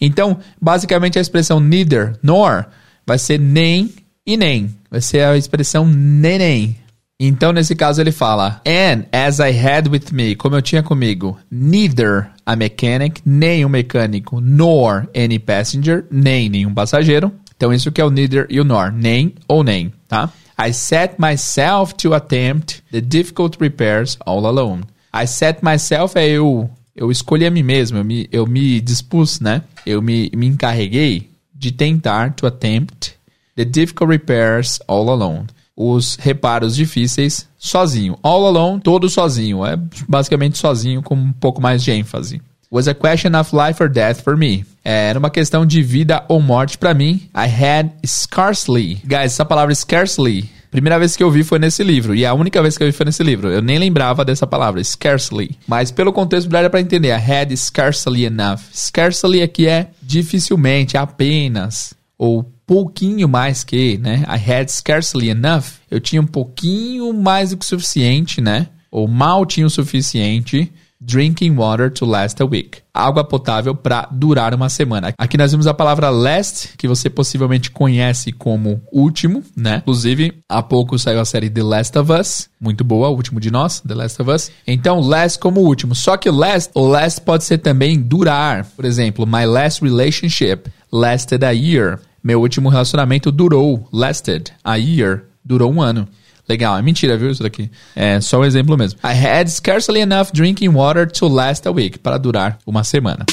Então, 0.00 0.38
basicamente 0.60 1.18
a 1.18 1.20
expressão 1.20 1.60
neither 1.60 2.14
nor 2.22 2.66
vai 3.04 3.18
ser 3.18 3.38
nem 3.38 3.92
e 4.24 4.36
nem. 4.36 4.74
Vai 4.88 5.00
ser 5.00 5.24
a 5.24 5.36
expressão 5.36 5.84
nem. 5.84 6.76
Então, 7.18 7.52
nesse 7.52 7.74
caso, 7.74 8.00
ele 8.00 8.12
fala: 8.12 8.62
And 8.64 9.04
as 9.12 9.40
I 9.40 9.50
had 9.50 9.88
with 9.88 10.12
me, 10.12 10.34
como 10.36 10.56
eu 10.56 10.62
tinha 10.62 10.82
comigo, 10.82 11.36
neither 11.50 12.30
a 12.46 12.56
mechanic, 12.56 13.20
nem 13.26 13.64
o 13.64 13.68
mecânico, 13.68 14.40
nor 14.40 15.10
any 15.14 15.38
passenger, 15.38 16.06
nem 16.10 16.48
nenhum 16.48 16.72
passageiro. 16.72 17.32
Então, 17.56 17.74
isso 17.74 17.92
que 17.92 18.00
é 18.00 18.04
o 18.04 18.10
neither 18.10 18.46
e 18.48 18.58
o 18.58 18.64
nor, 18.64 18.90
nem 18.90 19.34
ou 19.46 19.62
nem, 19.62 19.92
tá? 20.08 20.32
I 20.58 20.72
set 20.72 21.16
myself 21.18 21.94
to 21.94 22.14
attempt 22.14 22.82
the 22.90 23.00
difficult 23.00 23.58
repairs 23.60 24.16
all 24.24 24.46
alone. 24.46 24.82
I 25.12 25.26
set 25.26 25.58
myself 25.62 26.16
é 26.16 26.28
eu 26.28 26.70
eu 27.00 27.10
escolhi 27.10 27.46
a 27.46 27.50
mim 27.50 27.62
mesmo, 27.62 27.96
eu 27.96 28.04
me, 28.04 28.28
eu 28.30 28.46
me 28.46 28.78
dispus, 28.78 29.40
né? 29.40 29.62
Eu 29.86 30.02
me, 30.02 30.30
me 30.36 30.46
encarreguei 30.46 31.30
de 31.54 31.72
tentar, 31.72 32.34
to 32.34 32.46
attempt, 32.46 33.14
the 33.56 33.64
difficult 33.64 34.10
repairs 34.10 34.78
all 34.86 35.08
alone. 35.08 35.46
Os 35.74 36.16
reparos 36.16 36.76
difíceis 36.76 37.48
sozinho. 37.58 38.18
All 38.22 38.46
alone, 38.46 38.82
todo 38.82 39.08
sozinho. 39.08 39.64
É 39.64 39.78
basicamente 40.06 40.58
sozinho 40.58 41.02
com 41.02 41.14
um 41.14 41.32
pouco 41.32 41.62
mais 41.62 41.82
de 41.82 41.90
ênfase. 41.90 42.42
Was 42.70 42.86
a 42.86 42.94
question 42.94 43.34
of 43.34 43.56
life 43.56 43.82
or 43.82 43.88
death 43.88 44.20
for 44.22 44.36
me. 44.36 44.66
Era 44.84 45.18
uma 45.18 45.30
questão 45.30 45.64
de 45.64 45.82
vida 45.82 46.22
ou 46.28 46.38
morte 46.38 46.76
para 46.76 46.92
mim. 46.92 47.22
I 47.34 47.46
had 47.48 47.92
scarcely. 48.04 48.96
Guys, 49.06 49.32
essa 49.32 49.44
palavra 49.44 49.74
scarcely 49.74 50.50
Primeira 50.70 50.98
vez 50.98 51.16
que 51.16 51.22
eu 51.22 51.30
vi 51.30 51.42
foi 51.42 51.58
nesse 51.58 51.82
livro. 51.82 52.14
E 52.14 52.24
a 52.24 52.32
única 52.32 52.62
vez 52.62 52.78
que 52.78 52.84
eu 52.84 52.86
vi 52.86 52.92
foi 52.92 53.06
nesse 53.06 53.22
livro. 53.22 53.48
Eu 53.48 53.60
nem 53.60 53.78
lembrava 53.78 54.24
dessa 54.24 54.46
palavra, 54.46 54.82
scarcely. 54.84 55.58
Mas 55.66 55.90
pelo 55.90 56.12
contexto 56.12 56.48
daria 56.48 56.70
para 56.70 56.80
entender. 56.80 57.08
I 57.08 57.32
had 57.32 57.56
scarcely 57.56 58.24
enough. 58.24 58.60
Scarcely 58.72 59.42
aqui 59.42 59.66
é 59.66 59.88
dificilmente, 60.02 60.96
apenas. 60.96 61.92
Ou 62.16 62.44
pouquinho 62.66 63.28
mais 63.28 63.64
que, 63.64 63.98
né? 63.98 64.24
I 64.28 64.52
had 64.52 64.68
scarcely 64.68 65.28
enough. 65.28 65.64
Eu 65.90 65.98
tinha 65.98 66.22
um 66.22 66.26
pouquinho 66.26 67.12
mais 67.12 67.50
do 67.50 67.56
que 67.56 67.64
o 67.64 67.68
suficiente, 67.68 68.40
né? 68.40 68.68
Ou 68.92 69.08
mal 69.08 69.44
tinha 69.44 69.66
o 69.66 69.70
suficiente 69.70 70.72
drinking 71.00 71.56
water 71.56 71.90
to 71.90 72.04
last 72.04 72.42
a 72.42 72.46
week. 72.46 72.82
Água 72.92 73.24
potável 73.24 73.74
para 73.74 74.08
durar 74.10 74.54
uma 74.54 74.68
semana. 74.68 75.14
Aqui 75.16 75.38
nós 75.38 75.52
vimos 75.52 75.66
a 75.66 75.72
palavra 75.72 76.10
last, 76.10 76.76
que 76.76 76.86
você 76.86 77.08
possivelmente 77.08 77.70
conhece 77.70 78.32
como 78.32 78.82
último, 78.92 79.42
né? 79.56 79.78
Inclusive, 79.78 80.42
há 80.48 80.62
pouco 80.62 80.98
saiu 80.98 81.20
a 81.20 81.24
série 81.24 81.48
The 81.48 81.62
Last 81.62 81.98
of 81.98 82.12
Us, 82.12 82.50
muito 82.60 82.84
boa, 82.84 83.08
o 83.08 83.14
último 83.14 83.40
de 83.40 83.50
nós, 83.50 83.80
The 83.80 83.94
Last 83.94 84.20
of 84.20 84.30
Us. 84.30 84.50
Então, 84.66 85.00
last 85.00 85.38
como 85.38 85.60
último. 85.60 85.94
Só 85.94 86.16
que 86.16 86.30
last, 86.30 86.70
o 86.74 86.86
last 86.86 87.20
pode 87.22 87.44
ser 87.44 87.58
também 87.58 87.98
durar. 87.98 88.66
Por 88.76 88.84
exemplo, 88.84 89.26
my 89.26 89.46
last 89.46 89.82
relationship 89.82 90.70
lasted 90.92 91.44
a 91.44 91.52
year. 91.52 92.00
Meu 92.22 92.40
último 92.40 92.68
relacionamento 92.68 93.32
durou, 93.32 93.88
lasted 93.90 94.52
a 94.62 94.74
year, 94.76 95.24
durou 95.42 95.72
um 95.72 95.80
ano. 95.80 96.06
Legal, 96.50 96.76
é 96.76 96.82
mentira, 96.82 97.16
viu 97.16 97.30
isso 97.30 97.44
daqui? 97.44 97.70
É 97.94 98.20
só 98.20 98.40
um 98.40 98.44
exemplo 98.44 98.76
mesmo. 98.76 98.98
I 99.04 99.14
had 99.14 99.46
scarcely 99.46 100.00
enough 100.00 100.32
drinking 100.32 100.70
water 100.70 101.08
to 101.08 101.28
last 101.28 101.68
a 101.68 101.70
week, 101.70 101.96
para 102.00 102.18
durar 102.18 102.58
uma 102.66 102.82
semana. 102.82 103.24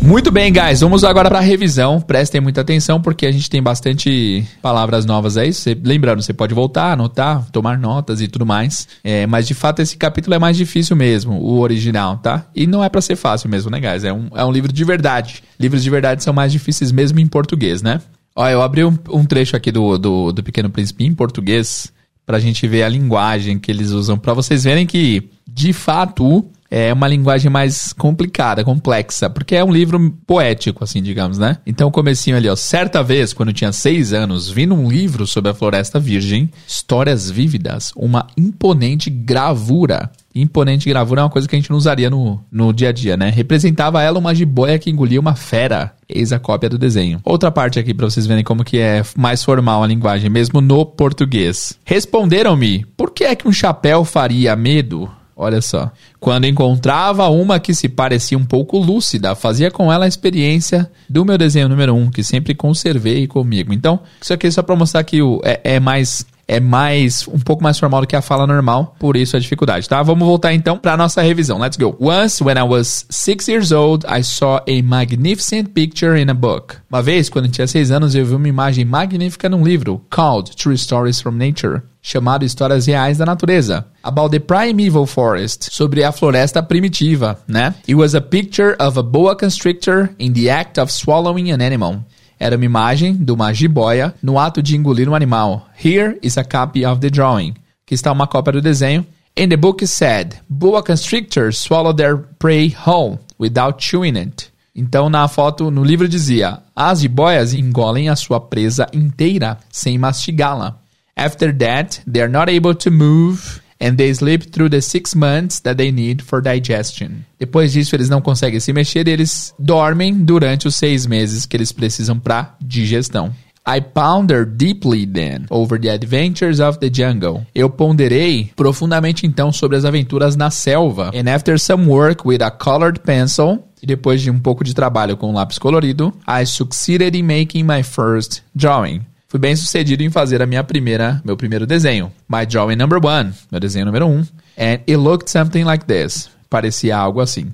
Muito 0.00 0.30
bem, 0.30 0.50
guys. 0.50 0.80
Vamos 0.80 1.04
agora 1.04 1.28
para 1.28 1.38
a 1.38 1.42
revisão. 1.42 2.00
Prestem 2.00 2.40
muita 2.40 2.62
atenção 2.62 2.98
porque 2.98 3.26
a 3.26 3.30
gente 3.30 3.50
tem 3.50 3.62
bastante 3.62 4.46
palavras 4.62 5.04
novas 5.04 5.36
aí. 5.36 5.52
Você, 5.52 5.78
lembrando, 5.84 6.22
você 6.22 6.32
pode 6.32 6.54
voltar, 6.54 6.92
anotar, 6.92 7.44
tomar 7.50 7.76
notas 7.76 8.22
e 8.22 8.28
tudo 8.28 8.46
mais. 8.46 8.88
É, 9.04 9.26
mas 9.26 9.46
de 9.46 9.52
fato 9.52 9.82
esse 9.82 9.98
capítulo 9.98 10.34
é 10.34 10.38
mais 10.38 10.56
difícil 10.56 10.96
mesmo, 10.96 11.34
o 11.34 11.60
original, 11.60 12.16
tá? 12.16 12.46
E 12.54 12.66
não 12.66 12.82
é 12.82 12.88
para 12.88 13.02
ser 13.02 13.16
fácil 13.16 13.50
mesmo, 13.50 13.70
né, 13.70 13.80
guys? 13.80 14.02
É 14.02 14.12
um, 14.14 14.28
é 14.34 14.42
um 14.42 14.50
livro 14.50 14.72
de 14.72 14.82
verdade. 14.82 15.42
Livros 15.60 15.82
de 15.82 15.90
verdade 15.90 16.24
são 16.24 16.32
mais 16.32 16.52
difíceis 16.52 16.90
mesmo 16.90 17.20
em 17.20 17.26
português, 17.26 17.82
né? 17.82 18.00
Ó, 18.36 18.46
eu 18.46 18.60
abri 18.60 18.84
um, 18.84 18.96
um 19.10 19.24
trecho 19.24 19.56
aqui 19.56 19.72
do, 19.72 19.96
do, 19.96 20.30
do 20.30 20.42
Pequeno 20.42 20.68
Príncipe 20.68 21.04
em 21.04 21.14
português 21.14 21.90
pra 22.26 22.38
gente 22.38 22.66
ver 22.68 22.82
a 22.82 22.88
linguagem 22.88 23.58
que 23.58 23.70
eles 23.70 23.92
usam, 23.92 24.18
para 24.18 24.34
vocês 24.34 24.64
verem 24.64 24.84
que, 24.84 25.30
de 25.48 25.72
fato, 25.72 26.44
é 26.70 26.92
uma 26.92 27.06
linguagem 27.06 27.50
mais 27.50 27.92
complicada, 27.92 28.64
complexa, 28.64 29.30
porque 29.30 29.54
é 29.54 29.64
um 29.64 29.72
livro 29.72 30.10
poético, 30.26 30.82
assim, 30.82 31.00
digamos, 31.00 31.38
né? 31.38 31.58
Então, 31.64 31.90
comecinho 31.90 32.36
ali, 32.36 32.48
ó. 32.48 32.56
Certa 32.56 33.02
vez, 33.02 33.32
quando 33.32 33.52
tinha 33.52 33.72
seis 33.72 34.12
anos, 34.12 34.50
vi 34.50 34.66
num 34.66 34.90
livro 34.90 35.26
sobre 35.26 35.52
a 35.52 35.54
Floresta 35.54 36.00
Virgem, 36.00 36.50
histórias 36.66 37.30
vívidas, 37.30 37.92
uma 37.96 38.26
imponente 38.36 39.08
gravura 39.08 40.10
imponente 40.40 40.88
gravura 40.88 41.20
é 41.20 41.24
uma 41.24 41.30
coisa 41.30 41.48
que 41.48 41.56
a 41.56 41.58
gente 41.58 41.70
não 41.70 41.76
usaria 41.76 42.10
no, 42.10 42.40
no 42.50 42.72
dia 42.72 42.90
a 42.90 42.92
dia, 42.92 43.16
né? 43.16 43.30
Representava 43.30 44.02
ela 44.02 44.18
uma 44.18 44.34
jiboia 44.34 44.78
que 44.78 44.90
engolia 44.90 45.20
uma 45.20 45.34
fera. 45.34 45.92
Eis 46.08 46.32
a 46.32 46.38
cópia 46.38 46.68
do 46.68 46.78
desenho. 46.78 47.20
Outra 47.24 47.50
parte 47.50 47.78
aqui 47.78 47.92
para 47.92 48.08
vocês 48.08 48.26
verem 48.26 48.44
como 48.44 48.64
que 48.64 48.78
é 48.78 49.02
mais 49.16 49.42
formal 49.42 49.82
a 49.82 49.86
linguagem, 49.86 50.30
mesmo 50.30 50.60
no 50.60 50.86
português. 50.86 51.78
Responderam-me, 51.84 52.84
por 52.96 53.10
que 53.10 53.24
é 53.24 53.34
que 53.34 53.48
um 53.48 53.52
chapéu 53.52 54.04
faria 54.04 54.54
medo? 54.54 55.10
Olha 55.38 55.60
só. 55.60 55.92
Quando 56.18 56.46
encontrava 56.46 57.28
uma 57.28 57.60
que 57.60 57.74
se 57.74 57.90
parecia 57.90 58.38
um 58.38 58.44
pouco 58.44 58.78
lúcida, 58.78 59.34
fazia 59.34 59.70
com 59.70 59.92
ela 59.92 60.06
a 60.06 60.08
experiência 60.08 60.90
do 61.10 61.26
meu 61.26 61.36
desenho 61.36 61.68
número 61.68 61.92
1, 61.92 61.98
um, 61.98 62.10
que 62.10 62.22
sempre 62.22 62.54
conservei 62.54 63.26
comigo. 63.26 63.70
Então, 63.70 64.00
isso 64.18 64.32
aqui 64.32 64.46
é 64.46 64.50
só 64.50 64.62
para 64.62 64.74
mostrar 64.74 65.04
que 65.04 65.20
o, 65.20 65.42
é, 65.44 65.60
é 65.62 65.80
mais 65.80 66.24
é 66.48 66.60
mais 66.60 67.26
um 67.28 67.38
pouco 67.38 67.62
mais 67.62 67.78
formal 67.78 68.02
do 68.02 68.06
que 68.06 68.16
a 68.16 68.22
fala 68.22 68.46
normal, 68.46 68.94
por 68.98 69.16
isso 69.16 69.36
a 69.36 69.40
dificuldade, 69.40 69.88
tá? 69.88 70.02
Vamos 70.02 70.26
voltar 70.26 70.54
então 70.54 70.78
para 70.78 70.96
nossa 70.96 71.20
revisão. 71.22 71.58
Let's 71.58 71.76
go. 71.76 71.96
Once 72.00 72.42
when 72.42 72.56
I 72.56 72.62
was 72.62 73.06
six 73.10 73.48
years 73.48 73.72
old, 73.72 74.06
I 74.06 74.22
saw 74.22 74.60
a 74.66 74.82
magnificent 74.82 75.70
picture 75.70 76.20
in 76.20 76.30
a 76.30 76.34
book. 76.34 76.76
Uma 76.90 77.02
vez, 77.02 77.28
quando 77.28 77.46
eu 77.46 77.50
tinha 77.50 77.66
seis 77.66 77.90
anos, 77.90 78.14
eu 78.14 78.24
vi 78.24 78.34
uma 78.34 78.48
imagem 78.48 78.84
magnífica 78.84 79.48
num 79.48 79.64
livro 79.64 80.00
called 80.10 80.54
True 80.56 80.76
Stories 80.76 81.20
from 81.20 81.32
Nature 81.32 81.82
chamado 82.06 82.44
Histórias 82.44 82.86
Reais 82.86 83.18
da 83.18 83.26
Natureza, 83.26 83.84
about 84.00 84.30
the 84.30 84.38
primeval 84.38 85.06
forest, 85.06 85.70
sobre 85.72 86.04
a 86.04 86.12
floresta 86.12 86.62
primitiva, 86.62 87.36
né? 87.48 87.74
It 87.80 87.96
was 87.96 88.14
a 88.14 88.20
picture 88.20 88.76
of 88.78 88.96
a 88.96 89.02
boa 89.02 89.34
constrictor 89.34 90.10
in 90.16 90.32
the 90.32 90.48
act 90.48 90.78
of 90.78 90.92
swallowing 90.92 91.50
an 91.50 91.60
animal. 91.60 92.04
Era 92.38 92.56
uma 92.56 92.64
imagem 92.64 93.14
de 93.14 93.32
uma 93.32 93.52
jiboia 93.52 94.14
no 94.22 94.38
ato 94.38 94.62
de 94.62 94.76
engolir 94.76 95.08
um 95.08 95.14
animal. 95.14 95.68
Here 95.82 96.18
is 96.22 96.36
a 96.36 96.44
copy 96.44 96.84
of 96.84 97.00
the 97.00 97.10
drawing. 97.10 97.54
Que 97.86 97.94
está 97.94 98.12
uma 98.12 98.26
cópia 98.26 98.52
do 98.52 98.60
desenho. 98.60 99.06
And 99.38 99.48
the 99.48 99.56
book 99.56 99.86
said, 99.86 100.36
boa 100.48 100.82
constrictors 100.82 101.58
swallow 101.58 101.92
their 101.92 102.16
prey 102.38 102.74
whole 102.86 103.18
without 103.38 103.82
chewing 103.82 104.16
it. 104.16 104.50
Então 104.74 105.08
na 105.08 105.26
foto, 105.28 105.70
no 105.70 105.82
livro 105.82 106.06
dizia, 106.06 106.58
as 106.74 107.00
jiboias 107.00 107.54
engolem 107.54 108.08
a 108.08 108.16
sua 108.16 108.40
presa 108.40 108.86
inteira 108.92 109.58
sem 109.70 109.98
mastigá-la. 109.98 110.78
After 111.16 111.50
that, 111.56 112.02
they 112.10 112.22
are 112.22 112.30
not 112.30 112.50
able 112.50 112.74
to 112.74 112.90
move 112.90 113.62
and 113.80 113.96
they 113.96 114.12
sleep 114.14 114.50
through 114.50 114.70
the 114.70 114.80
six 114.80 115.14
months 115.14 115.60
that 115.60 115.76
they 115.76 115.92
need 115.92 116.22
for 116.22 116.40
digestion. 116.42 117.24
Depois 117.38 117.72
disso, 117.72 117.94
eles 117.94 118.08
não 118.08 118.20
conseguem 118.20 118.60
se 118.60 118.72
mexer, 118.72 119.08
eles 119.08 119.54
dormem 119.58 120.14
durante 120.14 120.66
os 120.66 120.76
seis 120.76 121.06
meses 121.06 121.46
que 121.46 121.56
eles 121.56 121.72
precisam 121.72 122.18
para 122.18 122.54
digestão. 122.60 123.32
I 123.68 123.80
pondered 123.80 124.56
deeply 124.56 125.04
then 125.04 125.46
over 125.50 125.76
the 125.80 125.90
adventures 125.90 126.60
of 126.60 126.78
the 126.78 126.88
jungle. 126.88 127.44
Eu 127.52 127.68
ponderei 127.68 128.52
profundamente 128.54 129.26
então 129.26 129.50
sobre 129.50 129.76
as 129.76 129.84
aventuras 129.84 130.36
na 130.36 130.50
selva. 130.50 131.10
And 131.12 131.28
after 131.28 131.58
some 131.58 131.88
work 131.88 132.26
with 132.26 132.42
a 132.42 132.50
colored 132.50 133.00
pencil, 133.00 133.64
e 133.82 133.86
depois 133.86 134.22
de 134.22 134.30
um 134.30 134.38
pouco 134.38 134.62
de 134.62 134.72
trabalho 134.72 135.16
com 135.16 135.30
um 135.30 135.34
lápis 135.34 135.58
colorido, 135.58 136.14
I 136.28 136.46
succeeded 136.46 137.18
in 137.18 137.24
making 137.24 137.64
my 137.64 137.82
first 137.82 138.42
drawing. 138.54 139.02
Fui 139.36 139.40
bem 139.42 139.54
sucedido 139.54 140.02
em 140.02 140.08
fazer 140.08 140.40
a 140.40 140.46
minha 140.46 140.64
primeira, 140.64 141.20
meu 141.22 141.36
primeiro 141.36 141.66
desenho. 141.66 142.10
My 142.26 142.46
drawing 142.46 142.76
number 142.76 142.98
one, 143.04 143.34
meu 143.52 143.60
desenho 143.60 143.84
número 143.84 144.06
um. 144.06 144.20
And 144.56 144.80
it 144.88 144.96
looked 144.96 145.30
something 145.30 145.62
like 145.62 145.84
this. 145.84 146.30
Parecia 146.48 146.96
algo 146.96 147.20
assim. 147.20 147.52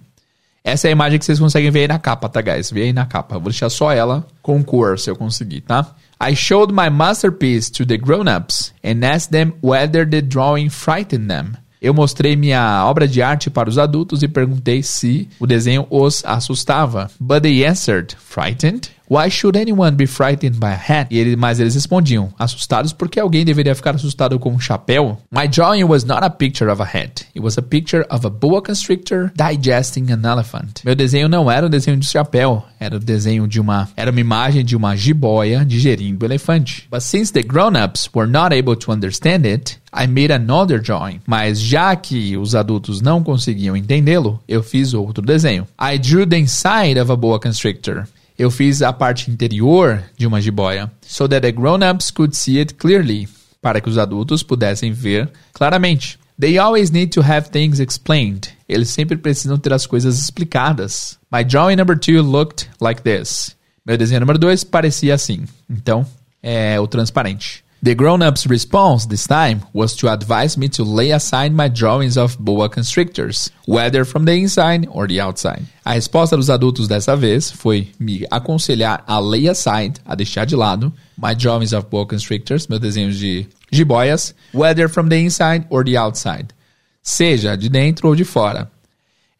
Essa 0.63 0.87
é 0.87 0.91
a 0.91 0.93
imagem 0.93 1.19
que 1.19 1.25
vocês 1.25 1.41
conseguem 1.41 1.73
ver 1.73 1.81
aí 1.81 1.89
na 1.89 1.99
capa, 1.99 2.29
tá, 2.29 2.41
guys? 2.41 2.71
Vê 2.71 2.83
aí 2.83 2.93
na 2.93 3.05
capa. 3.05 3.37
Vou 3.37 3.51
deixar 3.51 3.69
só 3.69 3.91
ela 3.91 4.25
com 4.41 4.63
cor, 4.63 4.97
se 4.97 5.11
eu 5.11 5.17
conseguir, 5.17 5.63
tá? 5.63 5.93
I 6.25 6.37
showed 6.37 6.73
my 6.73 6.89
masterpiece 6.89 7.69
to 7.73 7.85
the 7.85 7.97
grown-ups 7.97 8.73
and 8.85 9.05
asked 9.05 9.33
them 9.33 9.53
whether 9.61 10.09
the 10.09 10.23
drawing 10.23 10.71
frightened 10.71 11.27
them. 11.27 11.55
Eu 11.83 11.93
mostrei 11.93 12.37
minha 12.37 12.87
obra 12.87 13.09
de 13.09 13.21
arte 13.21 13.51
para 13.51 13.69
os 13.69 13.77
adultos 13.77 14.23
e 14.23 14.29
perguntei 14.29 14.85
se 14.85 15.29
o 15.41 15.49
desenho 15.49 15.85
os 15.91 16.25
assustava. 16.25 17.11
But 17.19 17.43
they 17.43 17.67
answered, 17.67 18.15
frightened? 18.21 18.89
Why 19.09 19.29
should 19.29 19.59
anyone 19.59 19.97
be 19.97 20.07
frightened 20.07 20.59
by 20.59 20.69
a 20.69 20.77
hat? 20.77 21.09
E 21.11 21.19
ele, 21.19 21.37
mas 21.37 21.61
eles 21.61 21.75
respondiam, 21.75 22.33
assustados 22.39 22.93
porque 22.93 23.21
alguém 23.21 23.45
deveria 23.45 23.75
ficar 23.75 23.95
assustado 23.95 24.39
com 24.39 24.53
um 24.53 24.59
chapéu? 24.59 25.19
My 25.31 25.47
drawing 25.47 25.85
was 25.85 26.05
not 26.05 26.25
a 26.25 26.31
picture 26.31 26.71
of 26.71 26.81
a 26.81 26.85
hat. 26.85 27.27
It 27.35 27.41
was 27.41 27.59
a 27.59 27.63
picture 27.63 28.07
of 28.11 28.27
a 28.27 28.31
boa 28.31 28.63
constrictor 28.63 29.31
digesting 29.35 30.13
an 30.13 30.27
elephant. 30.27 30.83
Meu 30.85 30.95
desenho 30.95 31.29
não 31.29 31.51
era 31.51 31.67
um 31.67 31.71
desenho 31.71 31.97
de 31.97 32.07
chapéu, 32.07 32.65
era 32.81 32.95
o 32.95 32.99
um 32.99 33.01
desenho 33.01 33.47
de 33.47 33.61
uma, 33.61 33.89
era 33.97 34.11
uma 34.11 34.21
imagem 34.21 34.65
de 34.65 34.77
uma 34.77 34.97
jiboia 34.97 35.65
digerindo 35.65 36.25
o 36.25 36.27
elefante. 36.27 36.89
But 36.91 37.03
since 37.03 37.33
the 37.33 37.43
grown-ups 37.43 38.09
were 38.15 38.31
not 38.31 38.55
able 38.55 38.77
to 38.77 38.93
understand 38.93 39.47
it, 39.47 39.79
I 39.95 40.07
made 40.07 40.33
another 40.33 40.81
drawing. 40.81 41.21
Mas 41.27 41.61
já 41.61 41.95
que 41.95 42.37
os 42.37 42.55
adultos 42.55 43.03
não 43.03 43.23
conseguiam 43.23 43.77
entendê-lo, 43.77 44.43
eu 44.49 44.63
fiz 44.63 44.95
outro 44.95 45.23
desenho. 45.25 45.67
I 45.79 45.99
drew 45.99 46.27
the 46.27 46.39
inside 46.39 46.99
of 46.99 47.13
a 47.13 47.17
boa 47.17 47.39
constrictor 47.39 48.07
eu 48.43 48.51
fiz 48.51 48.83
a 48.83 48.93
parte 48.93 49.31
interior 49.31 50.03
de 50.17 50.27
uma 50.27 50.41
jiboia, 50.41 50.91
so 51.01 51.29
that 51.29 51.43
the 51.43 51.53
grown-ups 51.53 52.11
could 52.11 52.37
see 52.37 52.59
it 52.59 52.75
clearly, 52.75 53.29
para 53.61 53.81
que 53.81 53.89
os 53.89 53.97
adultos 53.97 54.43
pudessem 54.43 54.93
ver 54.93 55.31
claramente. 55.53 56.19
They 56.41 56.59
always 56.59 56.91
need 56.91 57.13
to 57.13 57.21
have 57.21 57.51
things 57.51 57.79
explained. 57.79 58.49
Eles 58.69 58.89
sempre 58.89 59.17
precisam 59.17 59.59
ter 59.59 59.73
as 59.73 59.87
coisas 59.87 60.19
explicadas. 60.19 61.19
My 61.33 61.45
drawing 61.45 61.77
number 61.77 61.97
two 61.97 62.21
looked 62.21 62.69
like 62.81 63.03
this. 63.03 63.57
Meu 63.87 63.97
desenho 63.97 64.21
número 64.21 64.39
2 64.39 64.65
parecia 64.65 65.15
assim. 65.15 65.45
Então, 65.71 66.05
é 66.43 66.81
o 66.81 66.89
transparente. 66.89 67.62
The 67.85 67.97
grown-up's 67.97 68.47
response 68.47 69.07
this 69.07 69.27
time 69.27 69.63
was 69.73 69.97
to 69.97 70.09
advise 70.09 70.57
me 70.57 70.69
to 70.69 70.85
lay 70.85 71.11
aside 71.11 71.53
my 71.53 71.67
drawings 71.67 72.17
of 72.17 72.39
boa 72.39 72.69
constrictors, 72.69 73.51
whether 73.67 74.05
from 74.05 74.25
the 74.25 74.35
inside 74.35 74.87
or 74.89 75.09
the 75.09 75.21
outside. 75.21 75.65
A 75.85 75.95
resposta 75.95 76.37
dos 76.37 76.49
adultos 76.49 76.87
dessa 76.87 77.17
vez 77.17 77.51
foi 77.51 77.89
me 77.99 78.25
aconselhar 78.31 79.03
a 79.09 79.21
lay 79.21 79.49
aside, 79.49 79.99
a 80.07 80.15
deixar 80.15 80.47
de 80.47 80.57
lado, 80.57 80.93
my 81.19 81.35
drawings 81.35 81.73
of 81.73 81.91
boa 81.91 82.07
constrictors, 82.07 82.69
meus 82.69 82.81
desenhos 82.81 83.19
de 83.19 83.49
jiboias, 83.73 84.33
whether 84.53 84.87
from 84.87 85.09
the 85.09 85.17
inside 85.17 85.67
or 85.69 85.83
the 85.83 85.97
outside, 85.97 86.55
seja 87.03 87.57
de 87.57 87.69
dentro 87.69 88.11
ou 88.11 88.15
de 88.15 88.25
fora. 88.25 88.71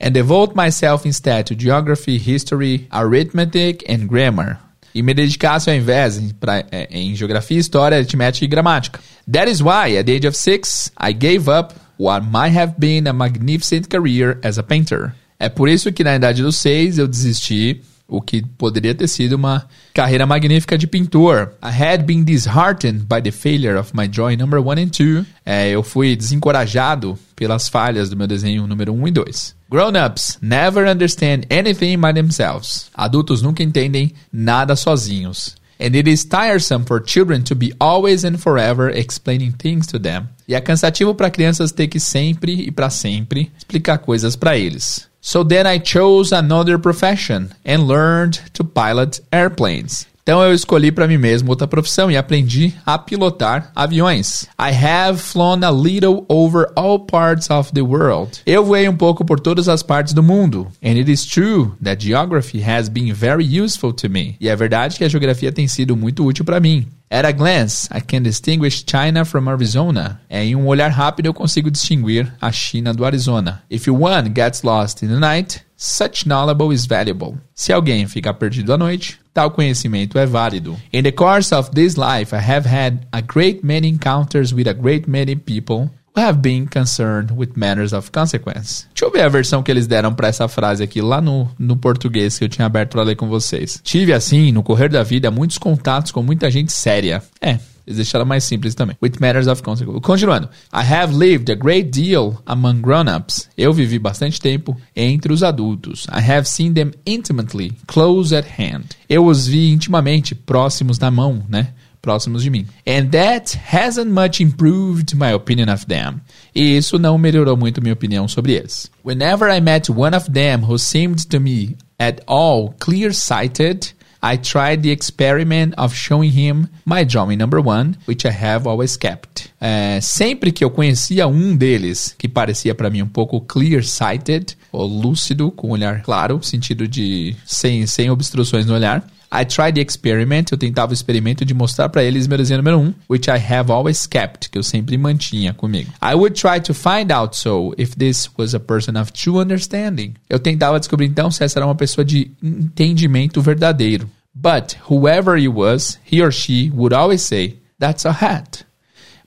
And 0.01 0.15
devote 0.15 0.57
myself 0.57 1.07
instead 1.07 1.47
to 1.47 1.55
geography, 1.55 2.19
history, 2.19 2.89
arithmetic 2.91 3.89
and 3.89 4.09
grammar, 4.09 4.59
e 4.95 5.03
me 5.03 5.15
dedicasse 5.15 5.71
ao 5.71 5.77
invés 5.77 6.19
em, 6.19 6.29
pra, 6.31 6.65
é, 6.71 6.89
em 6.91 7.15
geografia, 7.15 7.59
história, 7.59 7.97
aritmética 7.97 8.45
e 8.45 8.49
gramática. 8.49 9.01
That 9.31 9.51
is 9.51 9.61
why, 9.61 9.97
at 9.99 10.07
the 10.07 10.17
age 10.17 10.27
of 10.27 10.37
six, 10.37 10.93
I 11.01 11.13
gave 11.13 11.49
up 11.51 11.75
what 11.99 12.27
might 12.27 12.57
have 12.57 12.75
been 12.79 13.09
a 13.09 13.13
magnificent 13.13 13.89
career 13.89 14.39
as 14.43 14.59
a 14.59 14.63
painter. 14.63 15.13
É 15.39 15.49
por 15.49 15.69
isso 15.69 15.93
que 15.93 16.05
na 16.05 16.15
idade 16.15 16.43
dos 16.43 16.57
seis 16.57 16.99
eu 16.99 17.09
desisti 17.09 17.81
o 18.13 18.21
que 18.21 18.43
poderia 18.59 18.95
ter 18.95 19.09
sido 19.09 19.33
uma 19.33 19.67
carreira 19.95 20.27
magnífica 20.27 20.77
de 20.77 20.87
pintor. 20.87 21.55
I 21.63 21.71
had 21.71 22.05
been 22.05 22.25
disheartened 22.25 23.07
by 23.09 23.23
the 23.23 23.31
failure 23.31 23.79
of 23.79 23.93
my 23.95 24.07
drawing 24.07 24.37
number 24.37 24.61
one 24.61 24.81
and 24.81 24.89
two. 24.89 25.25
É, 25.45 25.71
eu 25.71 25.83
fui 25.83 26.15
desencorajado 26.15 27.19
pelas 27.35 27.69
falhas 27.69 28.11
do 28.11 28.17
meu 28.17 28.27
desenho 28.27 28.67
número 28.67 28.93
1 28.93 29.01
um 29.01 29.09
e 29.09 29.11
2. 29.11 29.55
Grown-ups 29.73 30.37
never 30.43 30.87
understand 30.87 31.47
anything 31.49 31.99
by 31.99 32.13
themselves. 32.13 32.91
Adultos 32.95 33.41
nunca 33.41 33.63
entendem 33.63 34.13
nada 34.31 34.77
sozinhos. 34.77 35.57
And 35.81 35.97
it 35.97 36.07
is 36.07 36.27
tiresome 36.27 36.85
for 36.85 37.01
children 37.01 37.43
to 37.45 37.55
be 37.55 37.73
always 37.81 38.23
and 38.23 38.39
forever 38.39 38.91
explaining 38.91 39.53
things 39.53 39.87
to 39.87 39.99
them. 39.99 40.29
E 40.47 40.55
é 40.55 40.61
cansativo 40.61 41.15
para 41.15 41.31
crianças 41.31 41.73
ter 41.73 41.89
que 41.89 41.99
sempre 41.99 42.53
e 42.53 42.71
para 42.71 42.91
sempre 42.91 43.51
explicar 43.57 43.97
coisas 43.97 44.37
para 44.37 44.59
eles. 44.59 45.09
So 45.23 45.43
then 45.43 45.67
I 45.67 45.79
chose 45.79 46.35
another 46.35 46.79
profession 46.79 47.49
and 47.65 47.87
learned 47.87 48.41
to 48.53 48.65
pilot 48.65 49.23
airplanes. 49.33 50.07
Então 50.23 50.41
eu 50.41 50.55
escolhi 50.55 50.93
para 50.93 51.09
mim 51.09 51.19
mesmo 51.19 51.51
outra 51.51 51.67
profissão 51.67 52.09
e 52.09 52.17
aprendi 52.17 52.73
a 52.87 52.97
pilotar 52.97 53.73
aviões. 53.75 54.45
I 54.57 54.71
have 54.71 55.19
flown 55.21 55.65
a 55.65 55.71
little 55.71 56.25
over 56.29 56.69
all 56.77 57.01
parts 57.01 57.51
of 57.51 57.73
the 57.73 57.83
world. 57.83 58.41
Eu 58.47 58.65
voei 58.65 58.89
um 58.89 58.97
pouco 58.97 59.25
por 59.25 59.41
todas 59.41 59.69
as 59.69 59.83
partes 59.83 60.15
do 60.15 60.23
mundo. 60.23 60.69
And 60.81 60.93
it 60.93 61.11
is 61.11 61.27
true 61.27 61.73
that 61.83 62.05
geography 62.05 62.63
has 62.63 62.89
been 62.89 63.13
very 63.13 63.45
useful 63.61 63.93
to 63.95 64.09
me. 64.09 64.37
E 64.41 64.49
é 64.49 64.55
verdade 64.55 64.97
que 64.97 65.05
a 65.05 65.09
geografia 65.09 65.51
tem 65.51 65.67
sido 65.67 65.97
muito 65.97 66.25
útil 66.25 66.45
para 66.45 66.61
mim. 66.61 66.87
At 67.13 67.27
a 67.27 67.33
glance, 67.35 67.91
I 67.91 68.01
can 68.01 68.23
distinguish 68.23 68.87
China 68.87 69.27
from 69.27 69.47
Arizona. 69.47 70.19
É, 70.31 70.43
em 70.43 70.57
um 70.57 70.67
olhar 70.67 70.89
rápido 70.89 71.27
eu 71.27 71.35
consigo 71.35 71.71
distinguir 71.71 72.33
a 72.41 72.51
China 72.51 72.95
do 72.95 73.05
Arizona. 73.05 73.63
If 73.69 73.87
one 73.87 74.31
gets 74.31 74.63
lost 74.63 75.03
in 75.03 75.09
the 75.09 75.21
night, 75.21 75.63
such 75.77 76.25
knowledge 76.25 76.73
is 76.73 76.87
valuable. 76.87 77.37
Se 77.55 77.71
alguém 77.71 78.07
fica 78.07 78.33
perdido 78.33 78.73
à 78.73 78.79
noite, 78.79 79.21
tal 79.35 79.51
conhecimento 79.51 80.19
é 80.19 80.25
válido. 80.25 80.75
In 80.91 81.03
the 81.03 81.13
course 81.13 81.55
of 81.55 81.73
this 81.73 81.97
life, 81.97 82.35
I 82.35 82.41
have 82.41 82.67
had 82.67 83.07
a 83.13 83.21
great 83.21 83.61
many 83.63 83.89
encounters 83.89 84.51
with 84.51 84.67
a 84.67 84.73
great 84.73 85.07
many 85.07 85.37
people 85.37 85.91
have 86.17 86.41
been 86.41 86.67
concerned 86.67 87.33
with 87.33 87.51
matters 87.57 87.93
of 87.93 88.11
consequence. 88.11 88.87
Deixa 88.95 89.05
eu 89.05 89.11
ver 89.11 89.23
a 89.23 89.29
versão 89.29 89.63
que 89.63 89.71
eles 89.71 89.87
deram 89.87 90.15
para 90.15 90.29
essa 90.29 90.47
frase 90.49 90.83
aqui 90.83 91.01
lá 91.01 91.21
no, 91.21 91.51
no 91.59 91.77
português 91.77 92.39
que 92.39 92.45
eu 92.45 92.49
tinha 92.49 92.67
aberto 92.67 92.93
para 92.93 93.03
ler 93.03 93.17
com 93.17 93.29
vocês. 93.29 93.81
Tive 93.83 94.13
assim, 94.13 94.53
no 94.53 94.63
correr 94.63 94.89
da 94.89 95.03
vida, 95.03 95.31
muitos 95.31 95.59
contatos 95.59 96.13
com 96.13 96.23
muita 96.23 96.51
gente 96.51 96.73
séria. 96.73 97.23
É, 97.41 97.59
eles 97.87 97.97
deixaram 97.97 98.25
mais 98.25 98.45
simples 98.45 98.75
também. 98.75 98.97
With 99.03 99.15
matters 99.21 99.47
of 99.47 99.63
consequence. 99.63 100.01
Continuando. 100.01 100.49
I 100.73 100.85
have 100.85 101.15
lived 101.15 101.51
a 101.51 101.55
great 101.55 101.91
deal 101.91 102.41
among 102.47 102.81
grown-ups. 102.81 103.49
Eu 103.57 103.73
vivi 103.73 103.99
bastante 103.99 104.41
tempo 104.41 104.77
entre 104.95 105.33
os 105.33 105.43
adultos. 105.43 106.07
I 106.07 106.21
have 106.21 106.49
seen 106.49 106.75
them 106.75 106.93
intimately, 107.05 107.73
close 107.87 108.35
at 108.35 108.47
hand. 108.59 108.85
Eu 109.09 109.27
os 109.27 109.47
vi 109.47 109.73
intimamente, 109.73 110.35
próximos 110.35 110.97
da 110.97 111.11
mão, 111.11 111.45
né? 111.49 111.69
Próximos 112.03 112.43
de 112.43 112.51
mim. 112.51 112.67
And 112.87 113.07
that 113.11 113.57
hasn't 113.73 114.11
much 114.11 114.43
improved 114.43 115.15
my 115.15 115.33
opinion 115.33 115.73
of 115.73 115.87
them. 115.87 116.21
E 116.55 116.77
isso 116.77 116.99
não 116.99 117.17
melhorou 117.17 117.57
muito 117.57 117.81
minha 117.81 117.95
opinião 117.95 118.27
sobre 118.27 118.53
eles. 118.53 118.91
Whenever 119.05 119.49
I 119.49 119.61
met 119.61 119.91
one 119.91 120.15
of 120.15 120.31
them 120.31 120.65
who 120.69 120.79
seemed 120.79 121.27
to 121.29 121.41
me 121.41 121.77
at 121.99 122.21
all 122.27 122.75
clear-sighted, 122.81 123.95
I 124.25 124.37
tried 124.37 124.83
the 124.83 124.91
experiment 124.91 125.75
of 125.77 125.97
showing 125.97 126.31
him 126.31 126.69
my 126.85 127.05
drawing 127.05 127.37
number 127.37 127.61
one, 127.61 127.97
which 128.07 128.25
I 128.25 128.31
have 128.31 128.69
always 128.69 128.97
kept. 128.97 129.51
É, 129.61 130.01
sempre 130.01 130.53
que 130.53 130.65
eu 130.65 130.71
conhecia 130.71 131.27
um 131.27 131.57
deles 131.57 132.15
que 132.17 132.29
parecia 132.29 132.73
para 132.73 132.89
mim 132.89 133.03
um 133.03 133.09
pouco 133.09 133.41
clear-sighted, 133.41 134.57
ou 134.71 134.87
lúcido, 134.87 135.51
com 135.51 135.71
olhar 135.71 136.03
claro, 136.03 136.41
sentido 136.43 136.87
de 136.87 137.35
sem, 137.45 137.85
sem 137.87 138.11
obstruções 138.11 138.65
no 138.65 138.75
olhar, 138.75 139.05
I 139.35 139.47
tried 139.47 139.77
the 139.77 139.81
experiment, 139.81 140.53
eu 140.53 140.59
tentava 140.59 140.91
o 140.91 140.95
experimento 140.95 141.43
de 141.43 141.55
mostrar 141.55 141.89
para 141.89 142.05
eles 142.05 142.27
meu 142.27 142.37
desenho 142.37 142.59
número 142.59 142.79
1, 142.79 142.83
um, 142.83 142.95
which 143.09 143.31
I 143.31 143.39
have 143.39 143.73
always 143.73 144.07
kept, 144.07 144.51
que 144.51 144.59
eu 144.59 144.63
sempre 144.63 144.99
mantinha 144.99 145.55
comigo. 145.55 145.91
I 146.03 146.15
would 146.15 146.39
try 146.39 146.61
to 146.61 146.75
find 146.75 147.11
out 147.11 147.35
so 147.35 147.73
if 147.79 147.97
this 147.97 148.29
was 148.37 148.55
a 148.55 148.61
person 148.61 149.01
of 149.01 149.11
true 149.13 149.41
understanding. 149.41 150.13
Eu 150.29 150.39
tentava 150.39 150.79
descobrir 150.79 151.07
então 151.07 151.31
se 151.31 151.43
essa 151.43 151.59
era 151.59 151.67
uma 151.67 151.75
pessoa 151.75 152.05
de 152.05 152.31
entendimento 152.43 153.41
verdadeiro. 153.41 154.07
But 154.35 154.77
whoever 154.91 155.39
he 155.39 155.49
was, 155.49 155.99
he 156.05 156.23
or 156.23 156.31
she 156.31 156.71
would 156.75 156.95
always 156.95 157.23
say, 157.23 157.59
that's 157.79 158.05
a 158.05 158.11
hat. 158.11 158.67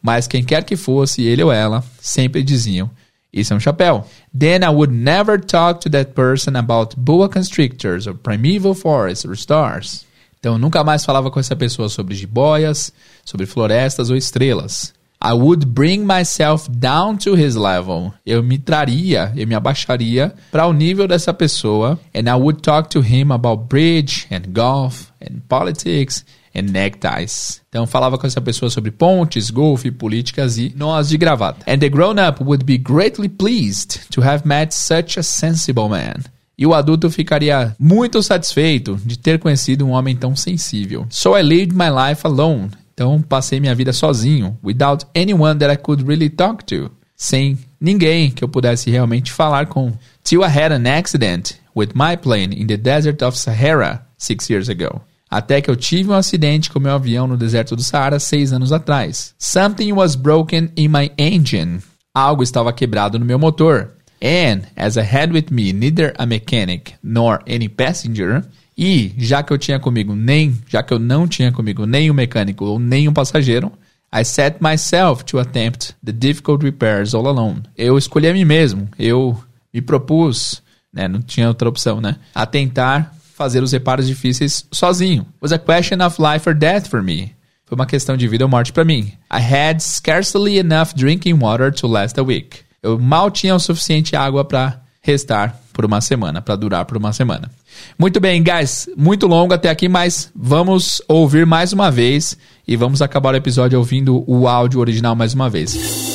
Mas 0.02 0.28
quem 0.28 0.44
quer 0.44 0.64
que 0.64 0.76
fosse, 0.76 1.24
ele 1.24 1.42
ou 1.42 1.52
ela, 1.52 1.84
sempre 2.00 2.44
diziam, 2.44 2.92
isso 3.36 3.54
é 3.54 3.58
um 3.58 3.60
chapéu. 3.60 4.08
Then 4.38 4.64
I 4.64 4.70
would 4.70 4.94
never 4.94 5.40
talk 5.40 5.82
to 5.82 5.90
that 5.90 6.14
person 6.14 6.56
about 6.56 6.96
boa 6.98 7.28
constrictors 7.28 8.08
or 8.08 8.16
primeval 8.16 8.74
forests 8.74 9.26
or 9.26 9.34
stars. 9.34 10.06
Então, 10.40 10.58
nunca 10.58 10.84
mais 10.84 11.04
falava 11.04 11.30
com 11.30 11.40
essa 11.40 11.56
pessoa 11.56 11.90
sobre 11.90 12.16
jiboias, 12.16 12.94
sobre 13.26 13.46
florestas 13.46 14.10
ou 14.10 14.16
estrelas. 14.16 14.94
I 15.22 15.34
would 15.34 15.66
bring 15.66 16.06
myself 16.06 16.70
down 16.70 17.18
to 17.18 17.36
his 17.36 17.56
level. 17.56 18.14
Eu 18.26 18.44
me 18.44 18.60
traria, 18.60 19.34
eu 19.36 19.48
me 19.48 19.56
abaixaria 19.56 20.34
para 20.52 20.68
o 20.68 20.74
nível 20.74 21.08
dessa 21.08 21.34
pessoa. 21.34 22.00
And 22.14 22.30
I 22.30 22.36
would 22.36 22.62
talk 22.62 22.90
to 22.92 23.00
him 23.00 23.32
about 23.32 23.64
bridge 23.64 24.28
and 24.32 24.52
golf 24.54 25.08
and 25.20 25.40
politics 25.50 26.24
and 26.56 26.72
neckties. 26.72 27.62
Então 27.70 27.86
falava 27.86 28.18
com 28.18 28.26
essa 28.26 28.40
pessoa 28.40 28.70
sobre 28.70 28.92
pontes, 28.92 29.50
golfe, 29.50 29.92
políticas 29.92 30.58
e 30.58 30.74
nós 30.76 31.10
de 31.10 31.18
gravata. 31.18 31.70
And 31.72 31.80
the 31.80 31.90
grown-up 31.90 32.42
would 32.44 32.64
be 32.64 32.78
greatly 32.78 33.28
pleased 33.28 34.10
to 34.12 34.22
have 34.22 34.48
met 34.48 34.74
such 34.74 35.20
a 35.20 35.24
sensible 35.24 35.90
man. 35.90 36.24
E 36.58 36.66
o 36.66 36.74
adulto 36.74 37.10
ficaria 37.12 37.76
muito 37.78 38.24
satisfeito 38.24 38.98
de 39.04 39.20
ter 39.20 39.40
conhecido 39.40 39.86
um 39.86 39.92
homem 39.92 40.16
tão 40.16 40.36
sensível. 40.36 41.06
So 41.10 41.38
I 41.38 41.44
lived 41.44 41.76
my 41.76 41.90
life 41.90 42.26
alone. 42.26 42.70
Então 42.94 43.22
passei 43.22 43.60
minha 43.60 43.76
vida 43.76 43.92
sozinho, 43.92 44.58
without 44.64 45.06
anyone 45.14 45.60
that 45.60 45.74
I 45.74 45.76
could 45.76 46.06
really 46.06 46.30
talk 46.30 46.64
to. 46.66 46.90
Sem 47.14 47.58
ninguém 47.80 48.32
que 48.32 48.44
eu 48.44 48.48
pudesse 48.48 48.90
realmente 48.90 49.34
falar 49.34 49.66
com. 49.66 49.92
Till 50.24 50.44
I 50.44 50.48
had 50.48 50.72
an 50.72 50.88
accident 50.88 51.56
with 51.76 51.90
my 51.94 52.16
plane 52.16 52.56
in 52.56 52.68
the 52.68 52.78
desert 52.78 53.22
of 53.22 53.38
Sahara 53.38 54.06
six 54.18 54.50
years 54.50 54.70
ago 54.70 55.02
até 55.30 55.62
que 55.62 55.70
eu 55.70 55.76
tive 55.76 56.10
um 56.10 56.14
acidente 56.14 56.70
com 56.70 56.80
meu 56.80 56.94
avião 56.94 57.28
no 57.28 57.38
deserto 57.38 57.76
do 57.76 57.84
Saara 57.84 58.20
seis 58.20 58.54
anos 58.54 58.72
atrás. 58.72 59.34
Something 59.38 59.94
was 59.94 60.16
broken 60.16 60.70
in 60.76 60.88
my 60.88 61.12
engine. 61.18 61.80
Algo 62.14 62.44
estava 62.44 62.72
quebrado 62.72 63.20
no 63.20 63.26
meu 63.26 63.38
motor. 63.38 63.92
And, 64.24 64.62
as 64.76 64.96
I 64.98 65.02
had 65.02 65.34
with 65.34 65.48
me 65.52 65.74
neither 65.74 66.14
a 66.18 66.26
mechanic 66.26 66.94
nor 67.04 67.42
any 67.48 67.68
passenger, 67.68 68.46
e 68.78 69.14
já 69.18 69.44
que 69.44 69.52
eu 69.54 69.58
tinha 69.58 69.80
comigo 69.80 70.16
nem, 70.16 70.58
já 70.68 70.82
que 70.82 70.94
eu 70.94 71.00
não 71.00 71.28
tinha 71.28 71.52
comigo 71.52 71.86
nem 71.86 72.10
um 72.10 72.14
mecânico 72.14 72.66
ou 72.66 72.80
nem 72.80 73.08
um 73.08 73.14
passageiro, 73.14 73.72
I 74.14 74.24
set 74.24 74.58
myself 74.62 75.24
to 75.26 75.40
attempt 75.40 75.94
the 76.04 76.12
difficult 76.12 76.64
repairs 76.64 77.14
all 77.14 77.28
alone. 77.28 77.64
Eu 77.78 77.98
escolhi 77.98 78.28
a 78.28 78.34
mim 78.34 78.46
mesmo. 78.46 78.88
Eu 78.98 79.38
me 79.74 79.82
propus, 79.82 80.62
né, 80.94 81.08
não 81.08 81.22
tinha 81.22 81.48
outra 81.48 81.68
opção, 81.68 82.00
né, 82.00 82.16
a 82.34 82.46
tentar 82.46 83.15
fazer 83.36 83.62
os 83.62 83.74
reparos 83.74 84.08
difíceis 84.08 84.66
sozinho. 84.72 85.26
Was 85.42 85.52
a 85.52 85.60
question 85.60 86.06
of 86.06 86.22
life 86.22 86.48
or 86.48 86.56
death 86.56 86.88
for 86.88 87.04
me. 87.04 87.34
Foi 87.66 87.76
uma 87.76 87.86
questão 87.86 88.16
de 88.16 88.28
vida 88.28 88.46
ou 88.46 88.50
morte 88.50 88.72
para 88.72 88.86
mim. 88.86 89.12
I 89.32 89.42
had 89.42 89.82
scarcely 89.82 90.58
enough 90.58 90.94
drinking 90.96 91.34
water 91.34 91.74
to 91.74 91.88
last 91.88 92.18
a 92.20 92.24
week. 92.24 92.60
Eu 92.82 92.98
mal 92.98 93.30
tinha 93.30 93.54
o 93.54 93.60
suficiente 93.60 94.16
água 94.16 94.46
para 94.46 94.80
restar 95.02 95.60
por 95.74 95.84
uma 95.84 96.00
semana, 96.00 96.42
para 96.42 96.56
durar 96.56 96.86
por 96.86 96.96
uma 96.96 97.12
semana. 97.12 97.52
Muito 98.00 98.22
bem, 98.22 98.42
guys, 98.42 98.88
muito 98.96 99.28
longo 99.28 99.54
até 99.54 99.70
aqui, 99.70 99.90
mas 99.90 100.32
vamos 100.34 101.02
ouvir 101.08 101.46
mais 101.46 101.74
uma 101.74 101.92
vez 101.92 102.38
e 102.66 102.78
vamos 102.78 103.02
acabar 103.02 103.34
o 103.34 103.38
episódio 103.38 103.78
ouvindo 103.78 104.24
o 104.26 104.48
áudio 104.48 104.80
original 104.80 105.16
mais 105.16 105.34
uma 105.34 105.50
vez. 105.50 106.15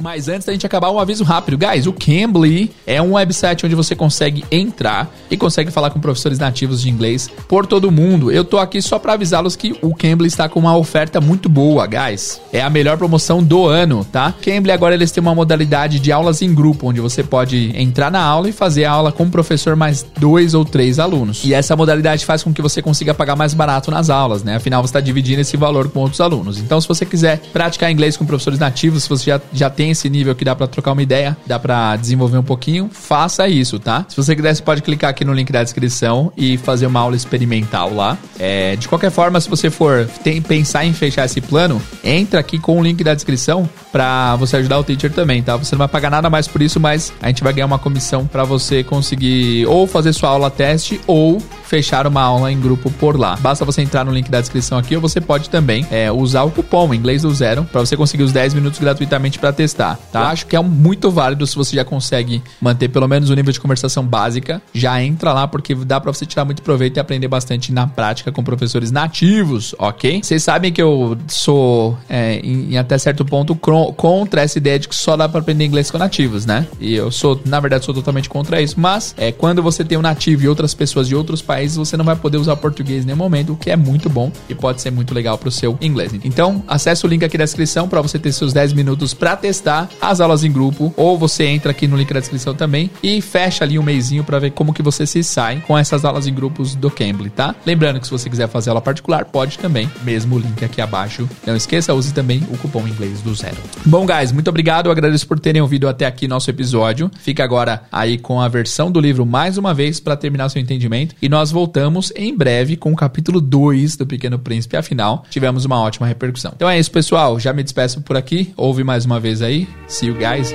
Mas 0.00 0.28
antes 0.28 0.46
da 0.46 0.52
gente 0.52 0.66
acabar, 0.66 0.90
um 0.90 0.98
aviso 0.98 1.24
rápido. 1.24 1.58
Guys, 1.58 1.86
o 1.86 1.92
Cambly 1.92 2.70
é 2.86 3.00
um 3.02 3.14
website 3.14 3.66
onde 3.66 3.74
você 3.74 3.94
consegue 3.94 4.44
entrar 4.50 5.14
e 5.30 5.36
consegue 5.36 5.70
falar 5.70 5.90
com 5.90 6.00
professores 6.00 6.38
nativos 6.38 6.80
de 6.82 6.88
inglês 6.88 7.30
por 7.46 7.66
todo 7.66 7.90
mundo. 7.90 8.32
Eu 8.32 8.44
tô 8.44 8.58
aqui 8.58 8.80
só 8.80 8.98
para 8.98 9.12
avisá-los 9.12 9.56
que 9.56 9.76
o 9.82 9.94
Cambly 9.94 10.26
está 10.28 10.48
com 10.48 10.58
uma 10.58 10.76
oferta 10.76 11.20
muito 11.20 11.48
boa, 11.48 11.86
guys. 11.86 12.40
É 12.52 12.62
a 12.62 12.70
melhor 12.70 12.96
promoção 12.96 13.42
do 13.42 13.66
ano, 13.66 14.04
tá? 14.04 14.34
Cambly 14.40 14.72
agora 14.72 14.94
eles 14.94 15.10
têm 15.10 15.20
uma 15.20 15.34
modalidade 15.34 16.00
de 16.00 16.10
aulas 16.10 16.40
em 16.40 16.54
grupo, 16.54 16.88
onde 16.88 17.00
você 17.00 17.22
pode 17.22 17.72
entrar 17.76 18.10
na 18.10 18.22
aula 18.22 18.48
e 18.48 18.52
fazer 18.52 18.86
a 18.86 18.92
aula 18.92 19.12
com 19.12 19.24
o 19.24 19.30
professor 19.30 19.76
mais 19.76 20.04
dois 20.18 20.54
ou 20.54 20.64
três 20.64 20.98
alunos. 20.98 21.44
E 21.44 21.52
essa 21.52 21.76
modalidade 21.76 22.24
faz 22.24 22.42
com 22.42 22.52
que 22.52 22.62
você 22.62 22.80
consiga 22.80 23.12
pagar 23.12 23.36
mais 23.36 23.52
barato 23.52 23.90
nas 23.90 24.08
aulas, 24.08 24.42
né? 24.42 24.56
Afinal, 24.56 24.82
você 24.82 24.88
está 24.88 25.00
dividindo 25.00 25.40
esse 25.40 25.56
valor 25.56 25.90
com 25.90 26.00
outros 26.00 26.20
alunos. 26.20 26.58
Então, 26.58 26.80
se 26.80 26.88
você 26.88 27.04
quiser 27.04 27.38
praticar 27.52 27.90
inglês 27.90 28.16
com 28.16 28.24
professores 28.24 28.58
nativos, 28.58 29.02
se 29.02 29.08
você 29.08 29.30
já, 29.30 29.40
já 29.52 29.68
tem 29.70 29.89
esse 29.90 30.08
nível 30.08 30.34
que 30.34 30.44
dá 30.44 30.54
para 30.54 30.66
trocar 30.66 30.92
uma 30.92 31.02
ideia, 31.02 31.36
dá 31.46 31.58
para 31.58 31.96
desenvolver 31.96 32.38
um 32.38 32.42
pouquinho, 32.42 32.90
faça 32.92 33.48
isso, 33.48 33.78
tá? 33.78 34.04
Se 34.08 34.16
você 34.16 34.34
quiser, 34.34 34.54
você 34.54 34.62
pode 34.62 34.82
clicar 34.82 35.10
aqui 35.10 35.24
no 35.24 35.32
link 35.32 35.50
da 35.52 35.62
descrição 35.62 36.32
e 36.36 36.56
fazer 36.56 36.86
uma 36.86 37.00
aula 37.00 37.16
experimental 37.16 37.94
lá. 37.94 38.18
É, 38.38 38.76
de 38.76 38.88
qualquer 38.88 39.10
forma, 39.10 39.40
se 39.40 39.48
você 39.48 39.70
for 39.70 40.06
tem, 40.22 40.40
pensar 40.40 40.84
em 40.84 40.92
fechar 40.92 41.24
esse 41.24 41.40
plano, 41.40 41.80
entra 42.02 42.40
aqui 42.40 42.58
com 42.58 42.78
o 42.78 42.82
link 42.82 43.02
da 43.02 43.14
descrição 43.14 43.68
para 43.92 44.36
você 44.36 44.56
ajudar 44.56 44.78
o 44.78 44.84
teacher 44.84 45.12
também, 45.12 45.42
tá? 45.42 45.56
Você 45.56 45.74
não 45.74 45.80
vai 45.80 45.88
pagar 45.88 46.10
nada 46.10 46.30
mais 46.30 46.46
por 46.46 46.62
isso, 46.62 46.78
mas 46.78 47.12
a 47.20 47.28
gente 47.28 47.42
vai 47.42 47.52
ganhar 47.52 47.66
uma 47.66 47.78
comissão 47.78 48.26
para 48.26 48.44
você 48.44 48.82
conseguir 48.84 49.66
ou 49.66 49.86
fazer 49.86 50.12
sua 50.12 50.30
aula 50.30 50.50
teste 50.50 51.00
ou 51.06 51.40
fechar 51.70 52.04
uma 52.04 52.20
aula 52.20 52.50
em 52.50 52.60
grupo 52.60 52.90
por 52.90 53.16
lá. 53.16 53.36
Basta 53.40 53.64
você 53.64 53.80
entrar 53.80 54.04
no 54.04 54.10
link 54.10 54.28
da 54.28 54.40
descrição 54.40 54.76
aqui 54.76 54.96
ou 54.96 55.00
você 55.00 55.20
pode 55.20 55.48
também 55.48 55.86
é, 55.90 56.10
usar 56.10 56.42
o 56.42 56.50
cupom 56.50 56.92
inglês 56.92 57.22
do 57.22 57.32
zero 57.32 57.64
para 57.64 57.80
você 57.80 57.96
conseguir 57.96 58.24
os 58.24 58.32
10 58.32 58.54
minutos 58.54 58.80
gratuitamente 58.80 59.38
para 59.38 59.52
testar, 59.52 59.79
tá? 59.86 60.20
Eu 60.20 60.26
acho 60.26 60.46
que 60.46 60.56
é 60.56 60.60
muito 60.60 61.10
válido 61.10 61.46
se 61.46 61.56
você 61.56 61.76
já 61.76 61.84
consegue 61.84 62.42
manter 62.60 62.88
pelo 62.88 63.08
menos 63.08 63.30
o 63.30 63.34
nível 63.34 63.52
de 63.52 63.60
conversação 63.60 64.04
básica. 64.04 64.60
Já 64.72 65.02
entra 65.02 65.32
lá 65.32 65.46
porque 65.46 65.74
dá 65.74 66.00
para 66.00 66.12
você 66.12 66.26
tirar 66.26 66.44
muito 66.44 66.62
proveito 66.62 66.96
e 66.96 67.00
aprender 67.00 67.28
bastante 67.28 67.72
na 67.72 67.86
prática 67.86 68.30
com 68.30 68.42
professores 68.42 68.90
nativos, 68.90 69.74
ok? 69.78 70.20
Vocês 70.22 70.42
sabem 70.42 70.72
que 70.72 70.82
eu 70.82 71.16
sou 71.28 71.98
é, 72.08 72.36
em, 72.36 72.74
em, 72.74 72.78
até 72.78 72.98
certo 72.98 73.24
ponto 73.24 73.54
contra 73.54 74.42
essa 74.42 74.58
ideia 74.58 74.78
de 74.78 74.88
que 74.88 74.94
só 74.94 75.16
dá 75.16 75.28
para 75.28 75.40
aprender 75.40 75.64
inglês 75.64 75.90
com 75.90 75.98
nativos, 75.98 76.46
né? 76.46 76.66
E 76.78 76.94
eu 76.94 77.10
sou, 77.10 77.40
na 77.44 77.60
verdade, 77.60 77.84
sou 77.84 77.94
totalmente 77.94 78.28
contra 78.28 78.60
isso. 78.60 78.78
Mas 78.78 79.14
é 79.16 79.32
quando 79.32 79.62
você 79.62 79.84
tem 79.84 79.96
um 79.96 80.02
nativo 80.02 80.44
e 80.44 80.48
outras 80.48 80.74
pessoas 80.74 81.08
de 81.08 81.14
outros 81.14 81.42
países 81.42 81.76
você 81.76 81.96
não 81.96 82.04
vai 82.04 82.16
poder 82.16 82.38
usar 82.38 82.56
português 82.56 83.04
em 83.04 83.06
nenhum 83.06 83.18
momento, 83.18 83.52
o 83.52 83.56
que 83.56 83.70
é 83.70 83.76
muito 83.76 84.08
bom 84.08 84.30
e 84.48 84.54
pode 84.54 84.80
ser 84.80 84.90
muito 84.90 85.14
legal 85.14 85.38
para 85.38 85.48
o 85.48 85.52
seu 85.52 85.78
inglês. 85.80 86.12
Então, 86.24 86.62
acesse 86.66 87.04
o 87.04 87.08
link 87.08 87.24
aqui 87.24 87.38
da 87.38 87.44
descrição 87.44 87.88
para 87.88 88.00
você 88.00 88.18
ter 88.18 88.32
seus 88.32 88.52
10 88.52 88.72
minutos 88.72 89.14
para 89.14 89.36
testar 89.36 89.69
as 90.00 90.20
aulas 90.20 90.44
em 90.44 90.52
grupo, 90.52 90.92
ou 90.96 91.18
você 91.18 91.46
entra 91.46 91.70
aqui 91.70 91.86
no 91.86 91.96
link 91.96 92.12
da 92.12 92.20
descrição 92.20 92.54
também 92.54 92.90
e 93.02 93.20
fecha 93.20 93.64
ali 93.64 93.78
um 93.78 93.82
mêsinho 93.82 94.24
para 94.24 94.38
ver 94.38 94.50
como 94.52 94.72
que 94.72 94.82
você 94.82 95.06
se 95.06 95.22
sai 95.22 95.62
com 95.66 95.76
essas 95.76 96.04
aulas 96.04 96.26
em 96.26 96.34
grupos 96.34 96.74
do 96.74 96.90
Cambly, 96.90 97.30
tá? 97.30 97.54
Lembrando 97.64 98.00
que 98.00 98.06
se 98.06 98.12
você 98.12 98.28
quiser 98.28 98.48
fazer 98.48 98.70
aula 98.70 98.80
particular, 98.80 99.24
pode 99.24 99.58
também, 99.58 99.90
mesmo 100.02 100.36
o 100.36 100.38
link 100.38 100.64
aqui 100.64 100.80
abaixo. 100.80 101.28
Não 101.46 101.56
esqueça, 101.56 101.94
use 101.94 102.12
também 102.12 102.42
o 102.50 102.58
cupom 102.58 102.86
inglês 102.86 103.20
do 103.20 103.34
zero. 103.34 103.56
Bom, 103.84 104.06
guys, 104.06 104.32
muito 104.32 104.48
obrigado, 104.48 104.86
eu 104.86 104.92
agradeço 104.92 105.26
por 105.26 105.38
terem 105.38 105.62
ouvido 105.62 105.88
até 105.88 106.06
aqui 106.06 106.26
nosso 106.26 106.50
episódio. 106.50 107.10
Fica 107.20 107.44
agora 107.44 107.82
aí 107.90 108.18
com 108.18 108.40
a 108.40 108.48
versão 108.48 108.90
do 108.90 109.00
livro 109.00 109.24
mais 109.24 109.56
uma 109.56 109.72
vez 109.72 110.00
para 110.00 110.16
terminar 110.16 110.48
seu 110.48 110.60
entendimento 110.60 111.14
e 111.20 111.28
nós 111.28 111.50
voltamos 111.50 112.12
em 112.16 112.36
breve 112.36 112.76
com 112.76 112.92
o 112.92 112.96
capítulo 112.96 113.40
2 113.40 113.96
do 113.96 114.06
Pequeno 114.06 114.38
Príncipe. 114.38 114.76
Afinal, 114.76 115.24
tivemos 115.30 115.64
uma 115.64 115.80
ótima 115.80 116.06
repercussão. 116.06 116.52
Então 116.54 116.68
é 116.68 116.78
isso, 116.78 116.90
pessoal. 116.90 117.38
Já 117.38 117.52
me 117.52 117.62
despeço 117.62 118.00
por 118.00 118.16
aqui. 118.16 118.52
Ouve 118.56 118.84
mais 118.84 119.04
uma 119.04 119.20
vez 119.20 119.42
aí. 119.42 119.49
See 119.88 120.06
you 120.06 120.16
guys 120.16 120.52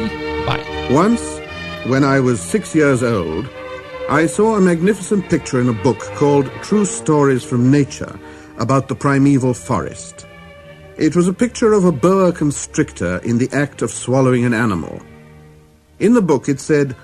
bye. 0.47 0.87
Once, 0.89 1.39
when 1.85 2.05
I 2.05 2.21
was 2.21 2.39
six 2.39 2.73
years 2.73 3.03
old, 3.03 3.45
I 4.09 4.25
saw 4.25 4.55
a 4.55 4.61
magnificent 4.61 5.29
picture 5.29 5.59
in 5.59 5.67
a 5.67 5.83
book 5.83 5.99
called 6.15 6.49
True 6.61 6.85
Stories 6.85 7.43
from 7.43 7.69
Nature 7.69 8.17
about 8.57 8.87
the 8.87 8.95
primeval 8.95 9.53
forest. 9.53 10.25
It 10.97 11.13
was 11.13 11.27
a 11.27 11.33
picture 11.33 11.73
of 11.73 11.83
a 11.83 11.91
boa 11.91 12.31
constrictor 12.31 13.17
in 13.17 13.37
the 13.37 13.49
act 13.51 13.81
of 13.81 13.91
swallowing 13.91 14.45
an 14.45 14.53
animal. 14.53 15.01
In 15.99 16.13
the 16.13 16.21
book 16.21 16.47
it 16.47 16.61
said, 16.61 16.95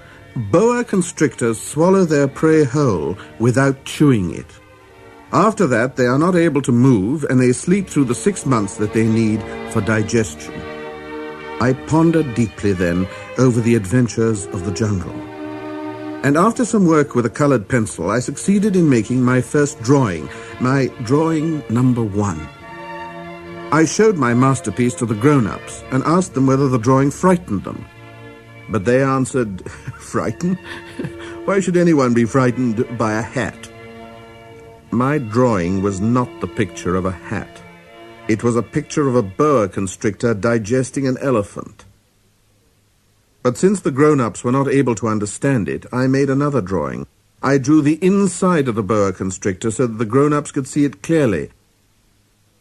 Boa 0.49 0.85
constrictors 0.85 1.59
swallow 1.59 2.05
their 2.05 2.29
prey 2.29 2.63
whole 2.63 3.17
without 3.37 3.83
chewing 3.83 4.33
it. 4.33 4.47
After 5.33 5.67
that, 5.67 5.97
they 5.97 6.05
are 6.05 6.19
not 6.19 6.35
able 6.35 6.61
to 6.61 6.71
move 6.71 7.25
and 7.25 7.37
they 7.37 7.51
sleep 7.51 7.89
through 7.89 8.05
the 8.05 8.15
six 8.15 8.45
months 8.45 8.77
that 8.77 8.93
they 8.93 9.07
need 9.07 9.43
for 9.73 9.81
digestion. 9.81 10.70
I 11.62 11.74
pondered 11.74 12.34
deeply 12.34 12.74
then 12.74 13.07
over 13.38 13.62
the 13.62 13.76
adventures 13.76 14.47
of 14.47 14.66
the 14.66 14.72
jungle. 14.72 15.14
And 16.24 16.36
after 16.36 16.66
some 16.66 16.88
work 16.88 17.14
with 17.14 17.28
a 17.28 17.30
colored 17.30 17.70
pencil, 17.70 18.09
I 18.09 18.18
succeeded 18.18 18.76
in 18.76 18.89
making 18.89 19.22
my 19.22 19.41
first 19.41 19.80
drawing, 19.84 20.28
my 20.59 20.88
drawing 21.03 21.64
number 21.70 22.01
one. 22.01 22.39
I 23.72 23.86
showed 23.86 24.18
my 24.18 24.34
masterpiece 24.34 24.95
to 24.95 25.05
the 25.05 25.14
grown-ups 25.14 25.84
and 25.91 26.03
asked 26.03 26.34
them 26.34 26.47
whether 26.47 26.68
the 26.68 26.80
drawing 26.80 27.12
frightened 27.12 27.64
them. 27.64 27.86
But 28.70 28.86
they 28.86 29.03
answered, 29.03 29.70
Frightened? 29.99 30.57
Why 31.45 31.59
should 31.59 31.78
anyone 31.78 32.16
be 32.16 32.26
frightened 32.26 32.97
by 32.97 33.14
a 33.14 33.22
hat? 33.22 33.70
My 34.89 35.20
drawing 35.20 35.84
was 35.84 36.01
not 36.01 36.41
the 36.41 36.47
picture 36.47 36.95
of 36.95 37.05
a 37.05 37.12
hat. 37.12 37.61
It 38.28 38.43
was 38.43 38.55
a 38.55 38.63
picture 38.63 39.07
of 39.07 39.15
a 39.15 39.24
boa 39.24 39.67
constrictor 39.67 40.34
digesting 40.34 41.07
an 41.07 41.17
elephant. 41.19 41.86
But 43.43 43.57
since 43.57 43.82
the 43.82 43.91
grown-ups 43.91 44.43
were 44.43 44.51
not 44.51 44.67
able 44.67 44.95
to 44.95 45.07
understand 45.07 45.67
it, 45.67 45.86
I 45.91 46.07
made 46.07 46.30
another 46.30 46.61
drawing. 46.61 47.07
I 47.41 47.57
drew 47.57 47.82
the 47.82 48.03
inside 48.05 48.67
of 48.67 48.76
the 48.76 48.84
boa 48.84 49.11
constrictor 49.11 49.72
so 49.72 49.88
that 49.88 49.97
the 49.97 50.05
grown-ups 50.05 50.51
could 50.51 50.67
see 50.67 50.86
it 50.86 51.01
clearly. 51.01 51.49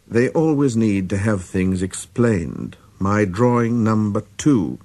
They 0.08 0.30
always 0.30 0.76
need 0.76 1.10
to 1.10 1.18
have 1.18 1.44
things 1.44 1.82
explained. 1.82 2.76
My 2.98 3.24
drawing 3.24 3.84
number 3.84 4.24
two. 4.38 4.78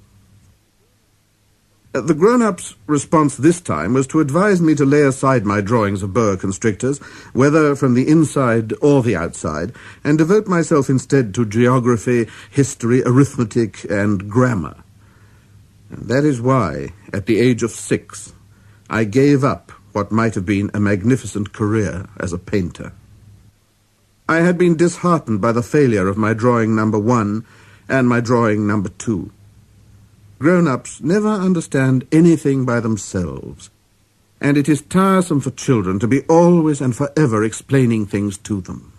Uh, 1.95 2.01
the 2.01 2.13
grown-up's 2.13 2.75
response 2.87 3.37
this 3.37 3.61
time 3.61 3.93
was 3.93 4.05
to 4.05 4.19
advise 4.19 4.61
me 4.61 4.75
to 4.75 4.83
lay 4.83 5.03
aside 5.03 5.45
my 5.45 5.61
drawings 5.61 6.03
of 6.03 6.13
boa 6.13 6.35
constrictors, 6.35 6.99
whether 7.31 7.73
from 7.73 7.93
the 7.93 8.09
inside 8.09 8.73
or 8.81 9.01
the 9.01 9.15
outside, 9.15 9.71
and 10.03 10.17
devote 10.17 10.45
myself 10.45 10.89
instead 10.89 11.33
to 11.33 11.45
geography, 11.45 12.27
history, 12.51 13.01
arithmetic, 13.05 13.89
and 13.89 14.29
grammar. 14.29 14.75
And 15.89 16.09
that 16.09 16.25
is 16.25 16.41
why, 16.41 16.89
at 17.13 17.27
the 17.27 17.39
age 17.39 17.63
of 17.63 17.71
six, 17.71 18.33
I 18.89 19.05
gave 19.05 19.45
up 19.45 19.71
what 19.93 20.11
might 20.11 20.35
have 20.35 20.45
been 20.45 20.69
a 20.73 20.81
magnificent 20.81 21.53
career 21.53 22.09
as 22.19 22.33
a 22.33 22.37
painter. 22.37 22.91
I 24.27 24.37
had 24.39 24.57
been 24.57 24.75
disheartened 24.75 25.39
by 25.39 25.53
the 25.53 25.63
failure 25.63 26.09
of 26.09 26.17
my 26.17 26.33
drawing 26.33 26.75
number 26.75 26.99
one 26.99 27.45
and 27.87 28.09
my 28.09 28.19
drawing 28.19 28.67
number 28.67 28.89
two. 28.89 29.31
Grown-ups 30.39 31.01
never 31.01 31.29
understand 31.29 32.07
anything 32.11 32.65
by 32.65 32.79
themselves, 32.79 33.69
and 34.41 34.57
it 34.57 34.67
is 34.67 34.81
tiresome 34.81 35.39
for 35.39 35.51
children 35.51 35.99
to 35.99 36.07
be 36.07 36.21
always 36.23 36.81
and 36.81 36.95
forever 36.95 37.43
explaining 37.43 38.05
things 38.05 38.37
to 38.39 38.61
them. 38.61 38.91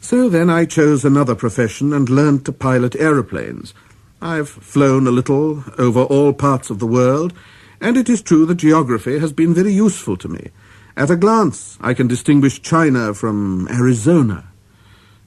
So 0.00 0.28
then 0.28 0.50
I 0.50 0.64
chose 0.64 1.04
another 1.04 1.34
profession 1.34 1.92
and 1.92 2.08
learned 2.08 2.44
to 2.46 2.52
pilot 2.52 2.96
aeroplanes. 2.96 3.74
I've 4.22 4.48
flown 4.48 5.06
a 5.06 5.10
little 5.10 5.64
over 5.78 6.02
all 6.02 6.32
parts 6.32 6.70
of 6.70 6.78
the 6.78 6.86
world, 6.86 7.32
And 7.80 7.96
it 7.96 8.10
is 8.10 8.20
true 8.20 8.44
that 8.46 8.56
geography 8.56 9.18
has 9.18 9.32
been 9.32 9.54
very 9.54 9.72
useful 9.72 10.16
to 10.18 10.28
me. 10.28 10.50
At 10.96 11.10
a 11.10 11.16
glance, 11.16 11.78
I 11.80 11.94
can 11.94 12.08
distinguish 12.08 12.60
China 12.60 13.14
from 13.14 13.68
Arizona. 13.70 14.44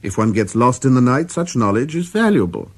If 0.02 0.16
one 0.16 0.32
gets 0.32 0.54
lost 0.54 0.84
in 0.84 0.94
the 0.94 1.00
night, 1.00 1.30
such 1.30 1.56
knowledge 1.56 1.96
is 1.96 2.08
valuable. 2.08 2.70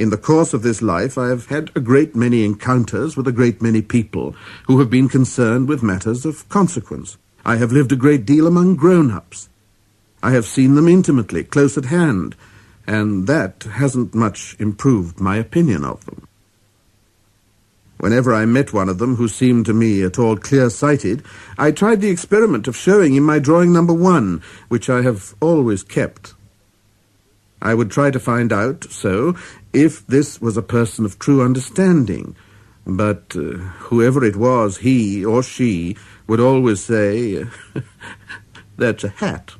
In 0.00 0.08
the 0.10 0.16
course 0.16 0.54
of 0.54 0.62
this 0.62 0.80
life, 0.80 1.18
I 1.18 1.28
have 1.28 1.46
had 1.46 1.70
a 1.74 1.80
great 1.80 2.16
many 2.16 2.44
encounters 2.44 3.16
with 3.16 3.28
a 3.28 3.32
great 3.32 3.60
many 3.60 3.82
people 3.82 4.34
who 4.66 4.78
have 4.78 4.88
been 4.88 5.08
concerned 5.08 5.68
with 5.68 5.82
matters 5.82 6.24
of 6.24 6.48
consequence. 6.48 7.18
I 7.44 7.56
have 7.56 7.72
lived 7.72 7.92
a 7.92 7.96
great 7.96 8.24
deal 8.24 8.46
among 8.46 8.76
grown-ups. 8.76 9.48
I 10.22 10.30
have 10.30 10.46
seen 10.46 10.76
them 10.76 10.88
intimately, 10.88 11.44
close 11.44 11.76
at 11.76 11.86
hand, 11.86 12.36
and 12.86 13.26
that 13.26 13.64
hasn't 13.64 14.14
much 14.14 14.56
improved 14.58 15.20
my 15.20 15.36
opinion 15.36 15.84
of 15.84 16.04
them. 16.06 16.26
Whenever 17.98 18.32
I 18.34 18.46
met 18.46 18.72
one 18.72 18.88
of 18.88 18.98
them 18.98 19.16
who 19.16 19.28
seemed 19.28 19.66
to 19.66 19.74
me 19.74 20.02
at 20.02 20.18
all 20.18 20.36
clear-sighted, 20.36 21.22
I 21.58 21.70
tried 21.70 22.00
the 22.00 22.10
experiment 22.10 22.66
of 22.66 22.76
showing 22.76 23.14
him 23.14 23.24
my 23.24 23.38
drawing 23.38 23.72
number 23.72 23.92
one, 23.92 24.42
which 24.68 24.88
I 24.88 25.02
have 25.02 25.34
always 25.40 25.82
kept. 25.82 26.34
I 27.62 27.74
would 27.74 27.90
try 27.90 28.10
to 28.10 28.18
find 28.18 28.52
out, 28.52 28.84
so, 28.90 29.36
if 29.72 30.04
this 30.08 30.40
was 30.40 30.56
a 30.56 30.62
person 30.62 31.04
of 31.04 31.18
true 31.18 31.42
understanding. 31.42 32.34
But 32.84 33.36
uh, 33.36 33.58
whoever 33.86 34.24
it 34.24 34.34
was, 34.34 34.78
he 34.78 35.24
or 35.24 35.44
she, 35.44 35.96
would 36.26 36.40
always 36.40 36.82
say, 36.82 37.46
That's 38.76 39.04
a 39.04 39.10
hat. 39.10 39.54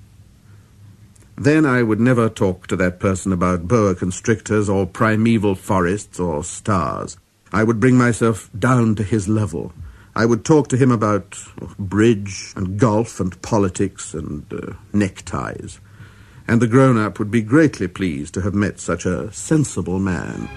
Then 1.36 1.64
I 1.64 1.84
would 1.84 2.00
never 2.00 2.28
talk 2.28 2.66
to 2.66 2.76
that 2.76 2.98
person 2.98 3.32
about 3.32 3.68
boa 3.68 3.94
constrictors 3.94 4.68
or 4.68 4.86
primeval 4.86 5.54
forests 5.54 6.18
or 6.18 6.42
stars. 6.42 7.16
I 7.52 7.62
would 7.62 7.78
bring 7.78 7.96
myself 7.96 8.50
down 8.58 8.96
to 8.96 9.04
his 9.04 9.28
level. 9.28 9.72
I 10.16 10.26
would 10.26 10.44
talk 10.44 10.68
to 10.68 10.76
him 10.76 10.90
about 10.90 11.38
bridge 11.78 12.52
and 12.56 12.78
golf 12.78 13.20
and 13.20 13.40
politics 13.42 14.12
and 14.12 14.52
uh, 14.52 14.74
neckties. 14.92 15.78
And 16.52 16.60
the 16.60 16.66
grown-up 16.66 17.18
would 17.18 17.30
be 17.30 17.40
greatly 17.40 17.88
pleased 17.88 18.34
to 18.34 18.42
have 18.42 18.52
met 18.52 18.78
such 18.78 19.06
a 19.06 19.32
sensible 19.32 19.98
man. 19.98 20.50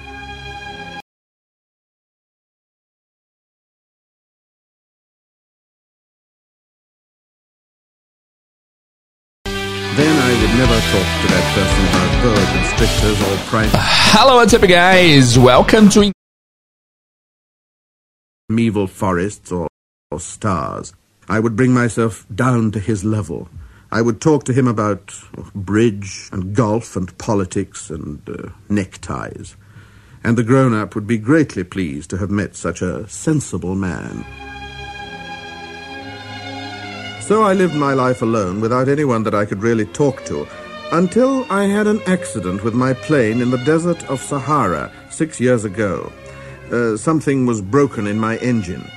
Then 9.96 10.18
I 10.20 10.32
would 10.42 10.54
never 10.60 10.78
talk 10.92 11.08
to 11.22 11.28
that 11.32 11.46
person 11.56 11.84
about 11.88 12.12
boa 12.24 12.44
constrictors 12.52 13.18
or 13.22 13.38
prime... 13.48 13.70
Hello, 13.72 14.36
what's 14.36 14.54
up, 14.54 14.68
guys? 14.68 15.40
Welcome 15.40 15.88
to 15.92 16.12
primeval 18.50 18.88
forests 18.88 19.50
or, 19.50 19.70
or 20.12 20.20
stars. 20.20 20.94
I 21.30 21.40
would 21.40 21.56
bring 21.56 21.74
myself 21.74 22.26
down 22.36 22.72
to 22.72 22.82
his 22.82 23.06
level. 23.06 23.48
I 23.96 24.02
would 24.02 24.20
talk 24.20 24.44
to 24.44 24.52
him 24.52 24.68
about 24.68 25.18
bridge 25.56 26.28
and 26.34 26.54
golf 26.54 26.98
and 26.98 27.18
politics 27.18 27.90
and 27.90 28.20
uh, 28.28 28.50
neckties. 28.68 29.56
And 30.22 30.38
the 30.38 30.44
grown-up 30.44 30.96
would 30.96 31.08
be 31.08 31.18
greatly 31.18 31.64
pleased 31.64 32.10
to 32.10 32.18
have 32.18 32.30
met 32.30 32.58
such 32.58 32.82
a 32.82 33.08
sensible 33.08 33.74
man. 33.74 34.26
So 37.22 37.44
I 37.44 37.54
lived 37.54 37.76
my 37.76 37.94
life 37.94 38.22
alone 38.22 38.60
without 38.60 38.90
anyone 38.90 39.24
that 39.24 39.34
I 39.34 39.46
could 39.46 39.64
really 39.64 39.86
talk 39.86 40.26
to 40.26 40.46
until 40.92 41.50
I 41.50 41.64
had 41.64 41.88
an 41.88 42.02
accident 42.06 42.66
with 42.66 42.74
my 42.74 42.94
plane 42.94 43.40
in 43.42 43.50
the 43.50 43.64
desert 43.64 44.04
of 44.10 44.20
Sahara 44.20 44.92
six 45.10 45.40
years 45.40 45.64
ago. 45.64 46.12
Uh, 46.70 46.98
something 46.98 47.46
was 47.46 47.62
broken 47.62 48.08
in 48.08 48.20
my 48.20 48.36
engine. 48.40 48.92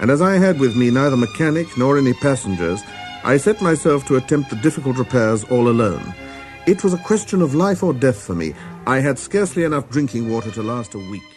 And 0.00 0.12
as 0.12 0.22
I 0.22 0.38
had 0.38 0.60
with 0.60 0.76
me 0.76 0.92
neither 0.92 1.16
mechanic 1.16 1.76
nor 1.76 1.98
any 1.98 2.12
passengers, 2.12 2.80
I 3.24 3.36
set 3.36 3.62
myself 3.62 4.04
to 4.06 4.16
attempt 4.16 4.50
the 4.50 4.56
difficult 4.56 4.98
repairs 4.98 5.44
all 5.44 5.68
alone. 5.68 6.14
It 6.66 6.82
was 6.82 6.92
a 6.92 6.98
question 6.98 7.40
of 7.40 7.54
life 7.54 7.82
or 7.82 7.92
death 7.92 8.20
for 8.20 8.34
me. 8.34 8.52
I 8.86 8.98
had 8.98 9.18
scarcely 9.18 9.62
enough 9.62 9.88
drinking 9.90 10.28
water 10.28 10.50
to 10.50 10.62
last 10.62 10.94
a 10.94 10.98
week. 10.98 11.31